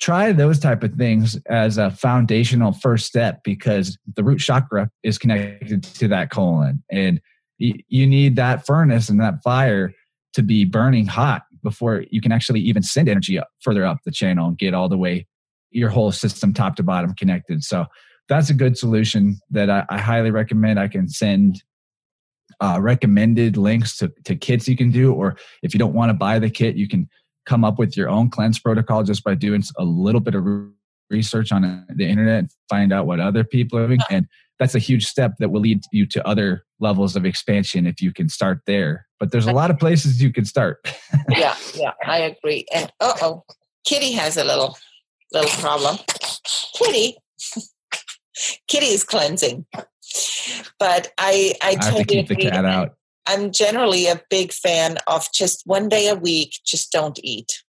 try 0.00 0.32
those 0.32 0.58
type 0.58 0.82
of 0.82 0.94
things 0.94 1.38
as 1.46 1.78
a 1.78 1.90
foundational 1.90 2.72
first 2.72 3.06
step 3.06 3.40
because 3.44 3.98
the 4.16 4.24
root 4.24 4.38
chakra 4.38 4.90
is 5.02 5.18
connected 5.18 5.82
to 5.82 6.08
that 6.08 6.30
colon 6.30 6.82
and 6.90 7.20
you 7.58 8.06
need 8.06 8.36
that 8.36 8.64
furnace 8.64 9.10
and 9.10 9.20
that 9.20 9.42
fire 9.44 9.92
to 10.32 10.42
be 10.42 10.64
burning 10.64 11.06
hot 11.06 11.42
before 11.62 12.04
you 12.10 12.20
can 12.20 12.32
actually 12.32 12.60
even 12.60 12.82
send 12.82 13.08
energy 13.08 13.38
up, 13.38 13.48
further 13.60 13.84
up 13.84 13.98
the 14.04 14.10
channel 14.10 14.48
and 14.48 14.58
get 14.58 14.72
all 14.72 14.88
the 14.88 14.96
way 14.96 15.26
your 15.70 15.90
whole 15.90 16.10
system 16.10 16.54
top 16.54 16.76
to 16.76 16.82
bottom 16.82 17.14
connected. 17.14 17.62
So 17.62 17.84
that's 18.28 18.48
a 18.48 18.54
good 18.54 18.78
solution 18.78 19.38
that 19.50 19.68
i, 19.68 19.84
I 19.90 19.98
highly 19.98 20.30
recommend. 20.30 20.80
I 20.80 20.88
can 20.88 21.08
send 21.08 21.62
uh, 22.60 22.78
recommended 22.80 23.56
links 23.56 23.96
to, 23.98 24.10
to 24.24 24.36
kits 24.36 24.66
you 24.68 24.76
can 24.76 24.90
do 24.90 25.12
or 25.12 25.36
if 25.62 25.74
you 25.74 25.78
don't 25.78 25.94
want 25.94 26.10
to 26.10 26.14
buy 26.14 26.38
the 26.38 26.50
kit 26.50 26.76
you 26.76 26.88
can 26.88 27.08
come 27.50 27.64
up 27.64 27.80
with 27.80 27.96
your 27.96 28.08
own 28.08 28.30
cleanse 28.30 28.60
protocol 28.60 29.02
just 29.02 29.24
by 29.24 29.34
doing 29.34 29.64
a 29.76 29.82
little 29.82 30.20
bit 30.20 30.36
of 30.36 30.46
research 31.10 31.50
on 31.50 31.84
the 31.92 32.06
internet 32.06 32.38
and 32.38 32.50
find 32.68 32.92
out 32.92 33.06
what 33.06 33.18
other 33.18 33.42
people 33.42 33.76
are 33.76 33.88
doing. 33.88 33.98
And 34.08 34.28
that's 34.60 34.76
a 34.76 34.78
huge 34.78 35.04
step 35.04 35.32
that 35.40 35.50
will 35.50 35.60
lead 35.60 35.82
you 35.90 36.06
to 36.06 36.24
other 36.24 36.64
levels 36.78 37.16
of 37.16 37.26
expansion 37.26 37.88
if 37.88 38.00
you 38.00 38.12
can 38.12 38.28
start 38.28 38.60
there. 38.68 39.08
But 39.18 39.32
there's 39.32 39.48
a 39.48 39.52
lot 39.52 39.68
of 39.68 39.80
places 39.80 40.22
you 40.22 40.32
can 40.32 40.44
start. 40.44 40.78
yeah, 41.28 41.56
yeah, 41.74 41.92
I 42.06 42.18
agree. 42.18 42.66
And 42.72 42.92
uh 43.00 43.14
oh, 43.20 43.42
Kitty 43.84 44.12
has 44.12 44.36
a 44.36 44.44
little 44.44 44.78
little 45.32 45.50
problem. 45.60 45.98
Kitty, 46.76 47.16
Kitty 48.68 48.86
is 48.86 49.02
cleansing, 49.02 49.66
but 50.78 51.12
I 51.18 51.54
I, 51.60 51.76
I 51.80 51.84
have 51.84 51.96
to 51.96 52.04
keep 52.04 52.28
the 52.28 52.36
cat 52.36 52.64
out. 52.64 52.94
I'm 53.26 53.52
generally 53.52 54.06
a 54.06 54.20
big 54.30 54.52
fan 54.52 54.98
of 55.06 55.26
just 55.32 55.62
one 55.66 55.88
day 55.88 56.08
a 56.08 56.14
week. 56.14 56.58
Just 56.64 56.90
don't 56.92 57.18
eat. 57.22 57.62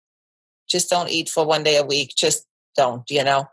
Just 0.68 0.88
don't 0.88 1.10
eat 1.10 1.28
for 1.28 1.44
one 1.44 1.64
day 1.64 1.76
a 1.76 1.84
week. 1.84 2.14
Just 2.16 2.46
don't, 2.76 3.02
you 3.10 3.24
know, 3.24 3.46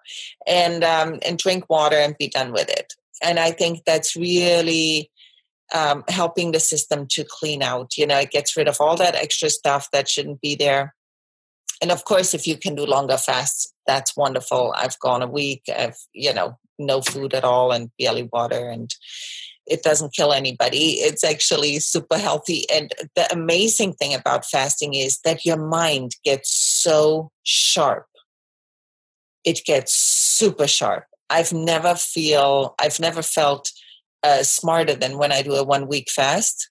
and 0.45 0.83
um, 0.83 1.19
and 1.25 1.37
drink 1.37 1.65
water 1.69 1.97
and 1.97 2.17
be 2.17 2.27
done 2.27 2.53
with 2.53 2.69
it. 2.69 2.93
And 3.21 3.39
I 3.39 3.51
think 3.51 3.83
that's 3.85 4.15
really 4.15 5.11
um, 5.73 6.03
helping 6.07 6.51
the 6.51 6.59
system 6.59 7.07
to 7.11 7.25
clean 7.27 7.63
out. 7.63 7.97
You 7.97 8.05
know, 8.07 8.19
it 8.19 8.31
gets 8.31 8.55
rid 8.55 8.67
of 8.67 8.77
all 8.79 8.95
that 8.97 9.15
extra 9.15 9.49
stuff 9.49 9.89
that 9.91 10.07
shouldn't 10.07 10.41
be 10.41 10.55
there. 10.55 10.93
And 11.81 11.91
of 11.91 12.05
course, 12.05 12.33
if 12.33 12.47
you 12.47 12.57
can 12.57 12.75
do 12.75 12.85
longer 12.85 13.17
fasts, 13.17 13.73
that's 13.85 14.15
wonderful. 14.15 14.73
I've 14.75 14.99
gone 14.99 15.21
a 15.21 15.27
week. 15.27 15.63
I've 15.75 15.97
you 16.13 16.33
know 16.33 16.57
no 16.79 17.01
food 17.01 17.33
at 17.33 17.43
all 17.43 17.71
and 17.71 17.91
barely 17.97 18.29
water 18.31 18.69
and 18.69 18.93
it 19.67 19.83
doesn't 19.83 20.13
kill 20.13 20.33
anybody. 20.33 20.93
It's 20.93 21.23
actually 21.23 21.79
super 21.79 22.17
healthy. 22.17 22.65
And 22.69 22.91
the 23.15 23.31
amazing 23.31 23.93
thing 23.93 24.13
about 24.13 24.45
fasting 24.45 24.93
is 24.93 25.19
that 25.25 25.45
your 25.45 25.57
mind 25.57 26.15
gets 26.23 26.49
so 26.49 27.31
sharp. 27.43 28.05
It 29.43 29.63
gets 29.65 29.93
super 29.93 30.67
sharp. 30.67 31.05
I've 31.29 31.51
never 31.51 31.95
feel 31.95 32.75
I've 32.79 32.99
never 32.99 33.21
felt 33.21 33.71
uh, 34.23 34.43
smarter 34.43 34.95
than 34.95 35.17
when 35.17 35.31
I 35.31 35.41
do 35.41 35.55
a 35.55 35.63
one 35.63 35.87
week 35.87 36.09
fast. 36.09 36.69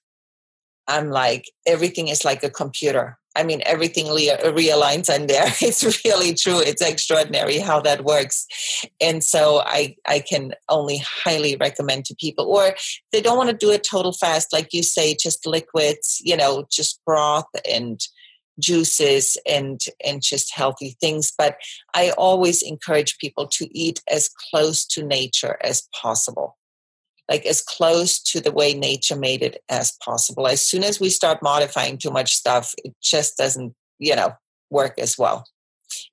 I'm 0.87 1.09
like 1.09 1.51
everything 1.65 2.07
is 2.07 2.25
like 2.25 2.43
a 2.43 2.49
computer. 2.49 3.17
I 3.37 3.43
mean, 3.43 3.61
everything 3.65 4.07
realigns 4.07 5.13
in 5.13 5.27
there. 5.27 5.45
It's 5.61 5.83
really 6.03 6.33
true. 6.33 6.59
It's 6.59 6.81
extraordinary 6.81 7.59
how 7.59 7.79
that 7.81 8.03
works. 8.03 8.47
And 8.99 9.23
so 9.23 9.61
I, 9.63 9.95
I 10.07 10.19
can 10.19 10.53
only 10.69 10.97
highly 10.97 11.55
recommend 11.55 12.05
to 12.05 12.15
people, 12.15 12.45
or 12.45 12.75
they 13.11 13.21
don't 13.21 13.37
want 13.37 13.51
to 13.51 13.55
do 13.55 13.71
a 13.71 13.77
total 13.77 14.11
fast, 14.11 14.51
like 14.51 14.73
you 14.73 14.81
say, 14.81 15.15
just 15.15 15.45
liquids, 15.45 16.19
you 16.23 16.35
know, 16.35 16.65
just 16.71 16.99
broth 17.05 17.45
and 17.69 18.01
juices 18.59 19.37
and 19.47 19.81
and 20.03 20.23
just 20.23 20.51
healthy 20.51 20.97
things 20.99 21.31
but 21.37 21.57
i 21.93 22.09
always 22.17 22.63
encourage 22.63 23.19
people 23.19 23.45
to 23.45 23.67
eat 23.77 24.01
as 24.11 24.31
close 24.49 24.83
to 24.83 25.03
nature 25.03 25.57
as 25.61 25.87
possible 26.01 26.57
like 27.29 27.45
as 27.45 27.61
close 27.61 28.19
to 28.19 28.39
the 28.39 28.51
way 28.51 28.73
nature 28.73 29.15
made 29.15 29.41
it 29.41 29.61
as 29.69 29.93
possible. 30.03 30.47
As 30.47 30.61
soon 30.61 30.83
as 30.83 30.99
we 30.99 31.09
start 31.09 31.43
modifying 31.43 31.97
too 31.97 32.11
much 32.11 32.35
stuff, 32.35 32.73
it 32.83 32.93
just 33.01 33.37
doesn't, 33.37 33.73
you 33.99 34.15
know, 34.15 34.33
work 34.69 34.97
as 34.97 35.17
well. 35.17 35.45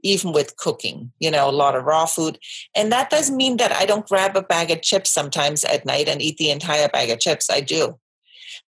Even 0.03 0.33
with 0.33 0.57
cooking, 0.57 1.12
you 1.18 1.31
know, 1.31 1.48
a 1.48 1.53
lot 1.53 1.74
of 1.74 1.85
raw 1.85 2.07
food. 2.07 2.38
And 2.77 2.92
that 2.92 3.11
doesn't 3.11 3.37
mean 3.37 3.57
that 3.57 3.72
I 3.72 3.87
don't 3.87 4.07
grab 4.07 4.37
a 4.37 4.42
bag 4.42 4.70
of 4.70 4.83
chips 4.83 5.11
sometimes 5.11 5.64
at 5.64 5.87
night 5.87 6.09
and 6.09 6.22
eat 6.22 6.37
the 6.37 6.50
entire 6.50 6.88
bag 6.88 7.11
of 7.11 7.20
chips. 7.20 7.50
I 7.50 7.61
do. 7.61 7.98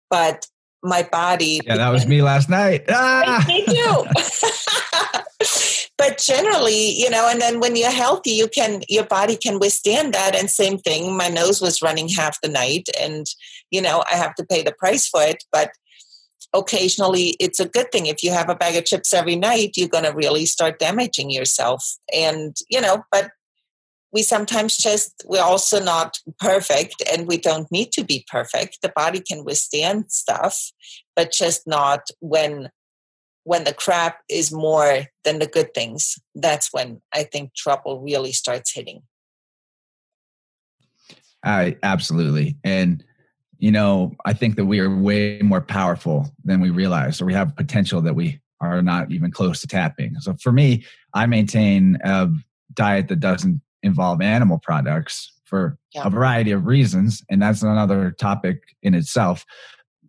But 0.10 0.47
my 0.83 1.03
body. 1.03 1.61
Yeah, 1.65 1.77
that 1.77 1.89
was 1.89 2.05
me 2.05 2.21
last 2.21 2.49
night. 2.49 2.85
Ah! 2.89 3.43
Me 3.47 3.65
too. 3.65 4.05
but 5.97 6.17
generally 6.17 6.91
you 6.91 7.09
know 7.09 7.27
and 7.29 7.41
then 7.41 7.59
when 7.59 7.75
you're 7.75 7.91
healthy 7.91 8.31
you 8.31 8.47
can 8.47 8.81
your 8.88 9.05
body 9.05 9.35
can 9.35 9.59
withstand 9.59 10.13
that 10.13 10.35
and 10.35 10.49
same 10.49 10.77
thing 10.77 11.15
my 11.15 11.27
nose 11.27 11.61
was 11.61 11.81
running 11.81 12.07
half 12.07 12.39
the 12.41 12.49
night 12.49 12.88
and 12.99 13.25
you 13.71 13.81
know 13.81 14.03
i 14.11 14.15
have 14.15 14.35
to 14.35 14.45
pay 14.45 14.61
the 14.61 14.73
price 14.73 15.07
for 15.07 15.21
it 15.21 15.43
but 15.51 15.71
occasionally 16.53 17.35
it's 17.39 17.59
a 17.59 17.67
good 17.67 17.91
thing 17.91 18.05
if 18.05 18.23
you 18.23 18.31
have 18.31 18.49
a 18.49 18.55
bag 18.55 18.75
of 18.75 18.85
chips 18.85 19.13
every 19.13 19.35
night 19.35 19.71
you're 19.75 19.89
going 19.89 20.03
to 20.03 20.13
really 20.13 20.45
start 20.45 20.79
damaging 20.79 21.29
yourself 21.29 21.97
and 22.13 22.57
you 22.69 22.79
know 22.79 23.03
but 23.11 23.29
we 24.15 24.23
sometimes 24.23 24.78
just 24.78 25.23
we're 25.28 25.43
also 25.43 25.80
not 25.80 26.17
perfect 26.39 27.04
and 27.12 27.28
we 27.28 27.38
don't 27.38 27.69
need 27.71 27.91
to 27.91 28.04
be 28.04 28.25
perfect 28.32 28.80
the 28.82 28.91
body 28.95 29.19
can 29.19 29.43
withstand 29.43 30.06
stuff 30.10 30.71
but 31.15 31.32
just 31.32 31.67
not 31.67 32.01
when 32.21 32.69
when 33.45 33.63
the 33.63 33.73
crap 33.73 34.21
is 34.28 34.51
more 34.51 35.06
than 35.23 35.39
the 35.39 35.45
good 35.45 35.73
things, 35.73 36.17
that's 36.34 36.73
when 36.73 37.01
I 37.13 37.23
think 37.23 37.54
trouble 37.56 38.01
really 38.01 38.32
starts 38.32 38.73
hitting. 38.73 39.04
I 41.43 41.78
absolutely. 41.84 42.58
And 42.63 43.04
you 43.58 43.71
know, 43.71 44.13
I 44.25 44.34
think 44.34 44.58
that 44.58 44.65
we 44.65 44.80
are 44.80 44.93
way 44.93 45.39
more 45.41 45.62
powerful 45.62 46.30
than 46.43 46.60
we 46.60 46.71
realize, 46.71 47.21
or 47.21 47.25
we 47.25 47.34
have 47.34 47.56
potential 47.56 48.01
that 48.01 48.15
we 48.15 48.41
are 48.60 48.82
not 48.82 49.12
even 49.12 49.32
close 49.32 49.62
to 49.62 49.67
tapping. 49.67 50.19
So 50.19 50.36
for 50.41 50.51
me, 50.51 50.84
I 51.13 51.25
maintain 51.25 51.97
a 52.04 52.30
diet 52.73 53.08
that 53.08 53.21
doesn't 53.21 53.62
involve 53.86 54.21
animal 54.21 54.60
products 54.60 55.32
for 55.45 55.78
yeah. 55.93 56.04
a 56.06 56.10
variety 56.10 56.52
of 56.52 56.65
reasons, 56.65 57.24
and 57.30 57.41
that's 57.41 57.62
another 57.62 58.12
topic 58.12 58.62
in 58.82 58.93
itself. 58.93 59.45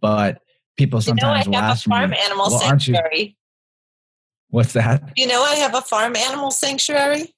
But 0.00 0.40
people 0.76 1.00
sometimes 1.00 1.46
you 1.46 1.52
know, 1.52 1.58
I 1.58 1.62
have 1.62 1.76
a 1.76 1.80
farm 1.80 2.10
me, 2.10 2.18
animal 2.24 2.46
well, 2.48 2.58
sanctuary. 2.58 3.36
What's 4.48 4.72
that? 4.72 5.12
You 5.16 5.26
know, 5.26 5.42
I 5.42 5.56
have 5.56 5.74
a 5.74 5.82
farm 5.82 6.16
animal 6.16 6.50
sanctuary. 6.50 7.34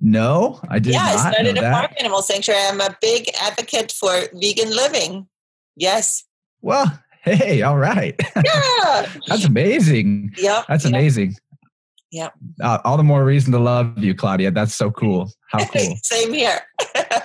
No, 0.00 0.60
I 0.68 0.78
did 0.78 0.92
yeah, 0.92 0.98
not. 1.00 1.16
I 1.16 1.32
started 1.32 1.58
a 1.58 1.60
that. 1.60 1.72
farm 1.72 1.94
animal 1.98 2.22
sanctuary. 2.22 2.60
I'm 2.68 2.80
a 2.80 2.96
big 3.00 3.28
advocate 3.40 3.92
for 3.92 4.12
vegan 4.34 4.70
living. 4.70 5.26
Yes. 5.76 6.24
Well, 6.60 7.00
hey, 7.22 7.62
all 7.62 7.78
right. 7.78 8.20
Yeah. 8.44 9.06
That's 9.26 9.44
amazing. 9.44 10.32
Yep. 10.38 10.66
That's 10.68 10.84
yep. 10.84 10.92
amazing. 10.92 11.36
Yep. 12.12 12.34
Uh, 12.62 12.78
all 12.84 12.96
the 12.96 13.02
more 13.02 13.24
reason 13.24 13.52
to 13.52 13.58
love 13.58 13.98
you, 13.98 14.14
Claudia. 14.14 14.50
That's 14.50 14.74
so 14.74 14.90
cool. 14.90 15.30
How 15.50 15.64
cool. 15.72 15.96
Same 16.02 16.32
here. 16.32 16.60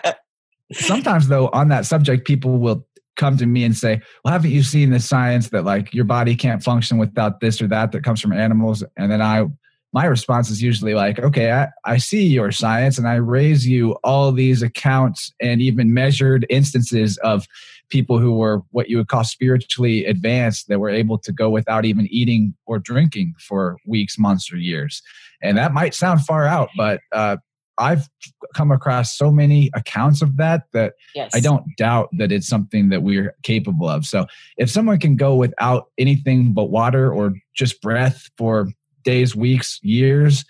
Sometimes, 0.73 1.27
though, 1.27 1.49
on 1.49 1.69
that 1.69 1.85
subject, 1.85 2.25
people 2.25 2.57
will 2.57 2.85
come 3.15 3.37
to 3.37 3.45
me 3.45 3.63
and 3.63 3.75
say, 3.75 4.01
Well, 4.23 4.31
haven't 4.31 4.51
you 4.51 4.63
seen 4.63 4.89
the 4.89 4.99
science 4.99 5.49
that 5.49 5.63
like 5.63 5.93
your 5.93 6.05
body 6.05 6.35
can't 6.35 6.63
function 6.63 6.97
without 6.97 7.39
this 7.39 7.61
or 7.61 7.67
that 7.67 7.91
that 7.91 8.03
comes 8.03 8.21
from 8.21 8.33
animals? 8.33 8.83
And 8.97 9.11
then 9.11 9.21
I, 9.21 9.45
my 9.93 10.05
response 10.05 10.49
is 10.49 10.61
usually 10.61 10.93
like, 10.93 11.19
Okay, 11.19 11.51
I, 11.51 11.67
I 11.85 11.97
see 11.97 12.25
your 12.25 12.51
science 12.51 12.97
and 12.97 13.07
I 13.07 13.15
raise 13.15 13.67
you 13.67 13.91
all 14.03 14.31
these 14.31 14.61
accounts 14.61 15.31
and 15.39 15.61
even 15.61 15.93
measured 15.93 16.45
instances 16.49 17.17
of 17.19 17.45
people 17.89 18.17
who 18.17 18.33
were 18.33 18.61
what 18.71 18.89
you 18.89 18.97
would 18.97 19.07
call 19.07 19.23
spiritually 19.23 20.05
advanced 20.05 20.67
that 20.67 20.79
were 20.79 20.89
able 20.89 21.17
to 21.19 21.31
go 21.31 21.49
without 21.49 21.85
even 21.85 22.07
eating 22.09 22.55
or 22.65 22.79
drinking 22.79 23.35
for 23.39 23.77
weeks, 23.85 24.17
months, 24.17 24.51
or 24.51 24.57
years. 24.57 25.01
And 25.41 25.57
that 25.57 25.73
might 25.73 25.93
sound 25.93 26.21
far 26.21 26.45
out, 26.45 26.69
but 26.75 27.01
uh, 27.11 27.37
I've 27.77 28.07
come 28.55 28.71
across 28.71 29.15
so 29.15 29.31
many 29.31 29.69
accounts 29.73 30.21
of 30.21 30.37
that 30.37 30.63
that 30.73 30.93
yes. 31.15 31.31
I 31.33 31.39
don't 31.39 31.65
doubt 31.77 32.09
that 32.17 32.31
it's 32.31 32.47
something 32.47 32.89
that 32.89 33.03
we're 33.03 33.35
capable 33.43 33.89
of. 33.89 34.05
So 34.05 34.27
if 34.57 34.69
someone 34.69 34.99
can 34.99 35.15
go 35.15 35.35
without 35.35 35.87
anything 35.97 36.53
but 36.53 36.65
water 36.65 37.11
or 37.11 37.33
just 37.55 37.81
breath 37.81 38.29
for 38.37 38.67
days, 39.03 39.35
weeks, 39.35 39.79
years, 39.81 40.45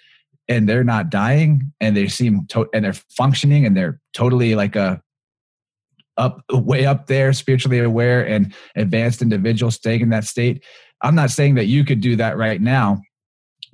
and 0.47 0.67
they're 0.67 0.83
not 0.83 1.09
dying 1.09 1.71
and 1.79 1.95
they 1.95 2.07
seem 2.07 2.45
to- 2.47 2.69
and 2.73 2.85
they're 2.85 2.93
functioning 2.93 3.65
and 3.65 3.75
they're 3.75 3.99
totally 4.13 4.55
like 4.55 4.75
a 4.75 5.01
up 6.15 6.41
way 6.51 6.85
up 6.85 7.07
there 7.07 7.33
spiritually 7.33 7.79
aware 7.79 8.23
and 8.25 8.53
advanced 8.75 9.21
individual 9.21 9.71
staying 9.71 10.01
in 10.01 10.09
that 10.09 10.23
state. 10.23 10.63
I'm 11.01 11.15
not 11.15 11.31
saying 11.31 11.55
that 11.55 11.65
you 11.65 11.83
could 11.83 12.01
do 12.01 12.15
that 12.17 12.37
right 12.37 12.61
now 12.61 13.01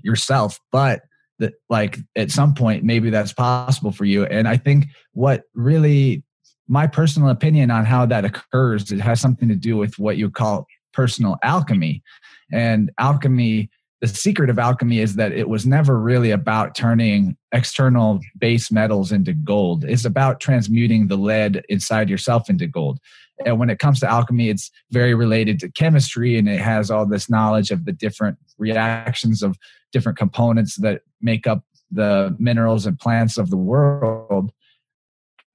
yourself 0.01 0.57
but 0.71 1.01
that 1.39 1.53
like 1.69 1.97
at 2.15 2.31
some 2.31 2.53
point 2.53 2.85
maybe 2.85 3.09
that's 3.09 3.33
possible 3.33 3.91
for 3.91 4.05
you. 4.05 4.23
And 4.25 4.47
i 4.47 4.55
think 4.55 4.85
what 5.11 5.43
really 5.53 6.23
my 6.69 6.87
personal 6.87 7.27
opinion 7.27 7.71
on 7.71 7.83
how 7.83 8.05
that 8.05 8.23
occurs 8.23 8.89
it 8.91 9.01
has 9.01 9.19
something 9.19 9.49
to 9.49 9.55
do 9.55 9.75
with 9.75 9.99
what 9.99 10.15
you 10.15 10.30
call 10.30 10.65
personal 10.93 11.38
alchemy. 11.43 12.03
And 12.51 12.91
alchemy 12.97 13.69
the 14.02 14.08
secret 14.08 14.50
of 14.50 14.58
alchemy 14.58 15.00
is 15.00 15.16
that 15.16 15.34
it 15.34 15.50
was 15.50 15.66
never 15.66 16.00
really 16.00 16.32
about 16.32 16.74
turning 16.74 17.36
external 17.52 18.20
base 18.38 18.72
metals 18.72 19.12
into 19.12 19.34
gold. 19.34 19.84
It's 19.84 20.06
about 20.06 20.39
transmuting 20.39 21.08
the 21.08 21.18
lead 21.18 21.64
inside 21.68 22.10
yourself 22.10 22.50
into 22.50 22.66
gold. 22.66 23.00
And 23.45 23.60
when 23.60 23.70
it 23.70 23.80
comes 23.80 24.00
to 24.00 24.10
alchemy 24.10 24.50
it's 24.50 24.72
very 24.91 25.14
related 25.14 25.60
to 25.62 25.72
chemistry 25.72 26.38
and 26.38 26.47
it 26.47 26.62
has 26.62 26.89
all 26.89 27.06
this 27.06 27.30
knowledge 27.30 27.72
of 27.72 27.86
the 27.86 27.91
different 27.91 28.38
reactions 28.58 29.43
of 29.43 29.58
different 29.91 30.18
components 30.18 30.76
that 30.78 31.02
make 31.22 31.45
up 31.45 31.64
the 31.91 32.36
minerals 32.39 32.86
and 32.86 33.00
plants 33.00 33.38
of 33.38 33.50
the 33.50 33.58
world. 33.58 34.52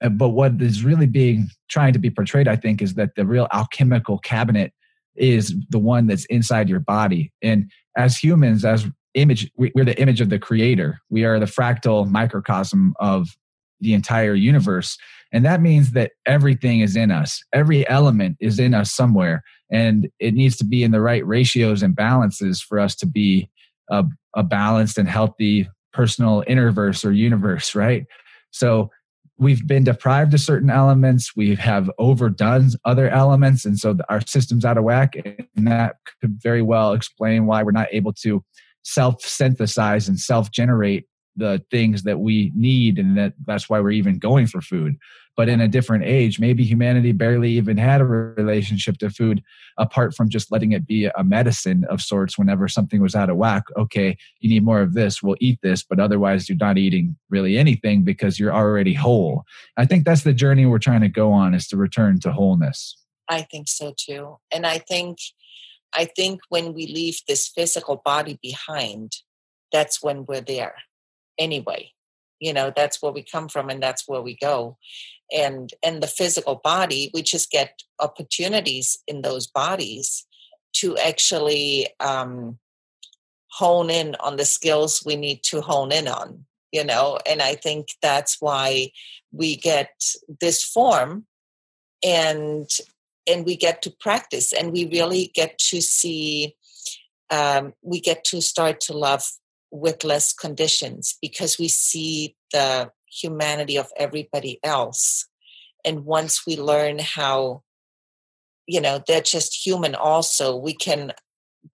Uh, 0.03 0.09
but 0.11 0.31
what 0.31 0.61
is 0.61 0.85
really 0.85 1.07
being 1.07 1.49
trying 1.69 1.93
to 1.93 1.99
be 2.01 2.11
portrayed 2.11 2.49
i 2.49 2.57
think 2.57 2.83
is 2.83 2.95
that 2.95 3.15
the 3.15 3.25
real 3.25 3.47
alchemical 3.53 4.19
cabinet 4.19 4.73
is 5.17 5.55
the 5.71 5.79
one 5.79 6.07
that's 6.07 6.25
inside 6.27 6.69
your 6.69 6.81
body 6.81 7.33
and 7.43 7.71
as 7.97 8.17
humans 8.17 8.65
as 8.65 8.87
image 9.15 9.51
we're 9.57 9.85
the 9.85 10.01
image 10.01 10.21
of 10.21 10.29
the 10.29 10.39
creator 10.39 10.99
we 11.09 11.25
are 11.25 11.39
the 11.39 11.47
fractal 11.47 12.09
microcosm 12.09 12.95
of 12.99 13.29
the 13.85 13.95
entire 13.95 14.35
universe. 14.35 14.99
And 15.33 15.45
that 15.45 15.61
means 15.61 15.93
that 15.93 16.12
everything 16.27 16.81
is 16.81 16.97
in 16.97 17.11
us, 17.11 17.43
every 17.53 17.89
element 17.89 18.37
is 18.41 18.59
in 18.59 18.75
us 18.75 18.93
somewhere. 18.93 19.43
And 19.71 20.09
it 20.19 20.35
needs 20.35 20.57
to 20.59 20.65
be 20.65 20.83
in 20.83 20.91
the 20.91 21.01
right 21.01 21.27
ratios 21.27 21.83
and 21.83 21.95
balances 21.95 22.61
for 22.61 22.79
us 22.79 22.95
to 22.97 23.07
be 23.07 23.51
a, 23.91 24.05
a 24.35 24.43
balanced 24.43 24.99
and 24.99 25.09
healthy 25.09 25.69
personal 25.93 26.43
innerverse 26.49 27.05
or 27.05 27.12
universe, 27.12 27.75
right? 27.75 28.05
So 28.51 28.91
we've 29.37 29.66
been 29.66 29.85
deprived 29.85 30.32
of 30.35 30.41
certain 30.41 30.70
elements. 30.70 31.35
We 31.35 31.55
have 31.57 31.91
overdone 31.99 32.70
other 32.85 33.09
elements. 33.09 33.64
And 33.64 33.78
so 33.78 33.97
our 34.09 34.20
system's 34.20 34.64
out 34.64 34.78
of 34.78 34.85
whack. 34.85 35.14
And 35.57 35.66
that 35.66 35.97
could 36.20 36.41
very 36.41 36.62
well 36.62 36.93
explain 36.93 37.47
why 37.47 37.62
we're 37.62 37.72
not 37.72 37.89
able 37.91 38.12
to 38.22 38.45
self-synthesize 38.82 40.09
and 40.09 40.20
self-generate 40.20 41.07
the 41.37 41.62
things 41.70 42.03
that 42.05 42.20
we 42.20 42.53
need 42.55 42.99
and 42.99 43.16
that 43.18 43.35
that's 43.47 43.68
why 43.68 43.80
we're 43.80 43.91
even 43.91 44.18
going 44.18 44.47
for 44.47 44.61
food. 44.61 44.97
But 45.37 45.49
in 45.49 45.61
a 45.61 45.68
different 45.68 46.05
age 46.05 46.39
maybe 46.39 46.64
humanity 46.64 47.12
barely 47.12 47.51
even 47.53 47.76
had 47.76 48.01
a 48.01 48.05
relationship 48.05 48.99
to 48.99 49.11
food 49.11 49.43
apart 49.78 50.14
from 50.14 50.28
just 50.28 50.53
letting 50.53 50.72
it 50.72 50.87
be 50.87 51.07
a 51.07 51.24
medicine 51.24 51.85
of 51.91 52.01
sorts 52.01 52.39
whenever 52.39 52.68
something 52.68 53.01
was 53.03 53.14
out 53.14 53.30
of 53.30 53.37
whack. 53.37 53.64
Okay 53.76 54.16
you 54.41 54.49
need 54.49 54.64
more 54.64 54.80
of 54.80 54.95
this 54.95 55.22
we'll 55.22 55.37
eat 55.41 55.59
this 55.62 55.82
but 55.82 56.01
otherwise 56.01 56.49
you're 56.49 56.59
not 56.59 56.78
eating 56.78 57.16
really 57.30 57.59
anything 57.59 58.05
because 58.05 58.39
you're 58.39 58.55
already 58.55 58.95
whole. 58.95 59.45
I 59.76 59.87
think 59.87 60.05
that's 60.05 60.22
the 60.22 60.35
journey 60.35 60.66
we're 60.66 60.78
trying 60.78 61.03
to 61.03 61.09
go 61.09 61.32
on 61.32 61.55
is 61.55 61.66
to 61.68 61.76
return 61.76 62.20
to 62.20 62.32
wholeness. 62.32 62.97
I 63.28 63.43
think 63.43 63.68
so 63.68 63.95
too. 63.97 64.39
And 64.53 64.66
i 64.66 64.78
think 64.78 65.18
i 65.95 66.05
think 66.05 66.41
when 66.49 66.74
we 66.74 66.87
leave 66.87 67.20
this 67.26 67.49
physical 67.49 68.03
body 68.05 68.39
behind 68.43 69.12
that's 69.72 70.03
when 70.03 70.24
we're 70.26 70.41
there 70.41 70.74
anyway 71.39 71.91
you 72.41 72.53
know 72.53 72.72
that's 72.74 73.01
where 73.01 73.12
we 73.12 73.22
come 73.22 73.49
from 73.49 73.70
and 73.70 73.82
that's 73.82 74.07
where 74.07 74.20
we 74.20 74.37
go. 74.37 74.76
And 75.35 75.72
and 75.82 76.03
the 76.03 76.07
physical 76.07 76.61
body 76.62 77.11
we 77.14 77.22
just 77.22 77.51
get 77.51 77.82
opportunities 77.99 78.99
in 79.07 79.22
those 79.22 79.47
bodies 79.47 80.26
to 80.74 80.97
actually 80.99 81.89
um, 82.01 82.59
hone 83.51 83.89
in 83.89 84.16
on 84.16 84.37
the 84.37 84.45
skills 84.45 85.03
we 85.07 85.16
need 85.16 85.43
to 85.45 85.61
hone 85.61 85.93
in 85.93 86.09
on 86.09 86.45
you 86.72 86.85
know? 86.85 87.18
And 87.24 87.41
i 87.41 87.55
think 87.55 87.89
that's 88.03 88.41
why 88.41 88.91
we 89.32 89.57
get 89.57 89.93
this 90.41 90.64
form 90.64 91.24
and 92.03 92.68
and 93.26 93.47
we 93.47 93.57
get 93.57 93.80
to 93.82 93.91
practice 93.91 94.53
and 94.53 94.72
we 94.72 94.85
really 94.87 95.30
get 95.35 95.57
to 95.70 95.80
see 95.80 96.57
um, 97.30 97.72
we 97.80 98.01
get 98.01 98.22
to 98.24 98.43
start 98.43 98.80
to 98.80 98.93
love 98.93 99.24
with 99.75 100.05
less 100.05 100.33
conditions 100.33 101.18
because 101.20 101.59
we 101.59 101.66
see 101.66 102.37
the 102.53 102.93
humanity 103.11 103.77
of 103.77 103.91
everybody 103.97 104.61
else. 104.62 105.27
And 105.85 106.05
once 106.05 106.47
we 106.47 106.57
learn 106.57 107.01
how, 107.01 107.62
you 108.68 108.81
know, 108.81 109.03
they're 109.05 109.20
just 109.20 109.66
human 109.66 109.97
also, 109.97 110.57
we 110.57 110.75
can 110.75 111.12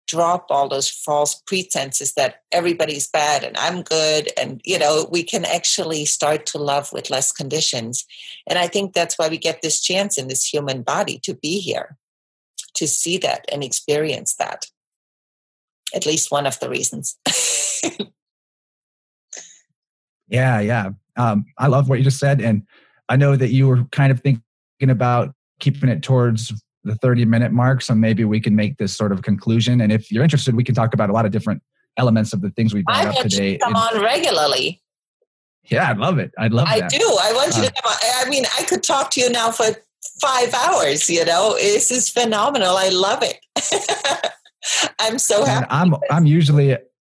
drop 0.05 0.45
all 0.51 0.69
those 0.69 0.89
false 0.89 1.41
pretenses 1.47 2.13
that 2.13 2.43
everybody's 2.51 3.07
bad 3.07 3.43
and 3.43 3.57
I'm 3.57 3.81
good. 3.81 4.29
And, 4.37 4.61
you 4.63 4.77
know, 4.77 5.07
we 5.11 5.23
can 5.23 5.43
actually 5.43 6.05
start 6.05 6.45
to 6.47 6.59
love 6.59 6.93
with 6.93 7.09
less 7.09 7.31
conditions. 7.31 8.05
And 8.47 8.59
I 8.59 8.67
think 8.67 8.93
that's 8.93 9.17
why 9.17 9.27
we 9.27 9.39
get 9.39 9.63
this 9.63 9.81
chance 9.81 10.19
in 10.19 10.27
this 10.27 10.45
human 10.45 10.83
body 10.83 11.19
to 11.23 11.33
be 11.33 11.59
here, 11.59 11.97
to 12.75 12.87
see 12.87 13.17
that 13.17 13.43
and 13.51 13.63
experience 13.63 14.35
that. 14.35 14.67
At 15.93 16.05
least 16.05 16.31
one 16.31 16.45
of 16.45 16.59
the 16.59 16.69
reasons. 16.69 17.17
yeah, 20.27 20.59
yeah. 20.59 20.89
Um, 21.15 21.45
I 21.57 21.67
love 21.67 21.89
what 21.89 21.97
you 21.97 22.03
just 22.03 22.19
said, 22.19 22.41
and 22.41 22.63
I 23.09 23.15
know 23.15 23.35
that 23.35 23.49
you 23.49 23.67
were 23.67 23.83
kind 23.85 24.11
of 24.11 24.19
thinking 24.21 24.41
about 24.81 25.33
keeping 25.59 25.89
it 25.89 26.03
towards 26.03 26.53
the 26.83 26.95
30 26.95 27.25
minute 27.25 27.51
mark. 27.51 27.81
So 27.81 27.93
maybe 27.93 28.23
we 28.23 28.39
can 28.39 28.55
make 28.55 28.77
this 28.77 28.95
sort 28.95 29.11
of 29.11 29.21
conclusion. 29.21 29.81
And 29.81 29.91
if 29.91 30.11
you're 30.11 30.23
interested, 30.23 30.55
we 30.55 30.63
can 30.63 30.75
talk 30.75 30.93
about 30.93 31.09
a 31.09 31.13
lot 31.13 31.25
of 31.25 31.31
different 31.31 31.61
elements 31.97 32.33
of 32.33 32.41
the 32.41 32.49
things 32.51 32.73
we 32.73 32.83
brought 32.83 33.05
I 33.05 33.09
up 33.09 33.15
today. 33.23 33.57
come 33.57 33.75
on 33.75 34.01
regularly. 34.01 34.81
Yeah, 35.65 35.89
I'd 35.89 35.97
love 35.97 36.17
it. 36.17 36.31
I'd 36.37 36.53
love 36.53 36.67
it. 36.67 36.71
I 36.71 36.79
that. 36.81 36.91
do. 36.91 37.17
I 37.21 37.33
want 37.33 37.55
you 37.57 37.63
uh, 37.63 37.65
to 37.65 37.73
come 37.81 37.91
on. 37.91 38.25
I 38.25 38.29
mean, 38.29 38.45
I 38.57 38.63
could 38.63 38.83
talk 38.83 39.11
to 39.11 39.21
you 39.21 39.29
now 39.29 39.51
for 39.51 39.65
five 40.21 40.53
hours, 40.53 41.09
you 41.09 41.25
know. 41.25 41.55
This 41.55 41.91
is 41.91 42.09
phenomenal. 42.09 42.77
I 42.77 42.89
love 42.89 43.21
it. 43.21 44.31
I'm 44.99 45.19
so 45.19 45.45
happy. 45.45 45.67
I'm 45.69 45.95
I'm 46.09 46.25
usually 46.25 46.77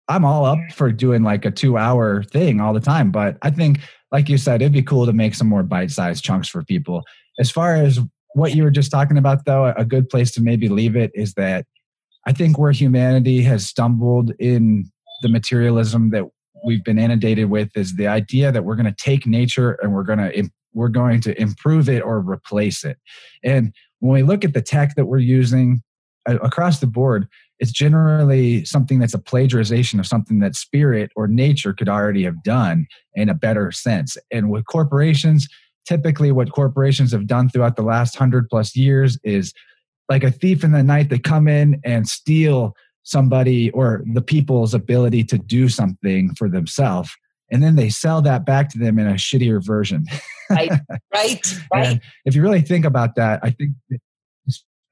I'm 0.08 0.24
all 0.24 0.44
up 0.44 0.58
for 0.72 0.90
doing 0.90 1.22
like 1.22 1.44
a 1.44 1.50
two 1.50 1.76
hour 1.76 2.22
thing 2.22 2.60
all 2.60 2.72
the 2.72 2.80
time. 2.80 3.10
But 3.10 3.36
I 3.42 3.50
think, 3.50 3.80
like 4.10 4.28
you 4.28 4.38
said, 4.38 4.62
it'd 4.62 4.72
be 4.72 4.82
cool 4.82 5.06
to 5.06 5.12
make 5.12 5.34
some 5.34 5.48
more 5.48 5.62
bite 5.62 5.90
sized 5.90 6.24
chunks 6.24 6.48
for 6.48 6.64
people. 6.64 7.04
As 7.38 7.50
far 7.50 7.76
as 7.76 8.00
what 8.34 8.54
you 8.54 8.62
were 8.62 8.70
just 8.70 8.90
talking 8.90 9.18
about, 9.18 9.44
though, 9.44 9.66
a 9.76 9.84
good 9.84 10.08
place 10.08 10.30
to 10.32 10.42
maybe 10.42 10.68
leave 10.68 10.96
it 10.96 11.10
is 11.14 11.34
that 11.34 11.66
I 12.26 12.32
think 12.32 12.58
where 12.58 12.72
humanity 12.72 13.42
has 13.42 13.66
stumbled 13.66 14.32
in 14.38 14.90
the 15.22 15.28
materialism 15.28 16.10
that 16.10 16.24
we've 16.64 16.84
been 16.84 16.98
inundated 16.98 17.50
with 17.50 17.70
is 17.76 17.96
the 17.96 18.06
idea 18.06 18.50
that 18.52 18.64
we're 18.64 18.76
going 18.76 18.86
to 18.86 19.04
take 19.04 19.26
nature 19.26 19.78
and 19.82 19.92
we're 19.92 20.02
going 20.02 20.18
to 20.18 20.50
we're 20.74 20.88
going 20.88 21.20
to 21.22 21.40
improve 21.40 21.88
it 21.88 22.02
or 22.02 22.20
replace 22.20 22.84
it. 22.84 22.98
And 23.42 23.72
when 24.00 24.12
we 24.12 24.22
look 24.22 24.44
at 24.44 24.54
the 24.54 24.62
tech 24.62 24.94
that 24.96 25.06
we're 25.06 25.18
using 25.18 25.82
across 26.36 26.80
the 26.80 26.86
board, 26.86 27.26
it's 27.58 27.72
generally 27.72 28.64
something 28.64 28.98
that's 28.98 29.14
a 29.14 29.18
plagiarization 29.18 29.98
of 29.98 30.06
something 30.06 30.38
that 30.40 30.54
spirit 30.54 31.10
or 31.16 31.26
nature 31.26 31.72
could 31.72 31.88
already 31.88 32.22
have 32.24 32.42
done 32.42 32.86
in 33.14 33.28
a 33.28 33.34
better 33.34 33.72
sense. 33.72 34.16
And 34.30 34.50
with 34.50 34.66
corporations, 34.66 35.48
typically 35.86 36.30
what 36.30 36.52
corporations 36.52 37.12
have 37.12 37.26
done 37.26 37.48
throughout 37.48 37.76
the 37.76 37.82
last 37.82 38.14
hundred 38.14 38.48
plus 38.48 38.76
years 38.76 39.18
is 39.24 39.52
like 40.08 40.24
a 40.24 40.30
thief 40.30 40.64
in 40.64 40.72
the 40.72 40.82
night, 40.82 41.10
they 41.10 41.18
come 41.18 41.48
in 41.48 41.80
and 41.84 42.08
steal 42.08 42.74
somebody 43.02 43.70
or 43.70 44.04
the 44.12 44.22
people's 44.22 44.74
ability 44.74 45.24
to 45.24 45.38
do 45.38 45.68
something 45.68 46.34
for 46.34 46.48
themselves. 46.48 47.10
And 47.50 47.62
then 47.62 47.76
they 47.76 47.88
sell 47.88 48.20
that 48.22 48.44
back 48.44 48.68
to 48.70 48.78
them 48.78 48.98
in 48.98 49.06
a 49.06 49.14
shittier 49.14 49.64
version. 49.64 50.04
right, 50.50 50.70
right, 51.14 51.54
right. 51.72 52.00
if 52.26 52.34
you 52.34 52.42
really 52.42 52.60
think 52.60 52.84
about 52.84 53.14
that, 53.16 53.40
I 53.42 53.50
think 53.50 53.72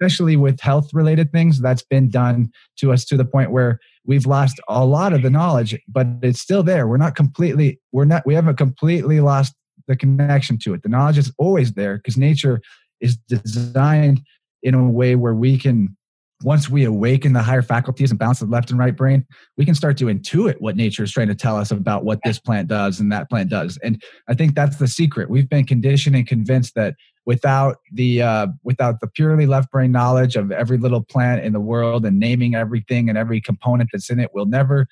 especially 0.01 0.37
with 0.37 0.61
health 0.61 0.91
related 0.93 1.33
things, 1.33 1.61
that's 1.61 1.83
been 1.83 2.09
done 2.11 2.51
to 2.79 2.93
us 2.93 3.05
to 3.07 3.17
the 3.17 3.25
point 3.25 3.51
where 3.51 3.79
we've 4.05 4.27
lost 4.27 4.61
a 4.69 4.85
lot 4.85 5.13
of 5.13 5.23
the 5.23 5.31
knowledge, 5.31 5.77
but 5.89 6.07
it's 6.23 6.41
still 6.41 6.63
there. 6.63 6.87
We're 6.87 6.97
not 6.97 7.17
completely, 7.17 7.81
we're 7.93 8.05
not, 8.05 8.27
we 8.27 8.35
haven't 8.35 8.57
completely 8.57 9.21
lost 9.21 9.55
the 9.89 9.97
connection 9.97 10.59
to 10.59 10.75
it. 10.75 10.83
The 10.83 10.89
knowledge 10.89 11.19
is 11.19 11.33
always 11.39 11.73
there 11.73 11.97
because 11.97 12.17
nature 12.17 12.61
is 13.01 13.17
designed 13.29 14.21
in 14.63 14.75
a 14.75 14.89
way 14.89 15.15
where 15.17 15.35
we 15.35 15.59
can 15.59 15.97
once 16.43 16.69
we 16.69 16.85
awaken 16.85 17.33
the 17.33 17.41
higher 17.41 17.63
faculties 17.63 18.11
and 18.11 18.19
balance 18.19 18.41
the 18.41 18.47
left 18.47 18.71
and 18.71 18.79
right 18.79 18.95
brain, 18.95 19.25
we 19.57 19.65
can 19.65 19.75
start 19.75 19.97
to 19.97 20.05
intuit 20.05 20.57
what 20.59 20.77
nature 20.77 21.03
is 21.03 21.11
trying 21.11 21.29
to 21.29 21.35
tell 21.35 21.57
us 21.57 21.71
about 21.71 22.05
what 22.05 22.19
this 22.25 22.39
plant 22.39 22.69
does 22.69 23.01
and 23.01 23.11
that 23.11 23.31
plant 23.31 23.49
does. 23.49 23.79
And 23.83 24.03
I 24.29 24.35
think 24.35 24.55
that's 24.55 24.77
the 24.77 24.87
secret. 24.87 25.31
We've 25.31 25.49
been 25.49 25.65
conditioned 25.65 26.15
and 26.15 26.27
convinced 26.27 26.75
that 26.75 26.95
without 27.27 27.77
the 27.93 28.23
uh, 28.23 28.47
without 28.65 29.01
the 29.01 29.09
purely 29.09 29.47
left 29.47 29.71
brain 29.71 29.93
knowledge 29.93 30.37
of 30.37 30.51
every 30.51 30.79
little 30.79 31.03
plant 31.03 31.45
in 31.45 31.53
the 31.53 31.61
world 31.61 32.07
and 32.07 32.19
naming 32.19 32.55
everything 32.55 33.09
and 33.09 33.19
every 33.19 33.41
component 33.41 33.91
that's 33.93 34.09
in 34.09 34.19
it 34.19 34.31
we'll 34.33 34.47
never 34.47 34.87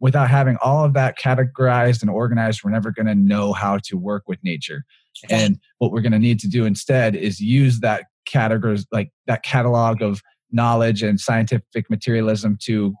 without 0.00 0.28
having 0.28 0.56
all 0.62 0.84
of 0.84 0.92
that 0.94 1.18
categorized 1.18 2.02
and 2.02 2.10
organized 2.10 2.62
we're 2.62 2.70
never 2.70 2.90
going 2.90 3.06
to 3.06 3.14
know 3.14 3.52
how 3.52 3.78
to 3.78 3.96
work 3.96 4.24
with 4.26 4.38
nature. 4.42 4.84
And 5.30 5.58
what 5.78 5.92
we're 5.92 6.02
going 6.02 6.12
to 6.12 6.18
need 6.18 6.38
to 6.40 6.48
do 6.48 6.66
instead 6.66 7.16
is 7.16 7.40
use 7.40 7.80
that 7.80 8.04
categories 8.26 8.86
like 8.92 9.10
that 9.26 9.42
catalog 9.42 10.02
of 10.02 10.20
knowledge 10.52 11.02
and 11.02 11.18
scientific 11.18 11.88
materialism 11.88 12.58
to 12.62 12.94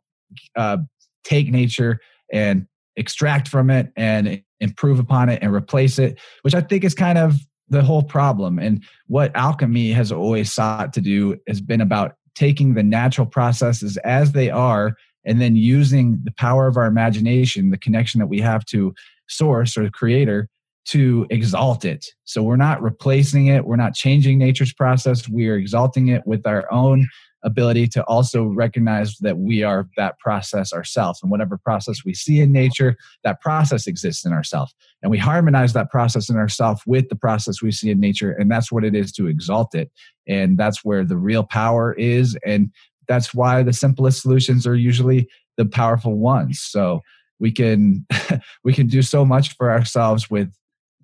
uh, 0.56 0.78
take 1.24 1.50
nature 1.50 2.00
and 2.32 2.66
extract 2.96 3.48
from 3.48 3.68
it 3.68 3.92
and 3.96 4.42
improve 4.60 4.98
upon 4.98 5.28
it 5.28 5.42
and 5.42 5.52
replace 5.52 5.98
it 5.98 6.18
which 6.40 6.54
i 6.54 6.62
think 6.62 6.82
is 6.82 6.94
kind 6.94 7.18
of 7.18 7.34
the 7.68 7.82
whole 7.82 8.02
problem. 8.02 8.58
And 8.58 8.82
what 9.06 9.34
alchemy 9.34 9.92
has 9.92 10.12
always 10.12 10.52
sought 10.52 10.92
to 10.94 11.00
do 11.00 11.36
has 11.48 11.60
been 11.60 11.80
about 11.80 12.14
taking 12.34 12.74
the 12.74 12.82
natural 12.82 13.26
processes 13.26 13.96
as 13.98 14.32
they 14.32 14.50
are 14.50 14.94
and 15.24 15.40
then 15.40 15.56
using 15.56 16.20
the 16.22 16.32
power 16.32 16.68
of 16.68 16.76
our 16.76 16.86
imagination, 16.86 17.70
the 17.70 17.78
connection 17.78 18.20
that 18.20 18.26
we 18.28 18.40
have 18.40 18.64
to 18.66 18.94
source 19.28 19.76
or 19.76 19.90
creator 19.90 20.48
to 20.86 21.26
exalt 21.30 21.84
it. 21.84 22.06
So 22.24 22.42
we're 22.44 22.56
not 22.56 22.80
replacing 22.80 23.48
it, 23.48 23.64
we're 23.64 23.76
not 23.76 23.94
changing 23.94 24.38
nature's 24.38 24.72
process, 24.72 25.28
we 25.28 25.48
are 25.48 25.56
exalting 25.56 26.08
it 26.08 26.22
with 26.26 26.46
our 26.46 26.70
own 26.72 27.08
ability 27.46 27.86
to 27.86 28.04
also 28.04 28.44
recognize 28.44 29.16
that 29.18 29.38
we 29.38 29.62
are 29.62 29.88
that 29.96 30.18
process 30.18 30.72
ourselves 30.72 31.20
and 31.22 31.30
whatever 31.30 31.56
process 31.56 32.04
we 32.04 32.12
see 32.12 32.40
in 32.40 32.52
nature 32.52 32.96
that 33.24 33.40
process 33.40 33.86
exists 33.86 34.26
in 34.26 34.32
ourselves 34.32 34.74
and 35.02 35.10
we 35.10 35.18
harmonize 35.18 35.72
that 35.72 35.90
process 35.90 36.28
in 36.28 36.36
ourselves 36.36 36.82
with 36.86 37.08
the 37.08 37.16
process 37.16 37.62
we 37.62 37.70
see 37.70 37.90
in 37.90 38.00
nature 38.00 38.32
and 38.32 38.50
that's 38.50 38.72
what 38.72 38.84
it 38.84 38.94
is 38.94 39.12
to 39.12 39.28
exalt 39.28 39.74
it. 39.74 39.90
And 40.26 40.58
that's 40.58 40.84
where 40.84 41.04
the 41.04 41.16
real 41.16 41.44
power 41.44 41.92
is 41.94 42.36
and 42.44 42.72
that's 43.06 43.32
why 43.32 43.62
the 43.62 43.72
simplest 43.72 44.22
solutions 44.22 44.66
are 44.66 44.74
usually 44.74 45.28
the 45.56 45.64
powerful 45.64 46.18
ones. 46.18 46.60
So 46.60 47.02
we 47.38 47.52
can 47.52 48.04
we 48.64 48.72
can 48.72 48.88
do 48.88 49.02
so 49.02 49.24
much 49.24 49.54
for 49.56 49.70
ourselves 49.70 50.28
with 50.28 50.52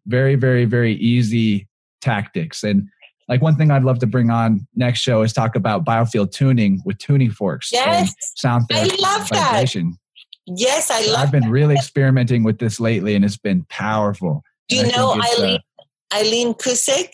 very, 0.06 0.34
very, 0.34 0.64
very 0.64 0.94
easy 0.94 1.68
tactics. 2.00 2.64
And 2.64 2.88
like 3.32 3.40
one 3.40 3.56
thing 3.56 3.70
I'd 3.70 3.82
love 3.82 3.98
to 4.00 4.06
bring 4.06 4.28
on 4.28 4.66
next 4.74 5.00
show 5.00 5.22
is 5.22 5.32
talk 5.32 5.56
about 5.56 5.86
biofield 5.86 6.32
tuning 6.32 6.82
with 6.84 6.98
tuning 6.98 7.30
forks. 7.30 7.72
Yes. 7.72 8.14
sound 8.36 8.66
therapy. 8.68 8.92
I 8.92 9.16
love 9.16 9.26
vibration. 9.30 9.96
that. 10.46 10.58
Yes, 10.58 10.90
I 10.90 11.06
love 11.06 11.18
I've 11.18 11.32
been 11.32 11.44
that. 11.44 11.50
really 11.50 11.74
experimenting 11.74 12.42
with 12.42 12.58
this 12.58 12.78
lately 12.78 13.14
and 13.14 13.24
it's 13.24 13.38
been 13.38 13.64
powerful. 13.70 14.42
Do 14.68 14.76
you 14.76 14.82
know 14.88 15.12
uh, 15.12 15.22
Eileen 15.22 15.60
uh, 15.78 16.14
Eileen 16.14 16.52
Cusick? 16.52 17.08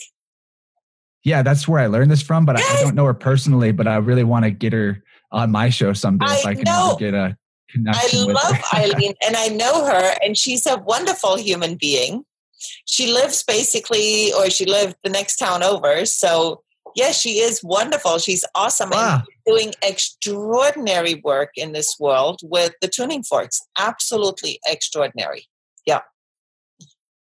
Yeah, 1.23 1.43
that's 1.43 1.69
where 1.69 1.81
I 1.81 1.87
learned 1.87 2.11
this 2.11 2.23
from, 2.23 2.45
but 2.45 2.59
yes. 2.59 2.81
I 2.81 2.83
don't 2.83 2.97
know 2.97 3.05
her 3.05 3.15
personally, 3.15 3.71
but 3.71 3.87
I 3.87 3.99
really 3.99 4.25
want 4.25 4.45
to 4.45 4.51
get 4.51 4.73
her 4.73 5.01
on 5.31 5.53
my 5.53 5.69
show 5.69 5.93
someday 5.93 6.27
I 6.27 6.39
if 6.39 6.47
I 6.47 6.55
can 6.55 6.65
know. 6.65 6.97
get 6.99 7.15
a 7.15 7.37
connection. 7.71 8.31
I 8.31 8.33
love 8.33 8.57
Eileen 8.75 9.15
and 9.25 9.37
I 9.37 9.51
know 9.51 9.87
her 9.87 10.15
and 10.21 10.37
she's 10.37 10.67
a 10.67 10.79
wonderful 10.79 11.39
human 11.39 11.77
being 11.77 12.25
she 12.87 13.13
lives 13.13 13.43
basically, 13.43 14.33
or 14.33 14.51
she 14.51 14.65
lived 14.65 14.97
the 15.05 15.11
next 15.11 15.37
town 15.37 15.63
over. 15.63 16.05
So, 16.05 16.63
yes, 16.95 17.21
she 17.21 17.39
is 17.41 17.63
wonderful. 17.63 18.19
She's 18.19 18.45
awesome 18.55 18.91
wow. 18.91 19.17
and 19.17 19.23
doing 19.47 19.75
extraordinary 19.83 21.21
work 21.25 21.51
in 21.57 21.73
this 21.73 21.97
world 21.99 22.41
with 22.43 22.73
the 22.81 22.89
tuning 22.89 23.23
forks. 23.23 23.61
Absolutely 23.79 24.61
extraordinary. 24.67 25.47
Yeah. 25.87 26.01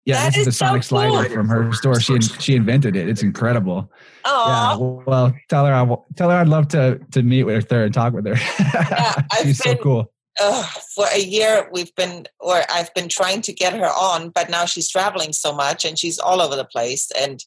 Yeah, 0.04 0.24
that 0.24 0.30
this 0.30 0.38
is 0.38 0.46
the 0.46 0.52
Sonic 0.52 0.82
so 0.82 0.88
slider 0.88 1.28
cool. 1.28 1.36
from 1.36 1.48
her 1.48 1.72
store. 1.72 2.00
She 2.00 2.20
she 2.20 2.56
invented 2.56 2.96
it. 2.96 3.08
It's 3.08 3.22
incredible. 3.22 3.88
Oh, 4.24 4.48
yeah. 4.48 5.04
Well, 5.06 5.32
tell 5.48 5.64
her 5.64 5.72
I 5.72 5.96
tell 6.16 6.28
her 6.28 6.36
I'd 6.38 6.48
love 6.48 6.66
to 6.68 6.98
to 7.12 7.22
meet 7.22 7.44
with 7.44 7.70
her 7.70 7.84
and 7.84 7.94
talk 7.94 8.12
with 8.12 8.26
her. 8.26 8.34
Yeah, 8.58 9.22
She's 9.42 9.62
been, 9.62 9.76
so 9.76 9.82
cool 9.82 10.11
uh, 10.40 10.62
for 10.94 11.06
a 11.12 11.20
year 11.20 11.68
we've 11.72 11.94
been 11.94 12.26
or 12.40 12.62
I've 12.70 12.92
been 12.94 13.08
trying 13.08 13.42
to 13.42 13.52
get 13.52 13.74
her 13.74 13.86
on, 13.86 14.30
but 14.30 14.50
now 14.50 14.64
she's 14.64 14.88
traveling 14.88 15.32
so 15.32 15.54
much 15.54 15.84
and 15.84 15.98
she's 15.98 16.18
all 16.18 16.40
over 16.40 16.56
the 16.56 16.64
place 16.64 17.10
and 17.18 17.44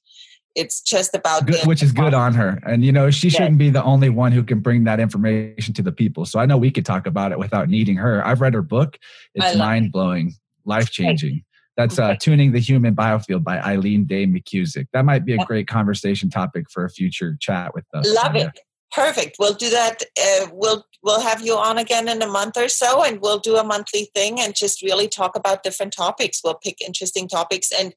it's 0.55 0.81
just 0.81 1.13
about 1.13 1.45
good, 1.45 1.65
which 1.65 1.83
is 1.83 1.91
good 1.91 2.13
on 2.13 2.33
her. 2.33 2.59
And 2.65 2.83
you 2.83 2.91
know, 2.91 3.11
she 3.11 3.27
yeah. 3.27 3.39
shouldn't 3.39 3.57
be 3.57 3.69
the 3.69 3.83
only 3.83 4.09
one 4.09 4.31
who 4.31 4.41
can 4.41 4.59
bring 4.61 4.85
that 4.85 4.99
information 4.99 5.73
to 5.73 5.81
the 5.81 5.91
people. 5.91 6.25
So 6.25 6.39
I 6.39 6.45
know 6.45 6.57
we 6.57 6.71
could 6.71 6.85
talk 6.85 7.05
about 7.05 7.31
it 7.31 7.39
without 7.39 7.67
needing 7.67 7.97
her. 7.97 8.25
I've 8.25 8.39
read 8.41 8.53
her 8.53 8.61
book. 8.61 8.97
It's 9.33 9.57
mind 9.57 9.91
blowing, 9.91 10.33
life 10.63 10.89
changing. 10.89 11.43
That's 11.77 11.99
uh, 11.99 12.15
Tuning 12.15 12.53
the 12.53 12.59
Human 12.59 12.95
Biofield 12.95 13.43
by 13.43 13.59
Eileen 13.59 14.05
Day 14.05 14.25
McKusick. 14.25 14.87
That 14.93 15.03
might 15.03 15.25
be 15.25 15.33
a 15.33 15.43
great 15.43 15.67
conversation 15.67 16.29
topic 16.29 16.69
for 16.71 16.85
a 16.85 16.89
future 16.89 17.35
chat 17.41 17.73
with 17.73 17.83
us. 17.93 18.09
Love 18.15 18.37
it. 18.37 18.57
Perfect. 18.93 19.35
We'll 19.39 19.55
do 19.55 19.69
that. 19.71 20.01
Uh, 20.17 20.47
we'll 20.53 20.85
we'll 21.05 21.21
have 21.21 21.45
you 21.45 21.55
on 21.55 21.77
again 21.77 22.09
in 22.09 22.21
a 22.23 22.27
month 22.27 22.57
or 22.57 22.67
so, 22.67 23.03
and 23.03 23.21
we'll 23.21 23.39
do 23.39 23.55
a 23.55 23.63
monthly 23.63 24.09
thing 24.15 24.41
and 24.41 24.55
just 24.55 24.81
really 24.81 25.07
talk 25.07 25.37
about 25.37 25.63
different 25.63 25.93
topics. 25.93 26.41
We'll 26.43 26.55
pick 26.55 26.81
interesting 26.81 27.27
topics. 27.27 27.71
And 27.71 27.93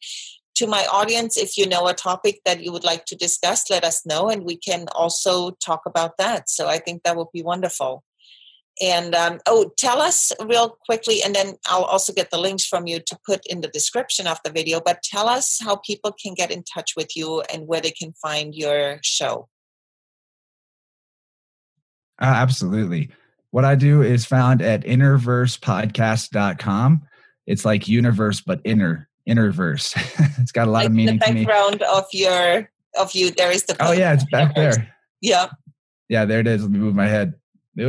to 0.57 0.67
my 0.67 0.87
audience, 0.93 1.37
if 1.37 1.57
you 1.57 1.67
know 1.67 1.89
a 1.89 1.95
topic 1.95 2.41
that 2.45 2.63
you 2.63 2.71
would 2.71 2.85
like 2.85 3.07
to 3.07 3.17
discuss, 3.17 3.71
let 3.71 3.83
us 3.83 4.05
know, 4.05 4.29
and 4.29 4.45
we 4.45 4.57
can 4.57 4.87
also 4.95 5.53
talk 5.53 5.83
about 5.87 6.19
that. 6.19 6.51
So 6.51 6.69
I 6.69 6.79
think 6.79 7.03
that 7.03 7.17
would 7.17 7.33
be 7.33 7.43
wonderful. 7.43 8.05
And 8.81 9.15
um, 9.15 9.41
oh, 9.47 9.73
tell 9.77 10.01
us 10.01 10.31
real 10.45 10.77
quickly, 10.85 11.21
and 11.25 11.35
then 11.35 11.55
I'll 11.67 11.85
also 11.85 12.13
get 12.13 12.31
the 12.31 12.39
links 12.39 12.67
from 12.67 12.87
you 12.87 13.01
to 13.01 13.19
put 13.27 13.41
in 13.47 13.63
the 13.63 13.69
description 13.69 14.27
of 14.27 14.39
the 14.45 14.53
video. 14.53 14.81
But 14.85 15.03
tell 15.03 15.29
us 15.29 15.59
how 15.63 15.77
people 15.77 16.13
can 16.13 16.35
get 16.35 16.51
in 16.51 16.63
touch 16.63 16.93
with 16.95 17.17
you 17.17 17.41
and 17.53 17.67
where 17.67 17.81
they 17.81 17.91
can 17.91 18.13
find 18.13 18.55
your 18.55 18.99
show. 19.03 19.49
Uh, 22.21 22.25
absolutely. 22.25 23.11
What 23.51 23.65
I 23.65 23.75
do 23.75 24.03
is 24.03 24.27
found 24.27 24.61
at 24.61 24.83
innerversepodcast.com. 24.83 27.03
It's 27.47 27.65
like 27.65 27.89
universe, 27.89 28.43
but 28.43 28.61
inner, 28.65 29.09
innerverse. 29.29 29.95
it's 30.41 30.53
got 30.53 30.69
a 30.69 30.71
lot 30.71 30.81
like 30.81 30.89
of 30.89 30.93
meaning. 30.93 31.19
The 31.19 31.33
background 31.33 31.81
of 31.83 32.05
your 32.13 32.71
of 32.99 33.13
you, 33.13 33.31
there 33.31 33.51
is 33.51 33.65
the. 33.65 33.75
Oh 33.81 33.93
yeah, 33.93 34.13
it's 34.13 34.27
back 34.31 34.55
there. 34.55 34.95
Yeah. 35.21 35.49
Yeah, 36.09 36.25
there 36.25 36.41
it 36.41 36.47
is. 36.47 36.63
Let 36.63 36.71
me 36.71 36.79
move 36.79 36.95
my 36.95 37.07
head. 37.07 37.35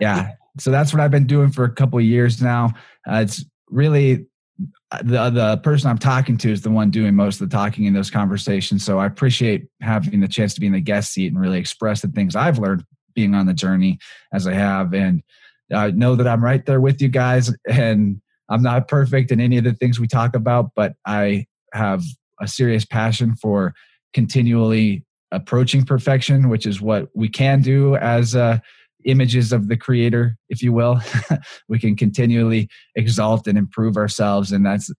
yeah. 0.00 0.32
So 0.58 0.70
that's 0.70 0.92
what 0.92 1.00
I've 1.00 1.10
been 1.10 1.26
doing 1.26 1.50
for 1.50 1.64
a 1.64 1.70
couple 1.70 2.00
years 2.00 2.40
now. 2.40 2.72
Uh, 3.08 3.16
it's 3.16 3.44
really 3.68 4.26
the 5.02 5.30
the 5.30 5.56
person 5.58 5.90
I'm 5.90 5.98
talking 5.98 6.36
to 6.38 6.50
is 6.50 6.62
the 6.62 6.70
one 6.70 6.90
doing 6.90 7.14
most 7.14 7.40
of 7.40 7.50
the 7.50 7.56
talking 7.56 7.84
in 7.84 7.94
those 7.94 8.10
conversations. 8.10 8.84
So 8.84 8.98
I 8.98 9.06
appreciate 9.06 9.66
having 9.80 10.20
the 10.20 10.28
chance 10.28 10.54
to 10.54 10.60
be 10.60 10.66
in 10.66 10.72
the 10.72 10.80
guest 10.80 11.12
seat 11.12 11.32
and 11.32 11.40
really 11.40 11.58
express 11.58 12.02
the 12.02 12.08
things 12.08 12.36
I've 12.36 12.58
learned 12.58 12.84
being 13.14 13.34
on 13.34 13.46
the 13.46 13.54
journey 13.54 13.98
as 14.32 14.46
I 14.46 14.54
have, 14.54 14.94
and 14.94 15.22
I 15.74 15.90
know 15.90 16.14
that 16.14 16.28
I'm 16.28 16.44
right 16.44 16.64
there 16.64 16.80
with 16.80 17.02
you 17.02 17.08
guys. 17.08 17.52
And 17.68 18.20
I'm 18.48 18.62
not 18.62 18.88
perfect 18.88 19.32
in 19.32 19.40
any 19.40 19.58
of 19.58 19.64
the 19.64 19.72
things 19.74 19.98
we 19.98 20.06
talk 20.06 20.36
about, 20.36 20.70
but 20.76 20.94
I 21.04 21.46
have 21.72 22.04
a 22.40 22.46
serious 22.46 22.84
passion 22.84 23.34
for 23.34 23.74
continually 24.14 25.04
approaching 25.32 25.84
perfection, 25.84 26.48
which 26.48 26.66
is 26.66 26.80
what 26.80 27.08
we 27.14 27.28
can 27.28 27.60
do 27.60 27.96
as 27.96 28.36
uh, 28.36 28.58
images 29.06 29.52
of 29.52 29.68
the 29.68 29.76
creator 29.76 30.36
if 30.48 30.62
you 30.62 30.72
will 30.72 31.00
we 31.68 31.78
can 31.78 31.96
continually 31.96 32.68
exalt 32.94 33.46
and 33.46 33.56
improve 33.56 33.96
ourselves. 33.96 34.52
And 34.52 34.66
that's 34.66 34.90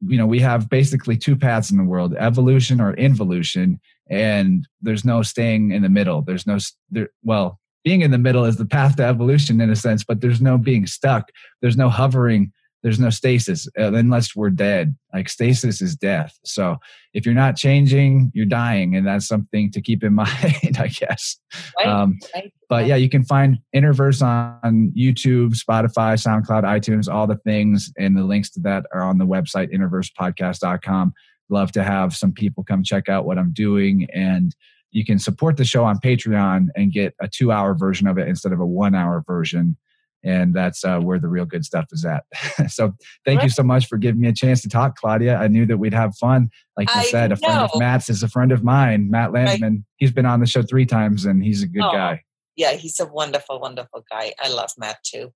you 0.00 0.18
know 0.18 0.26
we 0.26 0.40
have 0.40 0.68
basically 0.68 1.16
two 1.16 1.36
paths 1.36 1.70
in 1.70 1.78
the 1.78 1.84
world 1.84 2.14
evolution 2.18 2.80
or 2.80 2.94
involution. 2.94 3.80
And 4.10 4.66
there's 4.82 5.04
no 5.04 5.22
staying 5.22 5.70
in 5.70 5.82
the 5.82 5.88
middle. 5.88 6.22
There's 6.22 6.46
no 6.46 6.58
there, 6.90 7.08
well 7.22 7.58
being 7.84 8.00
in 8.00 8.10
the 8.10 8.18
middle 8.18 8.46
is 8.46 8.56
the 8.56 8.64
path 8.64 8.96
to 8.96 9.04
evolution 9.04 9.60
in 9.60 9.68
a 9.70 9.76
sense 9.76 10.04
but 10.04 10.20
there's 10.20 10.40
no 10.40 10.58
being 10.58 10.86
stuck. 10.86 11.30
There's 11.62 11.76
no 11.76 11.88
hovering 11.88 12.52
there's 12.84 13.00
no 13.00 13.08
stasis 13.08 13.66
uh, 13.78 13.94
unless 13.94 14.36
we're 14.36 14.50
dead. 14.50 14.94
Like 15.14 15.30
stasis 15.30 15.80
is 15.80 15.96
death. 15.96 16.38
So 16.44 16.76
if 17.14 17.24
you're 17.24 17.34
not 17.34 17.56
changing, 17.56 18.30
you're 18.34 18.44
dying, 18.44 18.94
and 18.94 19.06
that's 19.06 19.26
something 19.26 19.72
to 19.72 19.80
keep 19.80 20.04
in 20.04 20.14
mind, 20.14 20.76
I 20.78 20.88
guess. 20.88 21.38
Right. 21.78 21.88
Um, 21.88 22.18
right. 22.34 22.52
But 22.68 22.86
yeah, 22.86 22.96
you 22.96 23.08
can 23.08 23.24
find 23.24 23.58
Innerverse 23.74 24.22
on 24.22 24.92
YouTube, 24.96 25.54
Spotify, 25.56 26.14
SoundCloud, 26.14 26.64
iTunes, 26.64 27.12
all 27.12 27.26
the 27.26 27.38
things, 27.38 27.90
and 27.98 28.16
the 28.16 28.22
links 28.22 28.50
to 28.50 28.60
that 28.60 28.84
are 28.92 29.02
on 29.02 29.16
the 29.16 29.26
website 29.26 29.72
innerversepodcast.com. 29.74 31.14
Love 31.48 31.72
to 31.72 31.82
have 31.82 32.14
some 32.14 32.32
people 32.32 32.64
come 32.64 32.84
check 32.84 33.08
out 33.08 33.24
what 33.24 33.38
I'm 33.38 33.52
doing 33.52 34.06
and 34.12 34.54
you 34.90 35.04
can 35.04 35.18
support 35.18 35.56
the 35.56 35.64
show 35.64 35.84
on 35.84 35.98
Patreon 35.98 36.68
and 36.76 36.92
get 36.92 37.14
a 37.20 37.28
two 37.28 37.50
hour 37.50 37.74
version 37.74 38.06
of 38.06 38.16
it 38.16 38.28
instead 38.28 38.52
of 38.52 38.60
a 38.60 38.66
one 38.66 38.94
hour 38.94 39.24
version 39.26 39.76
and 40.24 40.54
that's 40.54 40.84
uh, 40.84 40.98
where 40.98 41.18
the 41.18 41.28
real 41.28 41.44
good 41.44 41.64
stuff 41.64 41.86
is 41.92 42.04
at. 42.04 42.24
so 42.70 42.92
thank 43.24 43.38
right. 43.38 43.44
you 43.44 43.50
so 43.50 43.62
much 43.62 43.86
for 43.86 43.98
giving 43.98 44.20
me 44.20 44.28
a 44.28 44.32
chance 44.32 44.62
to 44.62 44.68
talk, 44.68 44.96
Claudia. 44.96 45.36
I 45.36 45.48
knew 45.48 45.66
that 45.66 45.76
we'd 45.76 45.94
have 45.94 46.16
fun. 46.16 46.50
Like 46.76 46.88
you 46.88 47.00
I 47.00 47.04
said, 47.04 47.32
a 47.32 47.36
friend 47.36 47.58
of 47.58 47.70
Matt's 47.78 48.08
is 48.08 48.22
a 48.22 48.28
friend 48.28 48.50
of 48.52 48.64
mine, 48.64 49.10
Matt 49.10 49.32
Landman. 49.32 49.72
Right. 49.72 49.82
He's 49.96 50.12
been 50.12 50.26
on 50.26 50.40
the 50.40 50.46
show 50.46 50.62
three 50.62 50.86
times, 50.86 51.24
and 51.24 51.44
he's 51.44 51.62
a 51.62 51.68
good 51.68 51.82
oh. 51.82 51.92
guy 51.92 52.22
yeah, 52.56 52.72
he's 52.72 53.00
a 53.00 53.06
wonderful, 53.06 53.60
wonderful 53.60 54.04
guy. 54.10 54.32
I 54.40 54.48
love 54.48 54.70
Matt 54.78 54.98
too. 55.02 55.32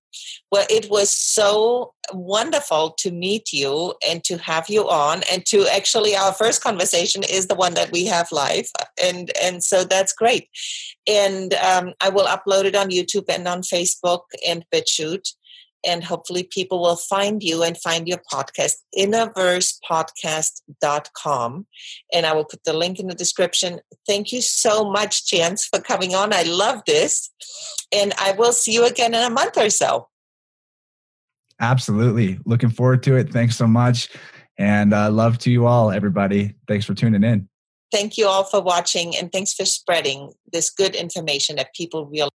Well, 0.51 0.66
it 0.71 0.91
was 0.91 1.11
so 1.11 1.95
wonderful 2.12 2.91
to 2.99 3.11
meet 3.11 3.53
you 3.53 3.95
and 4.09 4.23
to 4.25 4.39
have 4.39 4.69
you 4.69 4.89
on, 4.89 5.23
and 5.31 5.45
to 5.47 5.66
actually 5.75 6.14
our 6.16 6.33
first 6.33 6.62
conversation 6.62 7.23
is 7.23 7.47
the 7.47 7.55
one 7.55 7.75
that 7.75 7.93
we 7.93 8.07
have 8.07 8.31
live, 8.33 8.71
and 9.03 9.31
and 9.41 9.62
so 9.62 9.85
that's 9.85 10.12
great. 10.12 10.49
And 11.07 11.55
um, 11.55 11.95
I 12.01 12.09
will 12.09 12.27
upload 12.27 12.64
it 12.64 12.77
on 12.77 12.91
YouTube 12.91 13.29
and 13.29 13.49
on 13.49 13.62
Facebook 13.62 14.23
and 14.47 14.64
BitChute 14.73 15.33
and 15.87 16.05
hopefully 16.05 16.49
people 16.51 16.81
will 16.81 16.97
find 16.97 17.43
you 17.43 17.62
and 17.62 17.79
find 17.79 18.09
your 18.09 18.20
podcast 18.33 18.76
innerversepodcast.com 18.97 21.66
and 22.12 22.26
i 22.26 22.33
will 22.33 22.45
put 22.45 22.64
the 22.64 22.72
link 22.72 22.99
in 22.99 23.07
the 23.07 23.14
description. 23.14 23.81
Thank 24.07 24.33
you 24.33 24.41
so 24.41 24.91
much 24.91 25.26
chance 25.26 25.66
for 25.66 25.81
coming 25.81 26.14
on. 26.14 26.33
I 26.33 26.43
love 26.43 26.83
this. 26.87 27.31
And 27.93 28.12
i 28.18 28.33
will 28.33 28.53
see 28.53 28.72
you 28.72 28.87
again 28.87 29.14
in 29.14 29.22
a 29.22 29.31
month 29.31 29.57
or 29.57 29.70
so. 29.70 30.09
Absolutely. 31.61 32.39
Looking 32.45 32.70
forward 32.70 33.03
to 33.05 33.16
it. 33.16 33.33
Thanks 33.33 33.57
so 33.57 33.66
much. 33.66 34.09
And 34.59 34.93
uh, 34.93 35.11
love 35.11 35.39
to 35.39 35.51
you 35.51 35.66
all 35.66 35.91
everybody. 35.91 36.55
Thanks 36.66 36.87
for 36.87 36.95
tuning 36.95 37.24
in. 37.24 37.49
Thank 37.91 38.18
you 38.18 38.26
all 38.26 38.45
for 38.45 38.61
watching 38.61 39.16
and 39.16 39.33
thanks 39.33 39.55
for 39.55 39.64
spreading 39.64 40.33
this 40.53 40.70
good 40.70 40.95
information 40.95 41.57
that 41.57 41.74
people 41.74 42.07
realize 42.07 42.31